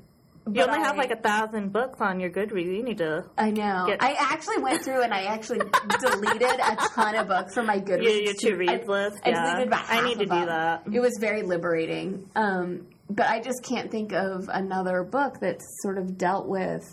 You 0.51 0.63
only 0.63 0.79
have 0.79 0.97
like 0.97 1.11
a 1.11 1.15
thousand 1.17 1.73
books 1.73 1.99
on 2.01 2.19
your 2.19 2.29
Goodreads. 2.29 2.65
You 2.75 2.83
need 2.83 2.97
to. 2.99 3.25
I 3.37 3.51
know. 3.51 3.85
Get- 3.87 4.01
I 4.01 4.15
actually 4.19 4.61
went 4.61 4.83
through 4.83 5.03
and 5.03 5.13
I 5.13 5.23
actually 5.23 5.59
deleted 5.99 6.59
a 6.59 6.75
ton 6.93 7.15
of 7.15 7.27
books 7.27 7.53
from 7.53 7.65
my 7.65 7.79
Goodreads. 7.79 8.03
Your, 8.03 8.53
your 8.53 8.65
to- 8.65 8.71
I- 8.71 8.83
list. 8.85 9.17
I 9.25 9.29
yeah, 9.29 9.45
deleted 9.51 9.67
about 9.67 9.85
I 9.89 10.01
need 10.07 10.19
to 10.19 10.25
do 10.25 10.29
them. 10.29 10.45
that. 10.47 10.83
It 10.91 10.99
was 10.99 11.17
very 11.19 11.43
liberating. 11.43 12.29
Um, 12.35 12.87
but 13.09 13.27
I 13.27 13.39
just 13.41 13.63
can't 13.63 13.89
think 13.89 14.11
of 14.13 14.49
another 14.51 15.03
book 15.03 15.39
that's 15.39 15.65
sort 15.81 15.97
of 15.97 16.17
dealt 16.17 16.47
with 16.47 16.83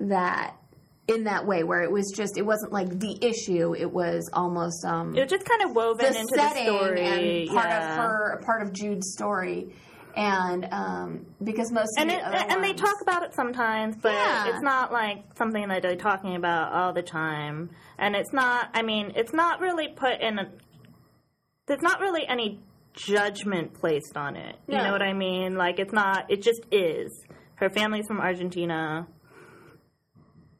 that 0.00 0.56
in 1.08 1.24
that 1.24 1.46
way, 1.46 1.62
where 1.62 1.82
it 1.82 1.90
was 1.92 2.12
just 2.16 2.36
it 2.36 2.42
wasn't 2.44 2.72
like 2.72 2.88
the 2.98 3.16
issue. 3.24 3.74
It 3.76 3.90
was 3.92 4.28
almost 4.32 4.84
um, 4.84 5.14
It 5.16 5.20
was 5.20 5.30
just 5.30 5.44
kind 5.46 5.62
of 5.62 5.74
woven 5.76 6.12
the 6.12 6.18
into 6.18 6.34
the 6.34 6.48
story. 6.64 7.00
and 7.00 7.48
part 7.50 7.68
yeah. 7.68 7.92
of 7.92 7.96
her, 7.98 8.42
part 8.44 8.62
of 8.62 8.72
Jude's 8.72 9.12
story, 9.12 9.72
and 10.16 10.66
um, 10.72 11.26
because 11.44 11.70
most 11.70 11.90
of 11.96 12.02
and 12.02 12.10
it, 12.10 12.20
and 12.24 12.64
they 12.64 12.72
talk 12.72 12.96
about 13.02 13.22
it 13.22 13.34
sometimes, 13.34 13.96
but 13.96 14.12
Yeah. 14.12 14.48
it's 14.48 14.62
not 14.62 14.90
like 14.92 15.24
something 15.36 15.68
that 15.68 15.82
they're 15.82 15.94
talking 15.96 16.34
about 16.36 16.72
all 16.72 16.92
the 16.92 17.02
time. 17.02 17.70
And 17.98 18.16
it's 18.16 18.32
not. 18.32 18.70
I 18.74 18.82
mean, 18.82 19.12
it's 19.14 19.32
not 19.32 19.60
really 19.60 19.88
put 19.88 20.20
in. 20.20 20.38
A, 20.38 20.50
there's 21.66 21.82
not 21.82 22.00
really 22.00 22.26
any 22.26 22.60
judgment 22.94 23.74
placed 23.74 24.16
on 24.16 24.36
it. 24.36 24.56
You 24.66 24.76
No. 24.78 24.84
know 24.84 24.92
what 24.92 25.02
I 25.02 25.12
mean? 25.12 25.56
Like 25.56 25.78
it's 25.78 25.92
not. 25.92 26.30
It 26.30 26.42
just 26.42 26.62
is. 26.72 27.12
Her 27.56 27.68
family's 27.70 28.06
from 28.06 28.20
Argentina. 28.20 29.06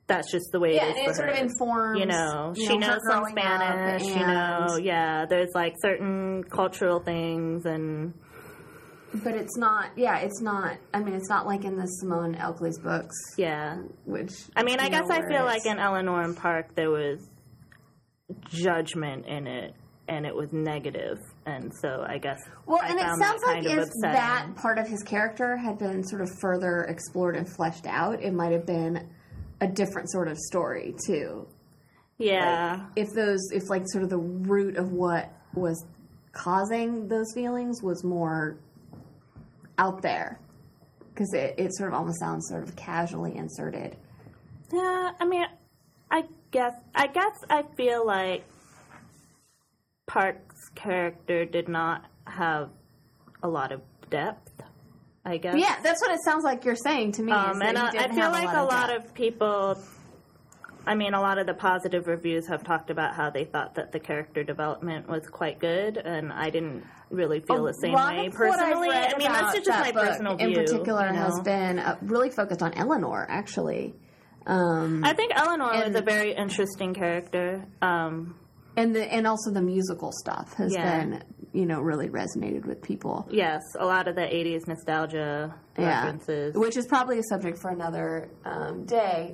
that's 0.09 0.31
just 0.31 0.53
the 0.53 0.61
way 0.61 0.77
Yeah, 0.77 0.87
it 0.87 0.97
and 0.99 1.09
it 1.09 1.17
sort 1.17 1.29
her. 1.31 1.35
of 1.35 1.41
informs. 1.41 1.99
you 1.99 2.07
know, 2.07 2.53
you 2.55 2.67
she 2.69 2.79
know, 2.79 2.91
knows 2.91 3.01
some 3.11 3.25
Spanish. 3.29 4.05
You 4.05 4.25
know, 4.25 4.77
yeah. 4.81 5.27
There's 5.29 5.51
like 5.53 5.75
certain 5.83 6.45
cultural 6.45 7.01
things, 7.01 7.67
and 7.67 8.15
But 9.23 9.35
it's 9.35 9.57
not. 9.57 9.91
Yeah, 9.97 10.19
it's 10.19 10.41
not. 10.41 10.77
I 10.93 11.01
mean, 11.01 11.15
it's 11.15 11.29
not 11.29 11.47
like 11.47 11.65
in 11.65 11.77
the 11.77 11.87
Simone 11.87 12.35
Elkeles' 12.35 12.83
books, 12.83 13.17
yeah. 13.37 13.79
which. 14.05 14.33
I 14.55 14.63
mean, 14.63 14.81
I 14.81 14.89
guess 14.89 15.09
I 15.11 15.27
feel 15.29 15.45
like 15.45 15.67
in 15.67 15.79
Eleanor 15.79 16.23
and 16.23 16.37
Park 16.37 16.75
there 16.75 16.91
was 16.91 17.29
judgment 18.49 19.27
in 19.27 19.47
it, 19.47 19.75
and 20.09 20.27
it 20.27 20.35
was 20.35 20.53
negative, 20.53 21.19
and 21.45 21.73
so 21.81 22.05
I 22.09 22.19
guess. 22.19 22.39
Well, 22.67 22.81
I 22.83 22.89
and 22.89 22.99
it 22.99 23.07
sounds 23.19 23.43
like 23.45 23.65
if 23.65 23.89
that 24.03 24.49
part 24.57 24.79
of 24.79 24.89
his 24.89 25.03
character 25.03 25.57
had 25.57 25.79
been 25.79 26.05
sort 26.05 26.23
of 26.23 26.31
further 26.41 26.83
explored 26.89 27.37
and 27.37 27.49
fleshed 27.49 27.87
out, 27.87 28.23
it 28.23 28.33
might 28.33 28.53
have 28.53 28.67
been 28.67 29.09
a 29.61 29.67
different 29.67 30.11
sort 30.11 30.29
of 30.29 30.37
story 30.39 30.95
too. 31.07 31.47
Yeah, 32.19 32.87
If 32.97 33.09
those, 33.15 33.51
if 33.53 33.69
like 33.69 33.83
sort 33.87 34.03
of 34.05 34.11
the 34.11 34.19
root 34.19 34.79
of 34.79 34.91
what 34.91 35.31
was 35.55 35.85
causing 36.33 37.09
those 37.09 37.33
feelings 37.35 37.83
was 37.83 38.05
more 38.05 38.59
out 39.79 40.03
there, 40.03 40.39
because 41.09 41.33
it, 41.35 41.55
it 41.59 41.75
sort 41.75 41.93
of 41.93 41.99
almost 41.99 42.19
sounds 42.21 42.49
sort 42.49 42.63
of 42.63 42.77
casually 42.77 43.37
inserted. 43.37 43.97
yeah. 44.73 45.13
I 45.21 45.25
mean, 45.25 45.45
I 46.11 46.25
guess 46.51 46.75
I 46.95 47.07
guess 47.09 47.37
I 47.51 47.63
feel 47.77 48.07
like 48.07 48.45
Park's 50.07 50.69
character 50.75 51.45
did 51.45 51.69
not 51.69 52.05
have 52.27 52.71
a 53.43 53.49
lot 53.49 53.73
of 53.73 53.81
depth. 54.11 54.53
I 55.25 55.39
guess. 55.39 55.57
Yeah, 55.59 55.77
that's 55.83 56.01
what 56.01 56.13
it 56.13 56.21
sounds 56.25 56.45
like 56.45 56.65
you're 56.65 56.77
saying 56.77 57.13
to 57.13 57.23
me. 57.25 57.33
Um, 57.33 57.61
and 57.61 57.77
I, 57.77 57.89
I 57.89 58.09
feel 58.13 58.31
like 58.31 58.49
a 58.49 58.61
a 58.61 58.63
lot, 58.63 58.91
lot 58.91 58.97
of 58.97 59.13
people, 59.13 59.77
I 60.87 60.95
mean, 60.95 61.15
a 61.15 61.21
lot 61.21 61.39
of 61.39 61.49
the 61.49 61.55
positive 61.55 62.07
reviews 62.07 62.47
have 62.47 62.63
talked 62.63 62.91
about 62.91 63.17
how 63.17 63.31
they 63.31 63.43
thought 63.43 63.75
that 63.75 63.91
the 63.91 63.99
character 63.99 64.45
development 64.45 65.09
was 65.09 65.27
quite 65.27 65.59
good, 65.59 65.97
and 65.97 66.33
I 66.33 66.51
didn't 66.51 66.85
really 67.11 67.41
feel 67.41 67.65
the 67.65 67.73
same 67.75 67.93
way 67.93 68.29
personally. 68.33 68.91
I 68.91 69.17
mean, 69.17 69.31
that's 69.33 69.55
just 69.59 69.69
my 69.69 69.93
that 69.93 69.95
book 69.95 70.05
personal 70.05 70.37
in 70.37 70.49
view. 70.51 70.59
In 70.59 70.65
particular 70.65 71.07
you 71.09 71.15
has 71.15 71.41
been 71.41 71.79
uh, 71.79 71.97
really 72.03 72.31
focused 72.31 72.63
on 72.63 72.75
Eleanor, 72.75 73.27
actually. 73.29 73.95
Um, 74.47 75.05
I 75.05 75.13
think 75.13 75.33
Eleanor 75.35 75.73
was 75.73 75.87
and- 75.87 75.97
a 75.97 76.03
very 76.03 76.33
interesting 76.35 76.95
character. 76.95 77.65
Um, 77.83 78.37
and 78.77 78.95
the 78.95 79.03
and 79.13 79.27
also 79.27 79.51
the 79.51 79.63
musical 79.63 80.13
stuff 80.13 80.53
has 80.55 80.73
Yeah. 80.75 80.99
been 80.99 81.23
you 81.53 81.65
know 81.65 81.81
really 81.81 82.09
resonated 82.11 82.67
with 82.67 82.83
people. 82.83 83.27
yes, 83.31 83.63
a 83.79 83.87
lot 83.87 84.07
of 84.09 84.15
the 84.17 84.21
'80s 84.23 84.67
nostalgia 84.69 85.55
Yeah, 85.79 86.03
references. 86.05 86.55
which 86.55 86.77
is 86.77 86.87
probably 86.87 87.19
a 87.19 87.23
subject 87.23 87.59
for 87.59 87.71
another 87.71 88.29
um, 88.45 88.85
day, 88.85 89.33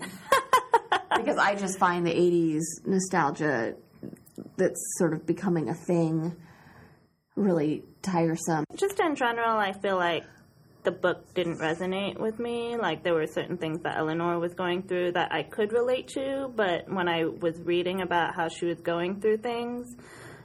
because 1.17 1.37
I 1.39 1.57
just 1.57 1.79
find 1.79 2.07
the 2.07 2.13
'80s 2.15 2.61
nostalgia 2.87 3.75
that's 4.57 4.81
sort 4.99 5.13
of 5.13 5.27
becoming 5.27 5.69
a 5.69 5.75
thing 5.75 6.37
really 7.37 7.85
tiresome. 8.03 8.65
just 8.77 9.01
in 9.01 9.15
general, 9.15 9.59
I 9.59 9.73
feel 9.73 9.97
like 9.97 10.25
the 10.85 10.91
book 10.91 11.33
didn't 11.35 11.59
resonate 11.59 12.19
with 12.19 12.39
me. 12.39 12.77
Like 12.77 13.05
there 13.05 13.15
were 13.15 13.27
certain 13.27 13.57
things 13.57 13.83
that 13.83 13.97
Eleanor 13.97 14.39
was 14.39 14.55
going 14.55 14.83
through 14.83 15.13
that 15.13 15.33
I 15.33 15.43
could 15.45 15.73
relate 15.73 16.09
to, 16.09 16.53
but 16.55 16.93
when 16.93 17.09
I 17.09 17.25
was 17.25 17.61
reading 17.61 18.01
about 18.01 18.35
how 18.35 18.49
she 18.49 18.67
was 18.67 18.81
going 18.81 19.21
through 19.21 19.39
things, 19.39 19.95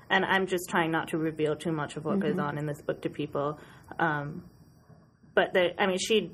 and 0.09 0.23
I'm 0.23 0.47
just 0.47 0.69
trying 0.69 0.91
not 0.91 1.09
to 1.09 1.17
reveal 1.17 1.55
too 1.55 1.71
much 1.71 1.97
of 1.97 2.05
what 2.05 2.19
goes 2.19 2.37
on 2.39 2.57
in 2.57 2.65
this 2.65 2.81
book 2.81 3.01
to 3.01 3.09
people. 3.09 3.59
Um, 3.99 4.43
but 5.35 5.53
the, 5.53 5.69
I 5.77 5.85
mean, 5.85 5.97
she 5.99 6.31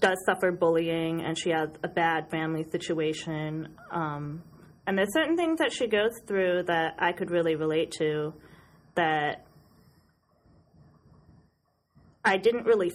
does 0.00 0.16
suffer 0.24 0.52
bullying, 0.52 1.20
and 1.20 1.36
she 1.36 1.50
has 1.50 1.68
a 1.82 1.88
bad 1.88 2.30
family 2.30 2.64
situation. 2.70 3.76
Um, 3.90 4.42
and 4.86 4.96
there's 4.96 5.12
certain 5.12 5.36
things 5.36 5.58
that 5.58 5.72
she 5.72 5.88
goes 5.88 6.12
through 6.26 6.64
that 6.68 6.94
I 6.98 7.12
could 7.12 7.30
really 7.30 7.56
relate 7.56 7.90
to. 7.98 8.32
That 8.94 9.46
I 12.24 12.36
didn't 12.36 12.64
really 12.64 12.92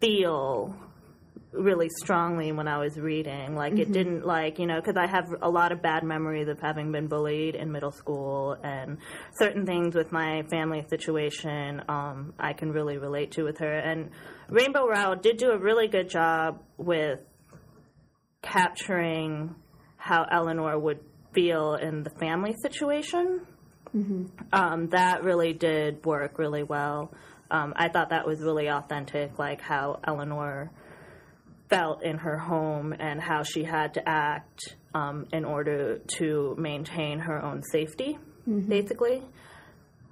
feel 0.00 0.74
really 1.52 1.88
strongly 1.88 2.52
when 2.52 2.68
I 2.68 2.78
was 2.78 2.98
reading. 2.98 3.54
Like 3.54 3.72
Mm-hmm. 3.72 3.82
it 3.82 3.92
didn't 3.92 4.26
like 4.26 4.58
you 4.58 4.66
know 4.66 4.80
because 4.80 4.96
I 4.96 5.06
have 5.06 5.26
a 5.40 5.48
lot 5.48 5.72
of 5.72 5.80
bad 5.82 6.04
memories 6.04 6.48
of 6.48 6.60
having 6.60 6.92
been 6.92 7.06
bullied 7.08 7.54
in 7.54 7.72
middle 7.72 7.90
school 7.90 8.56
and 8.62 8.98
certain 9.38 9.64
things 9.66 9.94
with 9.94 10.12
my 10.12 10.42
family 10.50 10.84
situation. 10.88 11.82
Um, 11.88 12.34
I 12.38 12.52
can 12.52 12.70
really 12.70 12.98
relate 12.98 13.32
to 13.32 13.44
with 13.44 13.58
her 13.58 13.72
and 13.78 14.10
Rainbow 14.50 14.86
Rowell 14.86 15.16
did 15.16 15.38
do 15.38 15.50
a 15.50 15.58
really 15.58 15.88
good 15.88 16.08
job 16.10 16.62
with 16.76 17.20
capturing 18.42 19.54
how 19.96 20.24
Eleanor 20.30 20.78
would 20.78 21.00
feel 21.32 21.74
in 21.74 22.02
the 22.02 22.10
family 22.10 22.54
situation. 22.62 23.40
Um, 24.52 24.88
that 24.90 25.24
really 25.24 25.52
did 25.54 26.04
work 26.04 26.38
really 26.38 26.62
well. 26.62 27.12
Um, 27.50 27.72
I 27.76 27.88
thought 27.88 28.10
that 28.10 28.26
was 28.26 28.40
really 28.40 28.68
authentic, 28.68 29.38
like 29.38 29.60
how 29.60 30.00
Eleanor 30.06 30.70
felt 31.70 32.02
in 32.02 32.18
her 32.18 32.38
home 32.38 32.94
and 32.98 33.20
how 33.20 33.42
she 33.42 33.64
had 33.64 33.94
to 33.94 34.08
act 34.08 34.76
um, 34.94 35.26
in 35.32 35.44
order 35.44 35.98
to 36.16 36.54
maintain 36.58 37.18
her 37.20 37.42
own 37.42 37.62
safety, 37.70 38.18
basically. 38.46 39.22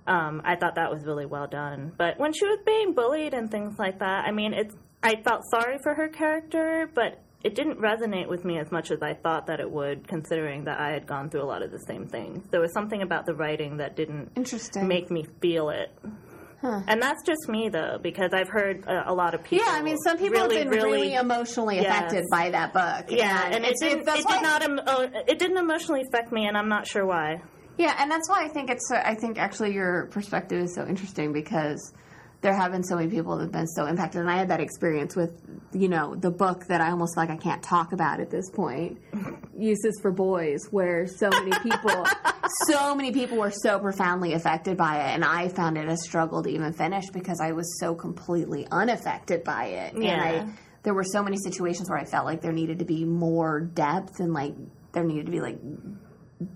Um, 0.07 0.41
I 0.45 0.57
thought 0.57 0.76
that 0.76 0.91
was 0.91 1.05
really 1.05 1.26
well 1.26 1.47
done. 1.47 1.93
But 1.97 2.18
when 2.18 2.32
she 2.32 2.45
was 2.45 2.59
being 2.64 2.95
bullied 2.95 3.34
and 3.34 3.51
things 3.51 3.78
like 3.78 3.99
that, 3.99 4.24
I 4.26 4.32
mean, 4.32 4.53
it's 4.55 4.74
I 5.03 5.20
felt 5.22 5.43
sorry 5.51 5.78
for 5.82 5.95
her 5.95 6.09
character, 6.09 6.89
but 6.95 7.20
it 7.43 7.55
didn't 7.55 7.78
resonate 7.80 8.28
with 8.28 8.45
me 8.45 8.59
as 8.59 8.70
much 8.72 8.91
as 8.91 9.03
I 9.03 9.14
thought 9.14 9.47
that 9.47 9.61
it 9.61 9.70
would, 9.70 10.09
considering 10.09 10.64
that 10.64 10.80
I 10.80 10.91
had 10.93 11.07
gone 11.07 11.30
through 11.30 11.43
a 11.43 11.47
lot 11.47 11.62
of 11.62 11.70
the 11.70 11.78
same 11.87 12.07
things. 12.09 12.45
There 12.51 12.61
was 12.61 12.72
something 12.72 13.03
about 13.03 13.26
the 13.26 13.34
writing 13.34 13.76
that 13.76 13.95
didn't 13.97 14.32
Interesting. 14.37 14.89
make 14.89 15.11
me 15.11 15.26
feel 15.41 15.70
it. 15.70 15.91
And 16.62 17.00
that's 17.00 17.22
just 17.24 17.48
me, 17.48 17.68
though, 17.68 17.98
because 18.02 18.30
I've 18.32 18.48
heard 18.48 18.84
a, 18.86 19.11
a 19.11 19.14
lot 19.14 19.34
of 19.34 19.44
people. 19.44 19.64
yeah, 19.66 19.72
I 19.72 19.82
mean, 19.82 19.96
some 19.98 20.16
people 20.18 20.40
really, 20.40 20.57
have 20.59 20.64
been 20.70 20.72
really, 20.78 20.92
really 20.92 21.14
emotionally 21.14 21.76
Yes. 21.76 21.86
affected 21.86 22.24
by 22.30 22.50
that 22.50 22.72
book. 22.72 23.07
yeah, 23.11 23.46
and 23.46 23.64
it 23.64 23.72
it's- 23.72 23.80
didn't. 23.80 24.04
that's 24.07 24.20
It 24.20 24.28
did 24.28 24.42
not. 24.42 24.62
uh, 24.88 25.09
It 25.28 25.38
didn't 25.38 25.59
emotionally 25.59 26.02
affect 26.09 26.32
me, 26.32 26.46
and 26.48 26.57
I'm 26.57 26.68
not 26.68 26.86
sure 26.86 27.07
why. 27.07 27.40
Yeah, 27.78 27.94
and 27.98 28.11
that's 28.11 28.28
why 28.28 28.44
I 28.44 28.48
think 28.48 28.70
it's. 28.70 28.88
So, 28.88 28.96
I 28.96 29.14
think 29.14 29.38
actually 29.38 29.74
your 29.74 30.07
perspective 30.11 30.62
is 30.62 30.74
so 30.74 30.86
interesting 30.86 31.32
because 31.32 31.92
there 32.43 32.55
have 32.55 32.70
been 32.72 32.84
so 32.84 32.97
many 32.97 33.09
people 33.09 33.37
that 33.37 33.45
have 33.45 33.53
been 33.53 33.66
so 33.66 33.87
impacted, 33.87 34.20
and 34.20 34.30
I 34.30 34.37
had 34.37 34.49
that 34.51 34.61
experience 34.61 35.16
with, 35.16 35.32
you 35.72 35.89
know, 35.89 36.14
the 36.14 36.30
book 36.30 36.66
that 36.68 36.80
I 36.80 36.91
almost 36.91 37.16
like 37.16 37.30
I 37.30 37.37
can't 37.37 37.62
talk 37.62 37.93
about 37.93 38.20
at 38.20 38.30
this 38.30 38.51
point, 38.51 38.99
Uses 39.57 39.99
for 40.03 40.12
Boys, 40.12 40.61
where 40.70 41.07
so 41.07 41.30
many 41.30 41.53
people, 41.62 42.07
so 42.68 42.95
many 42.95 43.11
people 43.12 43.39
were 43.39 43.51
so 43.51 43.78
profoundly 43.78 44.34
affected 44.34 44.76
by 44.76 44.99
it, 45.09 45.14
and 45.14 45.24
I 45.24 45.49
found 45.49 45.78
it 45.78 45.89
a 45.89 45.97
struggle 45.97 46.43
to 46.43 46.49
even 46.51 46.72
finish 46.72 47.07
because 47.11 47.41
I 47.41 47.53
was 47.53 47.78
so 47.80 47.95
completely 47.95 48.66
unaffected 48.70 49.43
by 49.43 49.64
it, 49.66 49.95
and 49.95 50.05
Yeah. 50.05 50.22
I. 50.22 50.49
There 50.82 50.95
were 50.95 51.03
so 51.05 51.20
many 51.20 51.37
situations 51.39 51.91
where 51.91 51.99
I 51.99 52.05
felt 52.05 52.26
like 52.26 52.43
there 52.43 52.53
needed 52.53 52.78
to 52.78 52.84
be 52.84 53.05
more 53.05 53.61
depth 53.61 54.20
and 54.20 54.32
like 54.32 54.55
there 54.93 55.03
needed 55.03 55.26
to 55.26 55.32
be 55.32 55.41
like 55.41 55.59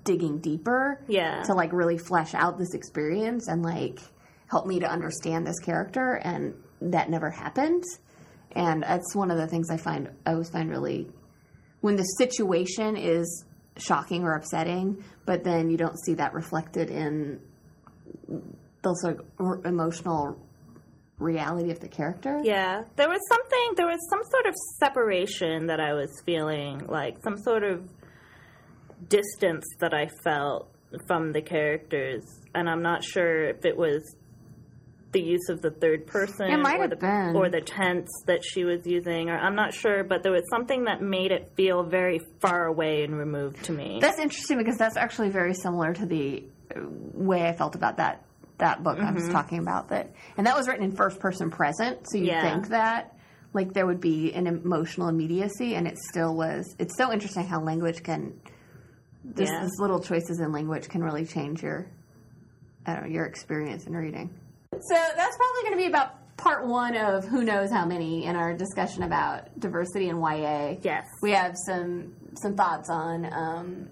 digging 0.05 0.39
deeper 0.39 1.03
Yeah. 1.09 1.43
to 1.45 1.55
like 1.55 1.72
really 1.72 1.99
flesh 1.99 2.35
out 2.35 2.59
this 2.59 2.74
experience 2.74 3.49
and 3.49 3.62
like 3.62 3.99
help 4.51 4.66
me 4.66 4.80
to 4.80 4.86
understand 4.90 5.46
this 5.46 5.59
character 5.61 6.14
and 6.24 6.55
that 6.80 7.09
never 7.09 7.30
happened 7.30 7.84
and 8.53 8.82
that's 8.82 9.14
one 9.14 9.30
of 9.30 9.38
the 9.38 9.46
things 9.46 9.70
i 9.70 9.76
find 9.76 10.09
i 10.26 10.32
always 10.32 10.51
find 10.51 10.70
really 10.70 11.09
when 11.80 11.96
the 11.96 12.03
situation 12.03 12.96
is 12.96 13.44
shocking 13.76 14.24
or 14.24 14.34
upsetting 14.34 15.03
but 15.24 15.44
then 15.44 15.70
you 15.70 15.76
don't 15.76 15.98
see 16.05 16.14
that 16.14 16.34
reflected 16.34 16.90
in 16.90 17.38
the 18.82 18.94
sort 18.94 19.24
of 19.38 19.64
emotional 19.66 20.36
reality 21.18 21.70
of 21.70 21.78
the 21.80 21.88
character 21.88 22.40
Yeah, 22.42 22.82
there 22.96 23.09
was 23.09 23.20
something. 23.28 23.74
There 23.76 23.86
was 23.86 24.01
some 24.09 24.20
sort 24.30 24.46
of 24.46 24.55
separation 24.78 25.66
that 25.66 25.78
I 25.78 25.92
was 25.92 26.11
feeling, 26.24 26.86
like 26.86 27.18
some 27.22 27.36
sort 27.36 27.62
of 27.62 27.88
distance 29.09 29.66
that 29.80 29.92
I 29.92 30.09
felt 30.24 30.70
from 31.07 31.32
the 31.32 31.42
characters, 31.42 32.24
and 32.55 32.68
I'm 32.70 32.82
not 32.82 33.05
sure 33.05 33.44
if 33.44 33.64
it 33.66 33.76
was 33.76 34.16
the 35.12 35.20
use 35.20 35.48
of 35.48 35.61
the 35.61 35.70
third 35.70 36.06
person 36.06 36.46
It 36.50 36.58
might 36.58 36.78
or 36.78 36.82
have 36.82 36.90
the 36.90 36.96
been. 36.96 37.34
or 37.34 37.48
the 37.48 37.61
tense 37.61 38.08
that 38.26 38.44
she 38.44 38.64
was 38.64 38.86
using, 38.86 39.28
or 39.28 39.36
I'm 39.36 39.56
not 39.56 39.74
sure, 39.74 40.04
but 40.04 40.22
there 40.22 40.32
was 40.32 40.44
something 40.50 40.84
that 40.84 41.02
made 41.02 41.32
it 41.32 41.52
feel 41.56 41.82
very 41.82 42.20
far 42.40 42.66
away 42.66 43.02
and 43.02 43.16
removed 43.16 43.64
to 43.64 43.72
me. 43.72 43.98
That's 44.00 44.18
interesting 44.20 44.58
because 44.58 44.76
that's 44.76 44.96
actually 44.96 45.30
very 45.30 45.54
similar 45.54 45.92
to 45.94 46.06
the 46.06 46.44
way 46.76 47.46
I 47.48 47.52
felt 47.52 47.74
about 47.74 47.96
that 47.96 48.24
that 48.58 48.82
book 48.84 48.98
I 48.98 49.11
was 49.11 49.22
mm-hmm. 49.24 49.32
talking 49.32 49.58
about. 49.58 49.88
That 49.88 50.12
and 50.36 50.46
that 50.46 50.56
was 50.56 50.68
written 50.68 50.84
in 50.84 50.92
first 50.92 51.18
person 51.18 51.50
present, 51.50 52.06
so 52.08 52.18
you 52.18 52.24
Yeah. 52.26 52.42
think 52.42 52.68
that 52.68 53.16
like 53.52 53.72
there 53.72 53.86
would 53.86 54.00
be 54.00 54.32
an 54.32 54.46
emotional 54.46 55.08
immediacy, 55.08 55.74
and 55.74 55.88
it 55.88 55.98
still 55.98 56.36
was. 56.36 56.76
It's 56.78 56.96
so 56.96 57.11
interesting 57.12 57.46
how 57.46 57.61
language 57.62 58.02
can 58.04 58.38
just 59.34 59.50
Yeah. 59.52 59.62
these 59.62 59.80
little 59.80 59.98
choices 60.00 60.38
in 60.40 60.52
language 60.52 60.88
can 60.88 61.02
really 61.02 61.24
change 61.24 61.62
your 61.62 61.86
I 62.86 62.94
don't 62.94 63.04
know 63.04 63.08
your 63.11 63.24
experience 63.24 63.86
in 63.86 63.94
reading. 63.96 64.30
So 64.83 64.95
that's 64.95 65.37
probably 65.37 65.62
going 65.62 65.72
to 65.72 65.76
be 65.76 65.87
about 65.87 66.37
part 66.37 66.66
one 66.66 66.97
of 66.97 67.24
who 67.26 67.45
knows 67.45 67.70
how 67.70 67.85
many 67.85 68.24
in 68.24 68.35
our 68.35 68.57
discussion 68.57 69.03
about 69.03 69.59
diversity 69.61 70.09
in 70.09 70.18
YA. 70.20 70.76
Yes. 70.83 71.07
We 71.22 71.33
have 71.33 71.55
some 71.66 72.14
some 72.41 72.57
thoughts 72.57 72.89
on 72.89 73.31
um, 73.33 73.91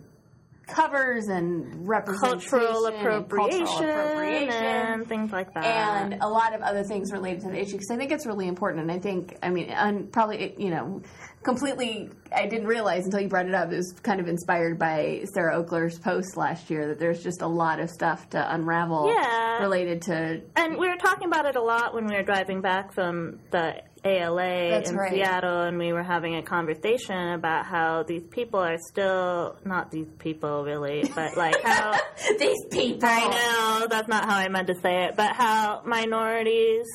covers 0.68 1.26
and 1.28 1.88
representation, 1.88 2.48
Cultural 2.50 2.86
and 2.86 2.96
appropriation, 2.96 3.66
cultural 3.66 3.90
appropriation, 3.90 4.52
and 4.52 5.08
things 5.08 5.32
like 5.32 5.52
that. 5.54 5.64
and 5.64 6.22
a 6.22 6.28
lot 6.28 6.54
of 6.54 6.60
other 6.62 6.84
things 6.84 7.10
related 7.12 7.40
to 7.42 7.48
the 7.48 7.58
issue 7.60 7.72
because 7.72 7.90
I 7.90 7.96
think 7.96 8.12
it's 8.12 8.26
really 8.26 8.46
important. 8.48 8.82
And 8.82 8.92
I 8.92 8.98
think, 8.98 9.36
I 9.42 9.50
mean, 9.50 9.70
and 9.70 10.12
probably, 10.12 10.54
you 10.58 10.70
know, 10.70 11.02
completely, 11.42 12.10
I 12.34 12.46
didn't 12.46 12.66
realize 12.66 13.04
until 13.06 13.20
you 13.20 13.28
brought 13.28 13.46
it 13.46 13.54
up, 13.54 13.72
it 13.72 13.76
was 13.76 13.94
kind 14.02 14.20
of 14.20 14.28
inspired 14.28 14.78
by 14.78 15.24
Sarah 15.32 15.62
Ockler's 15.62 15.98
post 15.98 16.36
last 16.36 16.68
year 16.70 16.88
that 16.88 16.98
there's 16.98 17.22
just 17.22 17.42
a 17.42 17.46
lot 17.48 17.80
of 17.80 17.90
stuff 17.90 18.28
to 18.30 18.54
unravel 18.54 19.08
Yeah. 19.14 19.62
related 19.62 20.02
to. 20.02 20.42
And 20.56 20.76
we 20.76 20.88
were 20.88 20.96
talking 20.96 21.26
about 21.28 21.46
it 21.46 21.56
a 21.56 21.62
lot 21.62 21.94
when 21.94 22.06
we 22.06 22.14
were 22.14 22.22
driving 22.22 22.60
back 22.60 22.92
from 22.92 23.38
the 23.50 23.82
ALA 24.08 24.70
That's 24.70 24.90
in 24.90 24.96
right. 24.96 25.12
Seattle, 25.12 25.62
and 25.62 25.78
we 25.78 25.92
were 25.92 26.02
having 26.02 26.36
a 26.36 26.42
conversation 26.42 27.32
about 27.32 27.66
how 27.66 28.02
these 28.02 28.24
people 28.30 28.60
are 28.60 28.78
still 28.90 29.56
not 29.64 29.90
these 29.90 30.08
people 30.18 30.64
really, 30.64 31.04
but 31.14 31.36
like 31.36 31.62
how 31.62 31.98
These 32.38 32.64
people! 32.70 33.08
I 33.08 33.28
know 33.28 33.86
that's 33.88 34.08
not 34.08 34.24
how 34.24 34.36
I 34.36 34.48
meant 34.48 34.68
to 34.68 34.74
say 34.80 35.04
it, 35.04 35.16
but 35.16 35.32
how 35.32 35.82
minorities, 35.84 36.86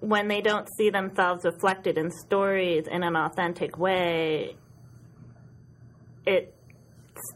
when 0.00 0.28
they 0.28 0.40
don't 0.40 0.68
see 0.76 0.90
themselves 0.90 1.44
reflected 1.44 1.98
in 1.98 2.10
stories 2.10 2.86
in 2.90 3.02
an 3.02 3.16
authentic 3.16 3.78
way, 3.78 4.56
it 6.26 6.54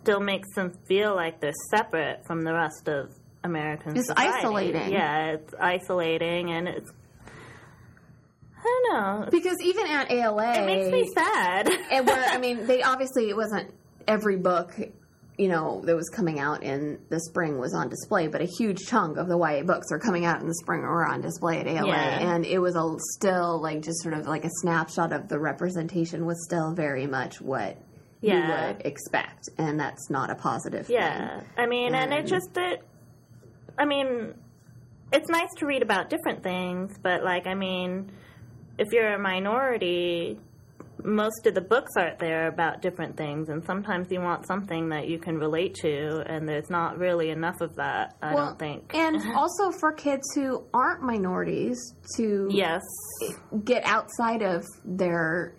still 0.00 0.20
makes 0.20 0.48
them 0.54 0.72
feel 0.86 1.14
like 1.14 1.40
they're 1.40 1.52
separate 1.70 2.24
from 2.26 2.42
the 2.42 2.52
rest 2.52 2.88
of 2.88 3.10
American 3.44 3.96
It's 3.96 4.06
society. 4.06 4.28
It's 4.28 4.44
isolating. 4.44 4.92
Yeah, 4.92 5.32
it's 5.32 5.54
isolating, 5.58 6.50
and 6.52 6.68
it's. 6.68 6.90
I 8.64 8.82
don't 8.84 8.94
know. 9.24 9.28
Because 9.30 9.56
even 9.62 9.86
at 9.88 10.10
ALA, 10.10 10.52
It 10.62 10.66
makes 10.66 10.90
me 10.92 11.10
sad. 11.14 11.68
and 11.90 12.06
where 12.06 12.24
I 12.28 12.38
mean, 12.38 12.66
they 12.66 12.82
obviously 12.82 13.28
it 13.28 13.36
wasn't 13.36 13.72
every 14.06 14.36
book, 14.36 14.72
you 15.38 15.48
know, 15.48 15.82
that 15.86 15.96
was 15.96 16.08
coming 16.10 16.38
out 16.38 16.62
in 16.62 17.00
the 17.08 17.18
spring 17.20 17.58
was 17.58 17.74
on 17.74 17.88
display, 17.88 18.28
but 18.28 18.40
a 18.40 18.44
huge 18.58 18.78
chunk 18.86 19.16
of 19.16 19.28
the 19.28 19.36
YA 19.36 19.62
books 19.64 19.88
are 19.90 19.98
coming 19.98 20.24
out 20.24 20.40
in 20.40 20.46
the 20.46 20.54
spring 20.54 20.82
or 20.82 21.04
on 21.06 21.20
display 21.20 21.58
at 21.58 21.66
ALA, 21.66 21.88
Yeah. 21.88 22.34
and 22.34 22.44
it 22.46 22.58
was 22.58 22.76
a, 22.76 22.94
still 23.16 23.60
like 23.60 23.80
just 23.82 24.00
sort 24.02 24.14
of 24.14 24.26
like 24.26 24.44
a 24.44 24.50
snapshot 24.60 25.12
of 25.12 25.28
the 25.28 25.38
representation 25.40 26.24
was 26.26 26.44
still 26.44 26.72
very 26.74 27.06
much 27.06 27.40
what 27.40 27.78
you 28.20 28.34
would 28.34 28.82
expect, 28.84 29.48
and 29.58 29.80
that's 29.80 30.08
not 30.10 30.30
a 30.30 30.36
positive. 30.36 30.88
Yeah, 30.88 31.40
thing. 31.40 31.48
I 31.56 31.66
mean, 31.66 31.94
and, 31.96 32.12
it 32.12 32.26
just 32.26 32.50
it. 32.56 32.84
I 33.76 33.84
mean, 33.86 34.34
it's 35.12 35.28
nice 35.28 35.48
to 35.56 35.66
read 35.66 35.82
about 35.82 36.08
different 36.10 36.42
things, 36.44 36.96
but 37.02 37.24
like, 37.24 37.46
I 37.48 37.54
mean, 37.54 38.12
if 38.83 38.93
you're 38.93 39.14
a 39.14 39.18
minority, 39.18 40.39
most 41.05 41.47
of 41.47 41.55
the 41.55 41.61
books 41.61 41.93
out 41.97 42.18
there 42.18 42.49
about 42.49 42.83
different 42.83 43.16
things, 43.16 43.49
and 43.49 43.64
sometimes 43.64 44.11
you 44.11 44.20
want 44.20 44.47
something 44.47 44.89
that 44.91 45.09
you 45.09 45.18
can 45.18 45.39
relate 45.39 45.74
to, 45.76 46.22
and 46.26 46.49
there's 46.49 46.68
not 46.68 46.99
really 46.99 47.30
enough 47.30 47.61
of 47.61 47.76
that. 47.76 48.16
I 48.20 48.35
Well, 48.35 48.47
don't 48.47 48.59
think. 48.59 48.95
And 48.95 49.16
also 49.37 49.70
for 49.70 49.93
kids 49.93 50.22
who 50.35 50.64
aren't 50.74 51.03
minorities 51.03 51.78
to 52.16 52.49
yes, 52.51 52.83
get 53.64 53.85
outside 53.85 54.43
of 54.43 54.64
their 54.85 55.55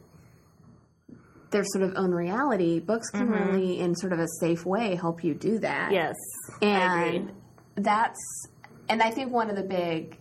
their 1.51 1.63
sort 1.65 1.83
of 1.83 1.93
own 1.97 2.11
reality, 2.11 2.79
books 2.79 3.09
can 3.11 3.27
mm-hmm. 3.27 3.51
really, 3.51 3.79
in 3.79 3.95
sort 3.95 4.11
of 4.11 4.19
a 4.19 4.27
safe 4.39 4.65
way, 4.65 4.95
help 4.95 5.23
you 5.23 5.35
do 5.35 5.59
that. 5.59 5.91
yes, 5.91 6.15
and 6.61 7.31
that's 7.75 8.49
and 8.89 9.01
I 9.01 9.11
think 9.11 9.31
one 9.31 9.49
of 9.49 9.55
the 9.55 9.63
big 9.63 10.17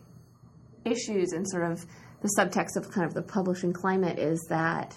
issues 0.84 1.32
and 1.32 1.48
sort 1.48 1.70
of 1.70 1.84
the 2.22 2.30
subtext 2.38 2.76
of 2.76 2.90
kind 2.90 3.06
of 3.06 3.14
the 3.14 3.22
publishing 3.22 3.72
climate 3.72 4.18
is 4.18 4.40
that 4.48 4.96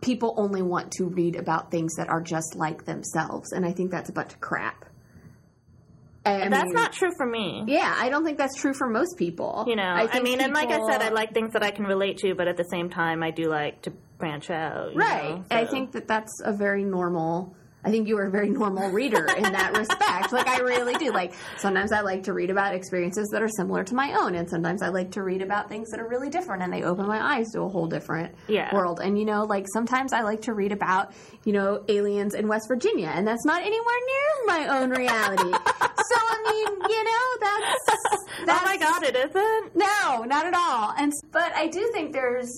people 0.00 0.34
only 0.36 0.62
want 0.62 0.92
to 0.92 1.04
read 1.04 1.36
about 1.36 1.70
things 1.70 1.94
that 1.96 2.08
are 2.08 2.20
just 2.20 2.56
like 2.56 2.84
themselves, 2.84 3.52
and 3.52 3.64
I 3.64 3.72
think 3.72 3.90
that's 3.90 4.10
a 4.10 4.12
bunch 4.12 4.34
of 4.34 4.40
crap. 4.40 4.84
I 6.26 6.48
That's 6.48 6.64
mean, 6.64 6.72
not 6.72 6.92
true 6.94 7.10
for 7.18 7.26
me. 7.26 7.64
Yeah, 7.66 7.94
I 7.98 8.08
don't 8.08 8.24
think 8.24 8.38
that's 8.38 8.56
true 8.56 8.72
for 8.72 8.88
most 8.88 9.18
people. 9.18 9.64
You 9.68 9.76
know, 9.76 9.92
I, 9.94 10.06
think 10.06 10.24
mean, 10.24 10.40
and 10.40 10.54
like 10.54 10.70
I 10.70 10.80
said, 10.90 11.02
I 11.02 11.10
like 11.10 11.34
things 11.34 11.52
that 11.52 11.62
I 11.62 11.70
can 11.70 11.84
relate 11.84 12.16
to, 12.18 12.34
but 12.34 12.48
at 12.48 12.56
the 12.56 12.64
same 12.64 12.88
time, 12.88 13.22
I 13.22 13.30
do 13.30 13.50
like 13.50 13.82
to 13.82 13.92
branch 14.16 14.48
out. 14.50 14.92
you 14.92 14.98
Right. 14.98 15.34
know, 15.36 15.44
I 15.50 15.66
think 15.66 15.92
that 15.92 16.08
that's 16.08 16.32
a 16.42 16.52
very 16.52 16.82
normal. 16.82 17.54
I 17.84 17.90
think 17.90 18.08
you 18.08 18.16
are 18.18 18.24
a 18.26 18.30
very 18.30 18.48
normal 18.50 18.90
reader 18.90 19.26
in 19.36 19.42
that 19.52 19.72
respect. 19.76 20.32
Like 20.32 20.46
I 20.48 20.58
really 20.60 20.94
do. 20.94 21.12
Like 21.12 21.34
sometimes 21.58 21.92
I 21.92 22.00
like 22.00 22.22
to 22.24 22.32
read 22.32 22.50
about 22.50 22.74
experiences 22.74 23.28
that 23.32 23.42
are 23.42 23.48
similar 23.48 23.84
to 23.84 23.94
my 23.94 24.14
own, 24.14 24.34
and 24.34 24.48
sometimes 24.48 24.82
I 24.82 24.88
like 24.88 25.10
to 25.12 25.22
read 25.22 25.42
about 25.42 25.68
things 25.68 25.90
that 25.90 26.00
are 26.00 26.08
really 26.08 26.30
different, 26.30 26.62
and 26.62 26.72
they 26.72 26.82
open 26.82 27.06
my 27.06 27.20
eyes 27.36 27.50
to 27.52 27.60
a 27.62 27.68
whole 27.68 27.86
different 27.86 28.34
Yeah. 28.48 28.74
world. 28.74 29.00
And 29.02 29.18
you 29.18 29.24
know, 29.24 29.44
like 29.44 29.66
sometimes 29.72 30.12
I 30.12 30.22
like 30.22 30.42
to 30.42 30.54
read 30.54 30.72
about 30.72 31.12
you 31.44 31.52
know 31.52 31.84
aliens 31.88 32.34
in 32.34 32.48
West 32.48 32.68
Virginia, 32.68 33.08
and 33.14 33.26
that's 33.26 33.44
not 33.44 33.60
anywhere 33.62 33.94
near 34.06 34.56
my 34.56 34.78
own 34.80 34.90
reality. 34.90 35.42
so 35.52 36.16
I 36.16 36.42
mean, 36.50 36.90
you 36.90 37.04
know, 37.04 37.24
that's, 37.40 37.84
that's 38.46 38.60
oh 38.60 38.64
my 38.64 38.76
god, 38.78 39.02
it 39.02 39.16
isn't. 39.16 39.34
It? 39.36 39.76
No, 39.76 40.24
not 40.24 40.46
at 40.46 40.54
all. 40.54 40.94
And 40.98 41.12
but 41.32 41.54
I 41.54 41.66
do 41.68 41.90
think 41.92 42.12
there's, 42.12 42.50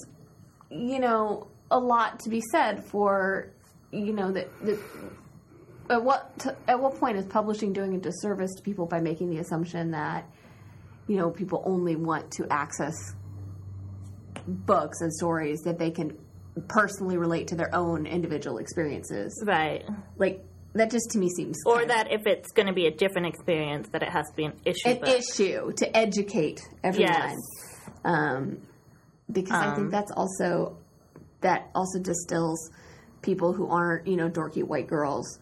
you 0.71 0.99
know, 1.01 1.49
a 1.71 1.79
lot 1.79 2.21
to 2.21 2.29
be 2.31 2.41
said 2.53 2.85
for, 2.85 3.51
you 3.97 4.13
know, 4.13 4.31
that 4.33 4.49
that 4.65 4.79
at 5.89 6.03
what 6.03 6.39
t- 6.39 6.51
at 6.69 6.81
what 6.81 6.99
point 6.99 7.17
is 7.17 7.25
publishing 7.27 7.73
doing 7.73 7.95
a 7.95 7.99
disservice 7.99 8.53
to 8.57 8.63
people 8.63 8.87
by 8.87 9.01
making 9.01 9.31
the 9.31 9.39
assumption 9.39 9.93
that, 9.93 10.29
you 11.07 11.17
know, 11.17 11.31
people 11.31 11.63
only 11.65 11.97
want 11.97 12.31
to 12.33 12.47
access 12.51 12.95
books 14.47 15.01
and 15.01 15.13
stories 15.13 15.61
that 15.63 15.79
they 15.79 15.91
can 15.91 16.17
personally 16.69 17.17
relate 17.17 17.49
to 17.49 17.55
their 17.55 17.75
own 17.75 18.07
individual 18.07 18.59
experiences. 18.59 19.43
Right. 19.47 19.85
Like 20.17 20.45
that 20.75 20.91
just 20.91 21.11
to 21.13 21.19
me 21.19 21.29
seems 21.31 21.57
Or 21.67 21.85
that 21.85 22.13
if 22.13 22.27
it's 22.27 22.53
going 22.53 22.67
to 22.67 22.73
be 22.75 22.87
a 22.87 22.91
different 22.91 23.27
experience, 23.29 23.89
that 23.93 24.03
it 24.03 24.09
has 24.11 24.27
to 24.31 24.37
be 24.37 24.45
an 24.45 24.53
issue 24.65 24.89
an 24.89 24.99
book. 25.01 25.09
issue 25.09 25.73
to 25.73 25.97
educate 25.97 26.61
everyone. 26.85 27.13
Yes. 27.13 27.37
Um, 28.05 28.59
because 29.31 29.53
I 29.59 29.75
think 29.75 29.87
Um, 29.87 29.91
that's 29.91 30.13
also 30.13 30.77
that 31.41 31.71
also 31.75 31.99
distills 32.01 32.71
people 33.27 33.53
who 33.53 33.69
aren't 33.69 34.07
you 34.07 34.17
know 34.17 34.31
dorky 34.31 34.63
white 34.63 34.87
girls 34.87 35.39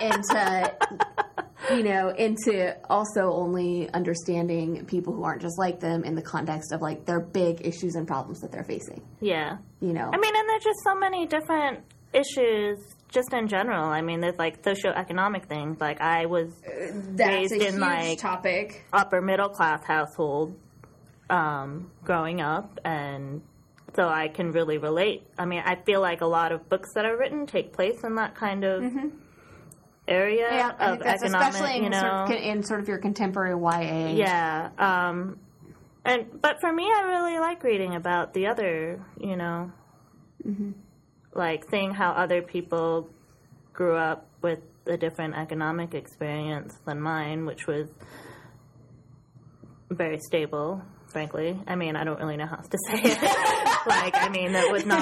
into 0.00 0.74
you 1.70 1.82
know 1.84 2.08
into 2.08 2.76
also 2.90 3.30
only 3.32 3.88
understanding 3.92 4.84
people 4.86 5.12
who 5.14 5.22
aren't 5.22 5.40
just 5.42 5.58
like 5.58 5.78
them 5.78 6.02
in 6.02 6.14
the 6.14 6.22
context 6.22 6.72
of 6.72 6.80
like 6.80 7.04
their 7.04 7.20
big 7.20 7.64
issues 7.64 7.94
and 7.94 8.08
problems 8.08 8.40
that 8.40 8.50
they're 8.50 8.64
facing. 8.64 9.00
Yeah. 9.20 9.58
You 9.80 9.92
know, 9.92 10.10
I 10.12 10.16
mean, 10.16 10.34
and 10.34 10.48
there's 10.48 10.64
just 10.64 10.80
so 10.82 10.94
many 10.94 11.26
different 11.26 11.80
issues 12.12 12.78
just 13.10 13.32
in 13.32 13.46
general. 13.48 13.84
I 13.88 14.00
mean, 14.00 14.20
there's 14.20 14.38
like 14.38 14.62
socioeconomic 14.62 15.44
things. 15.46 15.78
Like 15.80 16.00
I 16.00 16.26
was 16.26 16.50
that's 16.62 17.28
raised 17.28 17.52
in, 17.52 17.78
like- 17.78 18.18
topic. 18.18 18.84
upper 18.92 19.20
middle 19.20 19.50
class 19.50 19.84
household 19.84 20.56
um, 21.30 21.90
growing 22.02 22.40
up, 22.40 22.78
and 22.84 23.42
so 23.94 24.08
I 24.08 24.28
can 24.28 24.52
really 24.52 24.78
relate. 24.78 25.22
I 25.38 25.44
mean, 25.44 25.62
I 25.64 25.76
feel 25.76 26.00
like 26.00 26.20
a 26.20 26.26
lot 26.26 26.52
of 26.52 26.68
books 26.68 26.92
that 26.94 27.04
are 27.04 27.16
written 27.16 27.46
take 27.46 27.72
place 27.72 28.02
in 28.04 28.16
that 28.16 28.34
kind 28.34 28.64
of 28.64 28.82
area 30.06 30.48
Yeah, 30.52 30.70
of 30.92 31.02
economic. 31.02 31.22
especially 31.22 31.76
in, 31.78 31.84
you 31.84 31.90
know, 31.90 32.00
sort 32.26 32.38
of, 32.38 32.44
in 32.44 32.62
sort 32.62 32.80
of 32.80 32.88
your 32.88 32.98
contemporary 32.98 33.54
YA. 33.58 34.14
Yeah. 34.14 34.70
Um, 34.78 35.38
and 36.04 36.40
but 36.42 36.60
for 36.60 36.72
me, 36.72 36.84
I 36.84 37.02
really 37.02 37.38
like 37.38 37.62
reading 37.62 37.94
about 37.94 38.34
the 38.34 38.48
other, 38.48 39.02
you 39.18 39.36
know, 39.36 39.72
like 41.32 41.64
seeing 41.70 41.92
how 41.92 42.10
other 42.12 42.42
people 42.42 43.08
grew 43.72 43.96
up 43.96 44.26
with 44.42 44.60
a 44.86 44.96
different 44.98 45.34
economic 45.34 45.94
experience 45.94 46.76
than 46.84 47.00
mine, 47.00 47.46
which 47.46 47.66
was 47.66 47.88
very 49.90 50.18
stable. 50.18 50.82
Frankly, 51.14 51.56
I 51.68 51.76
mean, 51.76 51.94
I 51.94 52.02
don't 52.02 52.18
really 52.18 52.36
know 52.36 52.46
how 52.46 52.56
to 52.56 52.78
say 52.90 53.00
it. 53.04 53.22
like, 53.86 54.16
I 54.16 54.28
mean, 54.30 54.52
that 54.52 54.70
was 54.72 54.84
not. 54.84 54.98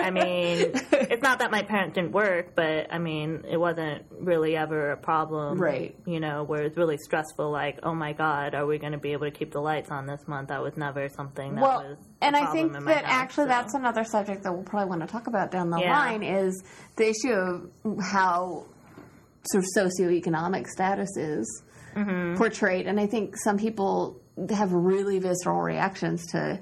I 0.00 0.10
mean, 0.12 0.70
it's 0.92 1.22
not 1.22 1.40
that 1.40 1.50
my 1.50 1.62
parents 1.62 1.96
didn't 1.96 2.12
work, 2.12 2.54
but 2.54 2.86
I 2.94 2.98
mean, 2.98 3.44
it 3.50 3.56
wasn't 3.56 4.04
really 4.20 4.56
ever 4.56 4.92
a 4.92 4.96
problem 4.96 5.60
Right. 5.60 5.96
you 6.06 6.20
know, 6.20 6.44
where 6.44 6.62
it's 6.62 6.76
really 6.76 6.98
stressful, 6.98 7.50
like, 7.50 7.80
oh 7.82 7.94
my 7.94 8.12
God, 8.12 8.54
are 8.54 8.64
we 8.64 8.78
going 8.78 8.92
to 8.92 8.98
be 8.98 9.12
able 9.12 9.26
to 9.26 9.32
keep 9.32 9.50
the 9.50 9.60
lights 9.60 9.90
on 9.90 10.06
this 10.06 10.20
month? 10.28 10.48
That 10.50 10.62
was 10.62 10.76
never 10.76 11.08
something 11.08 11.56
that 11.56 11.62
well, 11.62 11.82
was. 11.82 11.98
and 12.22 12.36
I 12.36 12.46
think 12.52 12.72
that 12.72 12.84
house, 12.84 13.02
actually 13.04 13.44
so. 13.46 13.48
that's 13.48 13.74
another 13.74 14.04
subject 14.04 14.44
that 14.44 14.52
we'll 14.52 14.62
probably 14.62 14.88
want 14.88 15.00
to 15.02 15.08
talk 15.08 15.26
about 15.26 15.50
down 15.50 15.70
the 15.70 15.80
Yeah. 15.80 15.98
line 15.98 16.22
is 16.22 16.62
the 16.94 17.08
issue 17.10 17.32
of 17.32 17.70
how 18.00 18.66
sort 19.50 19.64
of 19.64 19.70
socioeconomic 19.76 20.68
status 20.68 21.16
is 21.16 21.62
Mm-hmm. 21.96 22.36
portrayed, 22.36 22.86
and 22.86 23.00
I 23.00 23.06
think 23.06 23.34
some 23.42 23.56
people 23.56 24.20
have 24.50 24.72
really 24.72 25.18
visceral 25.18 25.60
reactions 25.60 26.26
to 26.32 26.60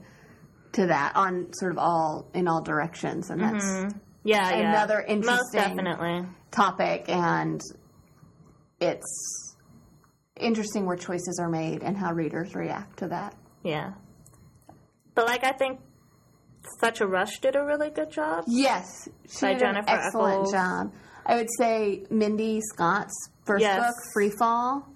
to 0.72 0.87
that 0.87 1.14
on 1.14 1.53
sort 1.55 1.72
of 1.72 1.79
all 1.79 2.29
in 2.35 2.49
all 2.49 2.61
directions, 2.62 3.31
and 3.31 3.41
that's 3.41 3.64
mm-hmm. 3.64 3.99
yeah, 4.25 4.51
yeah. 4.51 4.70
another 4.70 5.05
Most 5.09 5.55
interesting- 5.55 5.77
definitely. 5.77 6.29
topic, 6.51 7.05
and 7.09 7.61
it's 8.81 9.55
interesting 10.37 10.85
where 10.87 10.97
choices 10.97 11.39
are 11.41 11.49
made 11.49 11.83
and 11.83 11.97
how 11.97 12.12
readers 12.12 12.55
react 12.55 12.99
to 12.99 13.09
that. 13.09 13.35
Yeah. 13.62 13.93
But 15.14 15.27
like 15.27 15.45
I 15.45 15.53
think 15.53 15.81
Such 16.81 17.01
a 17.01 17.07
Rush 17.07 17.39
did 17.41 17.57
a 17.57 17.64
really 17.64 17.91
good 17.91 18.11
job. 18.11 18.45
Yes, 18.49 19.09
she 19.29 19.47
By 19.47 19.53
did 19.53 19.62
an 19.62 19.75
Jennifer 19.75 19.91
excellent 19.91 20.33
Echols. 20.33 20.53
job. 20.53 20.93
I 21.27 21.37
would 21.37 21.49
say 21.59 22.05
Mindi 22.11 22.61
Scott's 22.72 23.14
first 23.47 23.62
Yes. 23.62 23.79
book, 23.81 23.95
Free 24.12 24.31
Fall, 24.31 24.89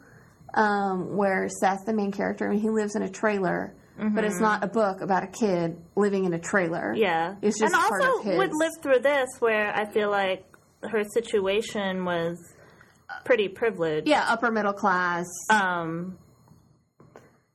um, 0.55 1.17
where 1.17 1.49
Seth's 1.49 1.85
the 1.85 1.93
main 1.93 2.13
character. 2.13 2.47
I 2.47 2.51
mean, 2.53 2.61
he 2.61 2.71
lives 2.71 2.97
in 2.97 3.03
a 3.03 3.09
trailer, 3.09 3.75
but 3.99 4.25
it's 4.25 4.41
not 4.41 4.63
a 4.63 4.69
book 4.69 5.01
about 5.01 5.25
a 5.25 5.27
kid 5.27 5.77
living 5.97 6.25
in 6.25 6.33
a 6.33 6.39
trailer. 6.39 6.93
Mm-hmm. 6.93 7.03
Yeah. 7.03 7.35
It's 7.43 7.59
just 7.59 7.75
and 7.75 7.83
part 7.83 8.03
also 8.03 8.37
would 8.37 8.53
live 8.55 8.73
through 8.83 9.01
this 9.01 9.29
where 9.41 9.75
I 9.75 9.91
feel 9.91 10.11
like 10.11 10.45
her 10.83 11.03
situation 11.05 12.05
was 12.05 12.39
pretty 13.25 13.49
privileged. 13.49 14.07
yeah, 14.07 14.25
upper 14.29 14.51
middle 14.51 14.73
class. 14.73 15.27
Um, 15.51 16.19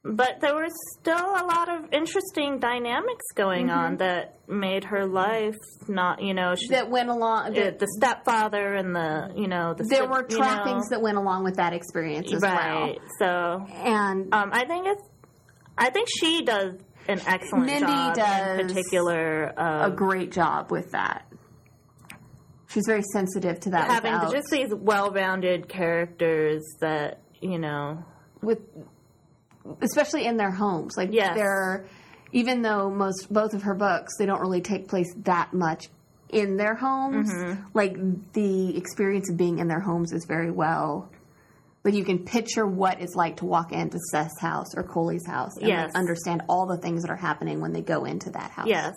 but 0.06 0.41
there 0.41 0.54
was 0.56 0.72
still 0.99 1.16
a 1.18 1.45
lot 1.45 1.70
of 1.70 1.93
interesting 1.93 2.60
dynamics 2.60 3.26
going 3.36 3.68
Mm-hmm. 3.68 3.78
on 3.78 3.97
that 3.97 4.38
made 4.49 4.84
her 4.86 5.06
life 5.06 5.56
not, 5.88 6.22
you 6.22 6.34
know, 6.34 6.56
she, 6.56 6.68
that 6.70 6.89
went 6.89 7.10
along. 7.10 7.54
That, 7.54 7.80
the 7.80 7.88
stepfather 7.97 8.74
and 8.74 8.93
the, 8.95 9.32
you 9.36 9.47
know, 9.47 9.74
the 9.74 9.84
there 9.86 9.99
step- 9.99 10.10
were 10.10 10.26
you 10.30 10.38
trappings 10.38 10.89
know, 10.89 10.97
that 10.97 11.01
went 11.01 11.18
along 11.18 11.43
with 11.45 11.56
that 11.56 11.72
experience 11.74 12.32
as 12.34 12.41
right. 12.41 12.99
So. 13.20 13.66
And 13.72 14.34
um, 14.34 14.49
I 14.51 14.66
think 14.66 14.88
it's, 14.88 15.04
I 15.78 15.89
think 15.89 16.10
she 16.20 16.43
does 16.43 16.74
an 17.08 17.22
excellent 17.26 17.66
Mindi 17.68 17.86
job 17.86 18.16
does 18.16 18.60
in 18.60 18.68
particular. 18.68 19.54
a 19.58 19.91
great 19.95 20.32
job 20.32 20.70
with 20.72 20.91
that. 20.91 21.26
She's 22.70 22.84
very 22.88 23.04
sensitive 23.14 23.60
to 23.62 23.70
that. 23.72 23.89
having 23.89 24.14
without- 24.14 24.32
just 24.34 24.47
these 24.51 24.74
well-rounded 24.74 25.70
characters 25.70 26.64
that 26.82 27.22
you 27.41 27.60
know 27.60 28.04
with 28.41 28.60
especially 29.82 30.26
in 30.26 30.38
their 30.38 30.51
homes 30.51 30.93
like 30.97 31.09
Yes. 31.11 31.36
they're 31.36 31.86
even 32.32 32.61
though 32.61 32.89
most 32.89 33.32
both 33.32 33.53
of 33.53 33.64
her 33.64 33.74
books 33.76 34.14
they 34.18 34.26
don't 34.26 34.41
really 34.41 34.61
take 34.61 34.88
place 34.88 35.14
that 35.24 35.53
much 35.53 35.88
in 36.30 36.57
their 36.57 36.76
homes 36.76 37.32
Mm-hmm. 37.32 37.61
like 37.74 37.95
the 38.34 38.76
experience 38.78 39.30
of 39.30 39.38
being 39.38 39.59
in 39.59 39.68
their 39.68 39.80
homes 39.80 40.11
is 40.11 40.26
very 40.26 40.51
well 40.51 41.09
like 41.84 41.93
you 41.93 42.03
can 42.05 42.20
picture 42.20 42.66
what 42.66 43.01
it's 43.01 43.14
like 43.16 43.38
to 43.38 43.45
walk 43.45 43.72
into 43.74 43.97
Seth's 44.11 44.39
house 44.39 44.74
or 44.76 44.84
Coley's 44.84 45.28
house 45.28 45.55
and 45.57 45.68
Yes. 45.68 45.88
like, 45.88 45.95
understand 45.95 46.41
all 46.49 46.66
the 46.66 46.78
things 46.78 47.01
that 47.03 47.11
are 47.11 47.16
happening 47.18 47.59
when 47.61 47.74
they 47.74 47.82
go 47.82 48.05
into 48.05 48.30
that 48.32 48.51
house. 48.51 48.68
yes 48.68 48.93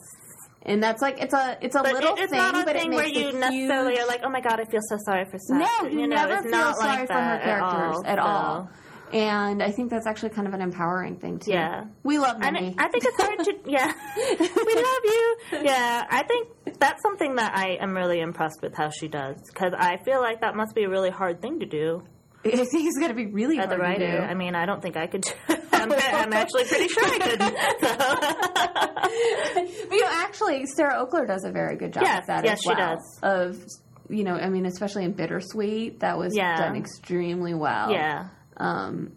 and 0.62 0.82
that's 0.82 1.00
like 1.02 1.20
it's 1.22 1.34
a 1.34 1.58
it's 1.60 1.76
a 1.76 1.82
but 1.82 1.92
little 1.92 2.14
it, 2.16 2.22
it's 2.22 2.30
thing, 2.30 2.38
not 2.38 2.60
a 2.60 2.64
but 2.64 2.74
thing 2.74 2.92
it 2.92 2.96
where 2.96 3.04
makes 3.04 3.16
you 3.18 3.32
necessarily 3.32 3.92
huge- 3.92 4.00
are 4.02 4.06
like 4.08 4.20
oh 4.24 4.30
my 4.30 4.40
god 4.40 4.58
i 4.58 4.64
feel 4.64 4.80
so 4.88 4.96
sorry 5.04 5.24
for 5.26 5.38
Seth. 5.38 5.58
no, 5.82 5.88
you, 5.88 6.06
know, 6.08 6.16
never 6.16 6.42
feel 6.42 6.50
not 6.50 6.76
sorry 6.76 6.98
like 7.00 7.06
for 7.06 7.12
her 7.14 7.38
characters 7.38 8.02
at 8.06 8.18
all, 8.18 8.64
so- 8.64 8.70
And 9.12 9.62
I 9.62 9.70
think 9.70 9.90
that's 9.90 10.06
actually 10.06 10.30
kind 10.30 10.48
of 10.48 10.54
an 10.54 10.60
empowering 10.60 11.16
thing 11.16 11.38
too. 11.38 11.52
Yeah. 11.52 11.84
we 12.02 12.18
love 12.18 12.36
And 12.40 12.54
Mindi. 12.54 12.68
it- 12.70 12.74
I 12.78 12.88
think 12.88 13.04
it's 13.04 13.22
hard 13.22 13.38
to, 13.38 13.54
yeah. 13.66 13.92
we 14.28 14.74
love 14.74 15.04
you. 15.04 15.36
Yeah, 15.64 16.04
I 16.10 16.24
think 16.26 16.78
that's 16.78 17.02
something 17.02 17.36
that 17.36 17.56
I 17.56 17.76
am 17.80 17.94
really 17.96 18.20
impressed 18.20 18.60
with 18.62 18.74
how 18.74 18.90
she 18.90 19.08
does 19.08 19.36
because 19.52 19.72
I 19.76 19.98
feel 20.04 20.20
like 20.20 20.40
that 20.40 20.56
must 20.56 20.74
be 20.74 20.84
a 20.84 20.88
really 20.88 21.10
hard 21.10 21.40
thing 21.40 21.60
to 21.60 21.66
do 21.66 22.02
I 22.46 22.50
think 22.50 22.68
it's 22.86 22.96
going 22.98 23.08
to 23.08 23.14
be 23.14 23.26
really 23.26 23.56
hard 23.56 23.70
to 23.70 23.76
writer. 23.76 24.18
do. 24.20 24.24
I 24.24 24.34
mean, 24.34 24.54
I 24.54 24.66
don't 24.66 24.80
think 24.80 24.96
I 24.96 25.06
could. 25.08 25.22
do 25.22 25.30
I'm, 25.72 25.90
I'm 25.92 26.32
actually 26.32 26.64
pretty 26.64 26.86
sure 26.88 27.02
I 27.04 27.18
could. 27.18 27.40
So. 27.80 27.96
but 29.54 29.92
you 29.92 30.00
know, 30.02 30.10
actually, 30.12 30.64
Sarah 30.76 31.04
Ockler 31.04 31.26
does 31.26 31.44
a 31.44 31.50
very 31.50 31.76
good 31.76 31.92
job 31.92 32.04
Yes, 32.04 32.20
of 32.20 32.26
that 32.28 32.44
yes, 32.44 32.52
as 32.54 32.60
she 32.62 32.68
well. 32.68 32.96
does. 32.96 33.18
Of 33.22 33.66
you 34.08 34.22
know, 34.22 34.34
I 34.36 34.48
mean, 34.48 34.66
especially 34.66 35.04
in 35.04 35.12
Bittersweet, 35.14 36.00
that 36.00 36.16
was 36.18 36.36
Yeah. 36.36 36.56
done 36.56 36.76
extremely 36.76 37.54
well. 37.54 37.90
yeah, 37.90 38.28
Um, 38.58 39.12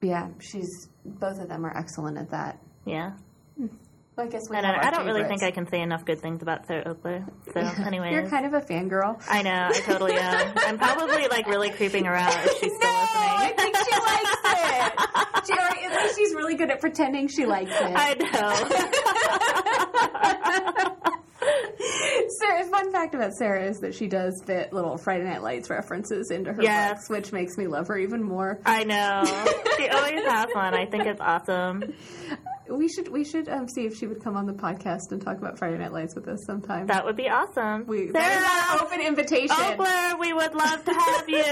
yeah, 0.00 0.28
she's 0.40 0.88
both 1.04 1.38
of 1.40 1.48
them 1.48 1.64
are 1.64 1.76
excellent 1.76 2.18
at 2.18 2.30
that. 2.30 2.58
yeah. 2.84 3.12
Well, 4.14 4.26
I 4.26 4.28
guess 4.28 4.42
we 4.50 4.58
I 4.58 4.60
don't, 4.60 4.74
I 4.74 4.90
don't 4.90 5.06
really 5.06 5.24
think. 5.24 5.42
I 5.42 5.50
can 5.52 5.66
say 5.66 5.80
enough 5.80 6.04
good 6.04 6.20
things 6.20 6.42
about 6.42 6.66
Sarah 6.66 6.84
Ockler. 6.94 7.24
So, 7.54 7.60
anyways. 7.86 8.12
You're 8.12 8.28
kind 8.28 8.44
of 8.44 8.52
a 8.52 8.60
fangirl. 8.60 9.18
I 9.26 9.40
know, 9.40 9.68
I 9.70 9.80
totally 9.86 10.12
am. 10.12 10.52
I'm 10.56 10.76
probably 10.76 11.28
like 11.28 11.46
really 11.46 11.70
creeping 11.70 12.04
her 12.04 12.14
out 12.14 12.34
if 12.44 12.52
she's 12.60 12.72
still 12.76 12.90
No, 12.90 13.06
I 13.08 13.54
think 13.56 13.74
she 13.74 13.94
likes 14.02 14.36
it. 14.44 15.46
She, 15.46 15.52
or 15.54 15.92
at 15.92 16.02
least 16.02 16.16
she's 16.18 16.34
really 16.34 16.56
good 16.56 16.70
at 16.70 16.78
pretending 16.80 17.26
she 17.28 17.46
likes 17.46 17.70
it. 17.72 17.92
I 17.96 18.14
know. 21.02 21.02
Sarah, 22.38 22.64
fun 22.66 22.92
fact 22.92 23.14
about 23.14 23.32
Sarah 23.34 23.64
is 23.68 23.80
that 23.80 23.94
she 23.94 24.06
does 24.08 24.42
fit 24.46 24.72
little 24.72 24.96
Friday 24.96 25.24
Night 25.24 25.42
Lights 25.42 25.70
references 25.70 26.30
into 26.30 26.52
her 26.52 26.62
Yes. 26.62 26.92
books, 26.92 27.10
which 27.10 27.32
makes 27.32 27.56
me 27.56 27.66
love 27.66 27.88
her 27.88 27.98
even 27.98 28.22
more. 28.22 28.58
I 28.64 28.84
know. 28.84 29.22
She 29.76 29.88
always 29.88 30.24
has 30.26 30.46
one. 30.54 30.74
I 30.74 30.86
think 30.86 31.06
it's 31.06 31.20
awesome. 31.20 31.94
We 32.70 32.88
should 32.88 33.08
we 33.08 33.24
should 33.24 33.48
um, 33.50 33.68
see 33.68 33.82
if 33.84 33.96
she 33.98 34.06
would 34.06 34.22
come 34.22 34.34
on 34.34 34.46
the 34.46 34.52
podcast 34.54 35.10
and 35.10 35.20
talk 35.20 35.36
about 35.36 35.58
Friday 35.58 35.76
Night 35.76 35.92
Lights 35.92 36.14
with 36.14 36.26
us 36.28 36.38
sometime. 36.46 36.86
That 36.86 37.04
would 37.04 37.16
be 37.16 37.28
awesome. 37.28 37.86
we, 37.86 38.06
that 38.12 38.32
is 38.32 38.46
Sarah 38.48 38.80
our 38.80 38.86
open 38.86 39.00
invitation. 39.04 39.48
Ockler, 39.54 40.18
we 40.18 40.32
would 40.32 40.54
love 40.54 40.82
to 40.84 40.94
have 40.94 41.28
you 41.28 41.42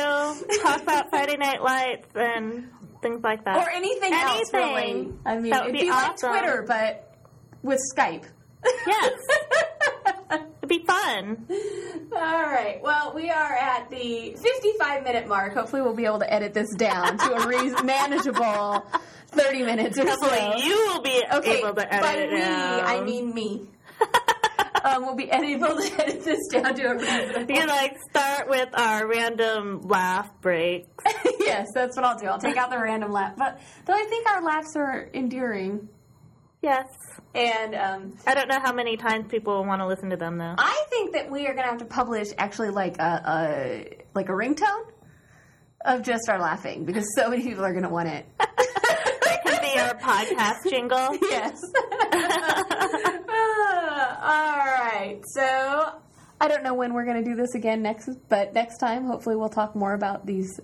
talk 0.62 0.80
about 0.82 1.10
Friday 1.10 1.36
Night 1.36 1.62
Lights 1.62 2.06
and 2.14 2.70
things 3.02 3.22
like 3.22 3.44
that. 3.44 3.56
or 3.56 3.68
anything, 3.70 4.14
else, 4.14 4.50
Anything. 4.54 4.74
really. 4.74 5.12
I 5.26 5.38
mean, 5.38 5.50
That 5.50 5.64
would 5.66 5.74
it'd 5.74 5.80
be 5.80 5.86
be 5.88 5.90
like. 5.90 6.16
Twitter, 6.16 6.64
but 6.66 7.12
with 7.62 7.80
Skype. 7.94 8.24
Yes. 8.86 9.12
Be 10.70 10.84
fun. 10.86 11.48
All 12.12 12.42
right. 12.42 12.78
Well, 12.80 13.12
we 13.12 13.28
are 13.28 13.52
at 13.56 13.90
the 13.90 14.36
55 14.40 15.02
minute 15.02 15.26
mark. 15.26 15.52
Hopefully, 15.52 15.82
we'll 15.82 15.96
be 15.96 16.04
able 16.04 16.20
to 16.20 16.32
edit 16.32 16.54
this 16.54 16.72
down 16.76 17.18
to 17.18 17.32
a 17.34 17.48
re- 17.48 17.82
manageable 17.82 18.86
30 19.32 19.64
minutes 19.64 19.98
or 19.98 20.06
so. 20.06 20.10
Hopefully, 20.10 20.62
you 20.64 20.76
will 20.86 21.02
be 21.02 21.24
Okay, 21.32 21.58
able 21.58 21.70
to 21.70 21.74
by 21.74 21.86
edit 22.14 22.30
we, 22.30 22.36
it 22.36 22.40
down. 22.42 22.80
I 22.84 23.00
mean 23.00 23.34
me. 23.34 23.68
um, 24.84 25.02
we'll 25.06 25.16
be 25.16 25.28
able 25.28 25.76
to 25.76 26.02
edit 26.04 26.22
this 26.22 26.38
down 26.52 26.72
to 26.76 26.82
a 26.84 26.94
reasonable. 26.94 27.40
you 27.40 27.46
can 27.46 27.66
like 27.66 27.96
start 28.08 28.48
with 28.48 28.68
our 28.74 29.08
random 29.08 29.80
laugh 29.88 30.30
break. 30.40 30.86
yes, 31.40 31.66
that's 31.74 31.96
what 31.96 32.04
I'll 32.04 32.16
do. 32.16 32.26
I'll 32.26 32.38
take 32.38 32.56
out 32.56 32.70
the 32.70 32.78
random 32.78 33.10
laugh, 33.10 33.34
but 33.36 33.60
though 33.86 33.94
I 33.94 34.04
think 34.04 34.30
our 34.30 34.40
laughs 34.44 34.76
are 34.76 35.10
endearing, 35.14 35.88
Yes. 36.62 36.86
and 37.34 37.74
um, 37.74 38.12
I 38.26 38.34
don't 38.34 38.48
know 38.48 38.60
how 38.60 38.72
many 38.72 38.96
times 38.98 39.26
people 39.28 39.64
want 39.64 39.80
to 39.80 39.86
listen 39.86 40.10
to 40.10 40.16
them 40.16 40.36
though. 40.36 40.54
I 40.58 40.84
think 40.90 41.14
that 41.14 41.30
we 41.30 41.46
are 41.46 41.54
going 41.54 41.64
to 41.64 41.70
have 41.70 41.78
to 41.78 41.84
publish 41.86 42.28
actually 42.36 42.70
like 42.70 42.98
a, 42.98 43.22
a 43.26 44.04
like 44.14 44.28
a 44.28 44.32
ringtone 44.32 44.84
of 45.84 46.02
just 46.02 46.28
our 46.28 46.38
laughing 46.38 46.84
because 46.84 47.06
so 47.16 47.30
many 47.30 47.42
people 47.42 47.64
are 47.64 47.72
going 47.72 47.84
to 47.84 47.88
want 47.88 48.08
it. 48.08 48.26
That 49.22 49.44
could 49.44 49.60
be 49.60 49.78
our 49.78 49.94
podcast 49.94 50.68
jingle. 50.68 51.16
yes. 51.22 51.62
all 54.22 54.56
right. 54.58 55.20
So 55.34 55.92
I 56.40 56.48
don't 56.48 56.62
know 56.64 56.74
when 56.74 56.94
we're 56.94 57.04
going 57.04 57.22
to 57.22 57.30
do 57.30 57.36
this 57.36 57.54
again 57.54 57.80
next, 57.82 58.08
but 58.28 58.52
next 58.54 58.78
time, 58.78 59.04
hopefully, 59.06 59.36
we'll 59.36 59.48
talk 59.48 59.76
more 59.76 59.94
about 59.94 60.26
these 60.26 60.58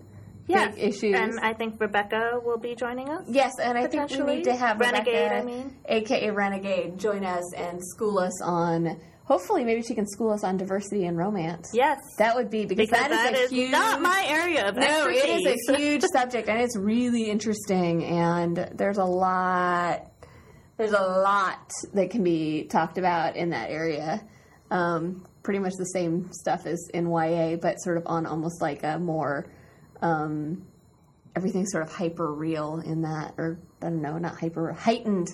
Yes. 0.47 0.75
big 0.75 0.85
issues. 0.85 1.15
And 1.15 1.41
I 1.41 1.53
think 1.55 1.81
Rebecca 1.81 2.41
will 2.45 2.59
be 2.59 2.75
joining 2.75 3.09
us. 3.09 3.25
yes, 3.29 3.53
and 3.63 3.77
I 3.77 3.87
think 3.87 4.11
we 4.11 4.37
need 4.37 4.45
to 4.45 4.55
have 4.55 4.79
Renegade, 4.79 5.33
Rebecca, 5.33 5.37
I 5.37 5.45
mean. 5.45 5.77
aka 5.87 6.31
Renegade, 6.31 6.99
join 6.99 7.25
us 7.25 7.55
and 7.55 7.81
school 7.83 8.19
us 8.19 8.43
on. 8.43 9.01
Hopefully, 9.25 9.65
maybe 9.65 9.83
she 9.83 9.95
can 9.95 10.07
school 10.07 10.31
us 10.31 10.45
on 10.45 10.57
diversity 10.57 11.05
and 11.07 11.19
romance. 11.19 11.71
Yes. 11.75 11.99
That 12.19 12.37
would 12.37 12.49
be 12.49 12.65
because, 12.65 12.89
because 12.89 13.09
that 13.09 13.35
is, 13.35 13.51
a 13.51 13.55
huge. 13.55 13.73
not 13.73 14.01
my 14.01 14.25
area 14.29 14.69
of 14.69 14.77
no, 14.77 14.83
expertise. 14.83 15.47
it 15.47 15.59
is 15.59 15.69
a 15.69 15.77
huge 15.79 16.03
subject, 16.13 16.49
and 16.49 16.61
it's 16.61 16.77
really 16.79 17.29
interesting. 17.29 18.05
And 18.05 18.57
there's 18.75 18.99
a 18.99 19.05
lot, 19.05 20.13
there's 20.77 20.93
a 20.93 21.03
lot 21.03 21.73
that 21.95 22.11
can 22.11 22.23
be 22.23 22.69
talked 22.71 22.99
about 22.99 23.35
in 23.35 23.51
that 23.51 23.71
area. 23.71 24.23
Um, 24.71 25.27
pretty 25.43 25.59
much 25.59 25.75
the 25.79 25.87
same 25.87 26.29
stuff 26.33 26.67
as 26.67 26.89
in 26.95 27.09
YA, 27.11 27.57
but 27.57 27.77
sort 27.81 27.97
of 27.97 28.05
on 28.07 28.27
almost 28.27 28.61
like 28.61 28.85
a 28.85 28.99
more 28.99 29.47
um, 30.03 30.67
everything's 31.35 31.71
sort 31.71 31.85
of 31.85 31.93
hyper 31.93 32.33
real 32.33 32.83
in 32.85 33.03
that, 33.03 33.35
or 33.37 33.59
I 33.83 33.87
don't 33.87 34.03
know, 34.03 34.19
not 34.19 34.39
hyper 34.39 34.73
heightened 34.73 35.29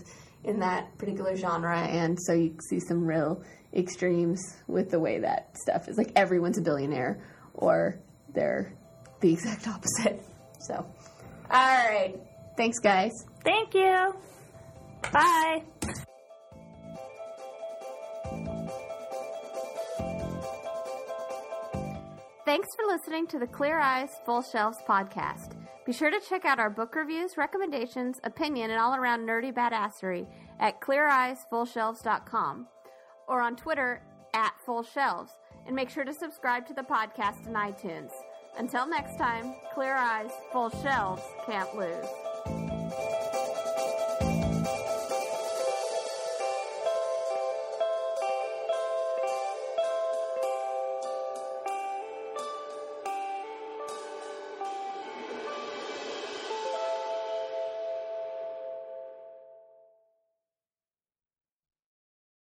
in 0.44 0.60
that 0.60 0.96
particular 0.98 1.36
genre. 1.36 1.78
And 1.78 2.18
so 2.20 2.32
you 2.32 2.56
see 2.68 2.80
some 2.80 3.04
real 3.06 3.42
extremes 3.72 4.56
with 4.66 4.90
the 4.90 5.00
way 5.00 5.20
that 5.20 5.56
stuff 5.56 5.88
is. 5.88 5.96
Like 5.96 6.12
everyone's 6.16 6.58
a 6.58 6.62
billionaire, 6.62 7.22
or 7.54 7.98
they're 8.34 8.74
the 9.20 9.32
exact 9.32 9.68
opposite. 9.68 10.20
So, 10.64 10.74
all 10.76 11.88
right. 11.88 12.14
Thanks, 12.56 12.78
guys. 12.78 13.10
Thank 13.42 13.74
you. 13.74 14.14
Bye. 15.12 15.64
Thanks 22.52 22.76
for 22.76 22.84
listening 22.84 23.26
to 23.28 23.38
the 23.38 23.46
Clear 23.46 23.78
Eyes 23.78 24.10
Full 24.26 24.42
Shelves 24.42 24.76
podcast. 24.86 25.56
Be 25.86 25.92
sure 25.94 26.10
to 26.10 26.20
check 26.20 26.44
out 26.44 26.58
our 26.58 26.68
book 26.68 26.94
reviews, 26.94 27.38
recommendations, 27.38 28.20
opinion, 28.24 28.70
and 28.70 28.78
all 28.78 28.94
around 28.94 29.26
nerdy 29.26 29.50
badassery 29.50 30.26
at 30.60 30.78
cleareyesfullshelves.com 30.82 32.66
or 33.26 33.40
on 33.40 33.56
Twitter 33.56 34.02
at 34.34 34.52
Full 34.66 34.82
Shelves. 34.82 35.32
And 35.66 35.74
make 35.74 35.88
sure 35.88 36.04
to 36.04 36.12
subscribe 36.12 36.66
to 36.66 36.74
the 36.74 36.82
podcast 36.82 37.46
in 37.46 37.54
iTunes. 37.54 38.10
Until 38.58 38.86
next 38.86 39.16
time, 39.16 39.54
clear 39.72 39.94
eyes, 39.94 40.30
full 40.52 40.68
shelves 40.82 41.22
can't 41.46 41.74
lose. 41.74 42.04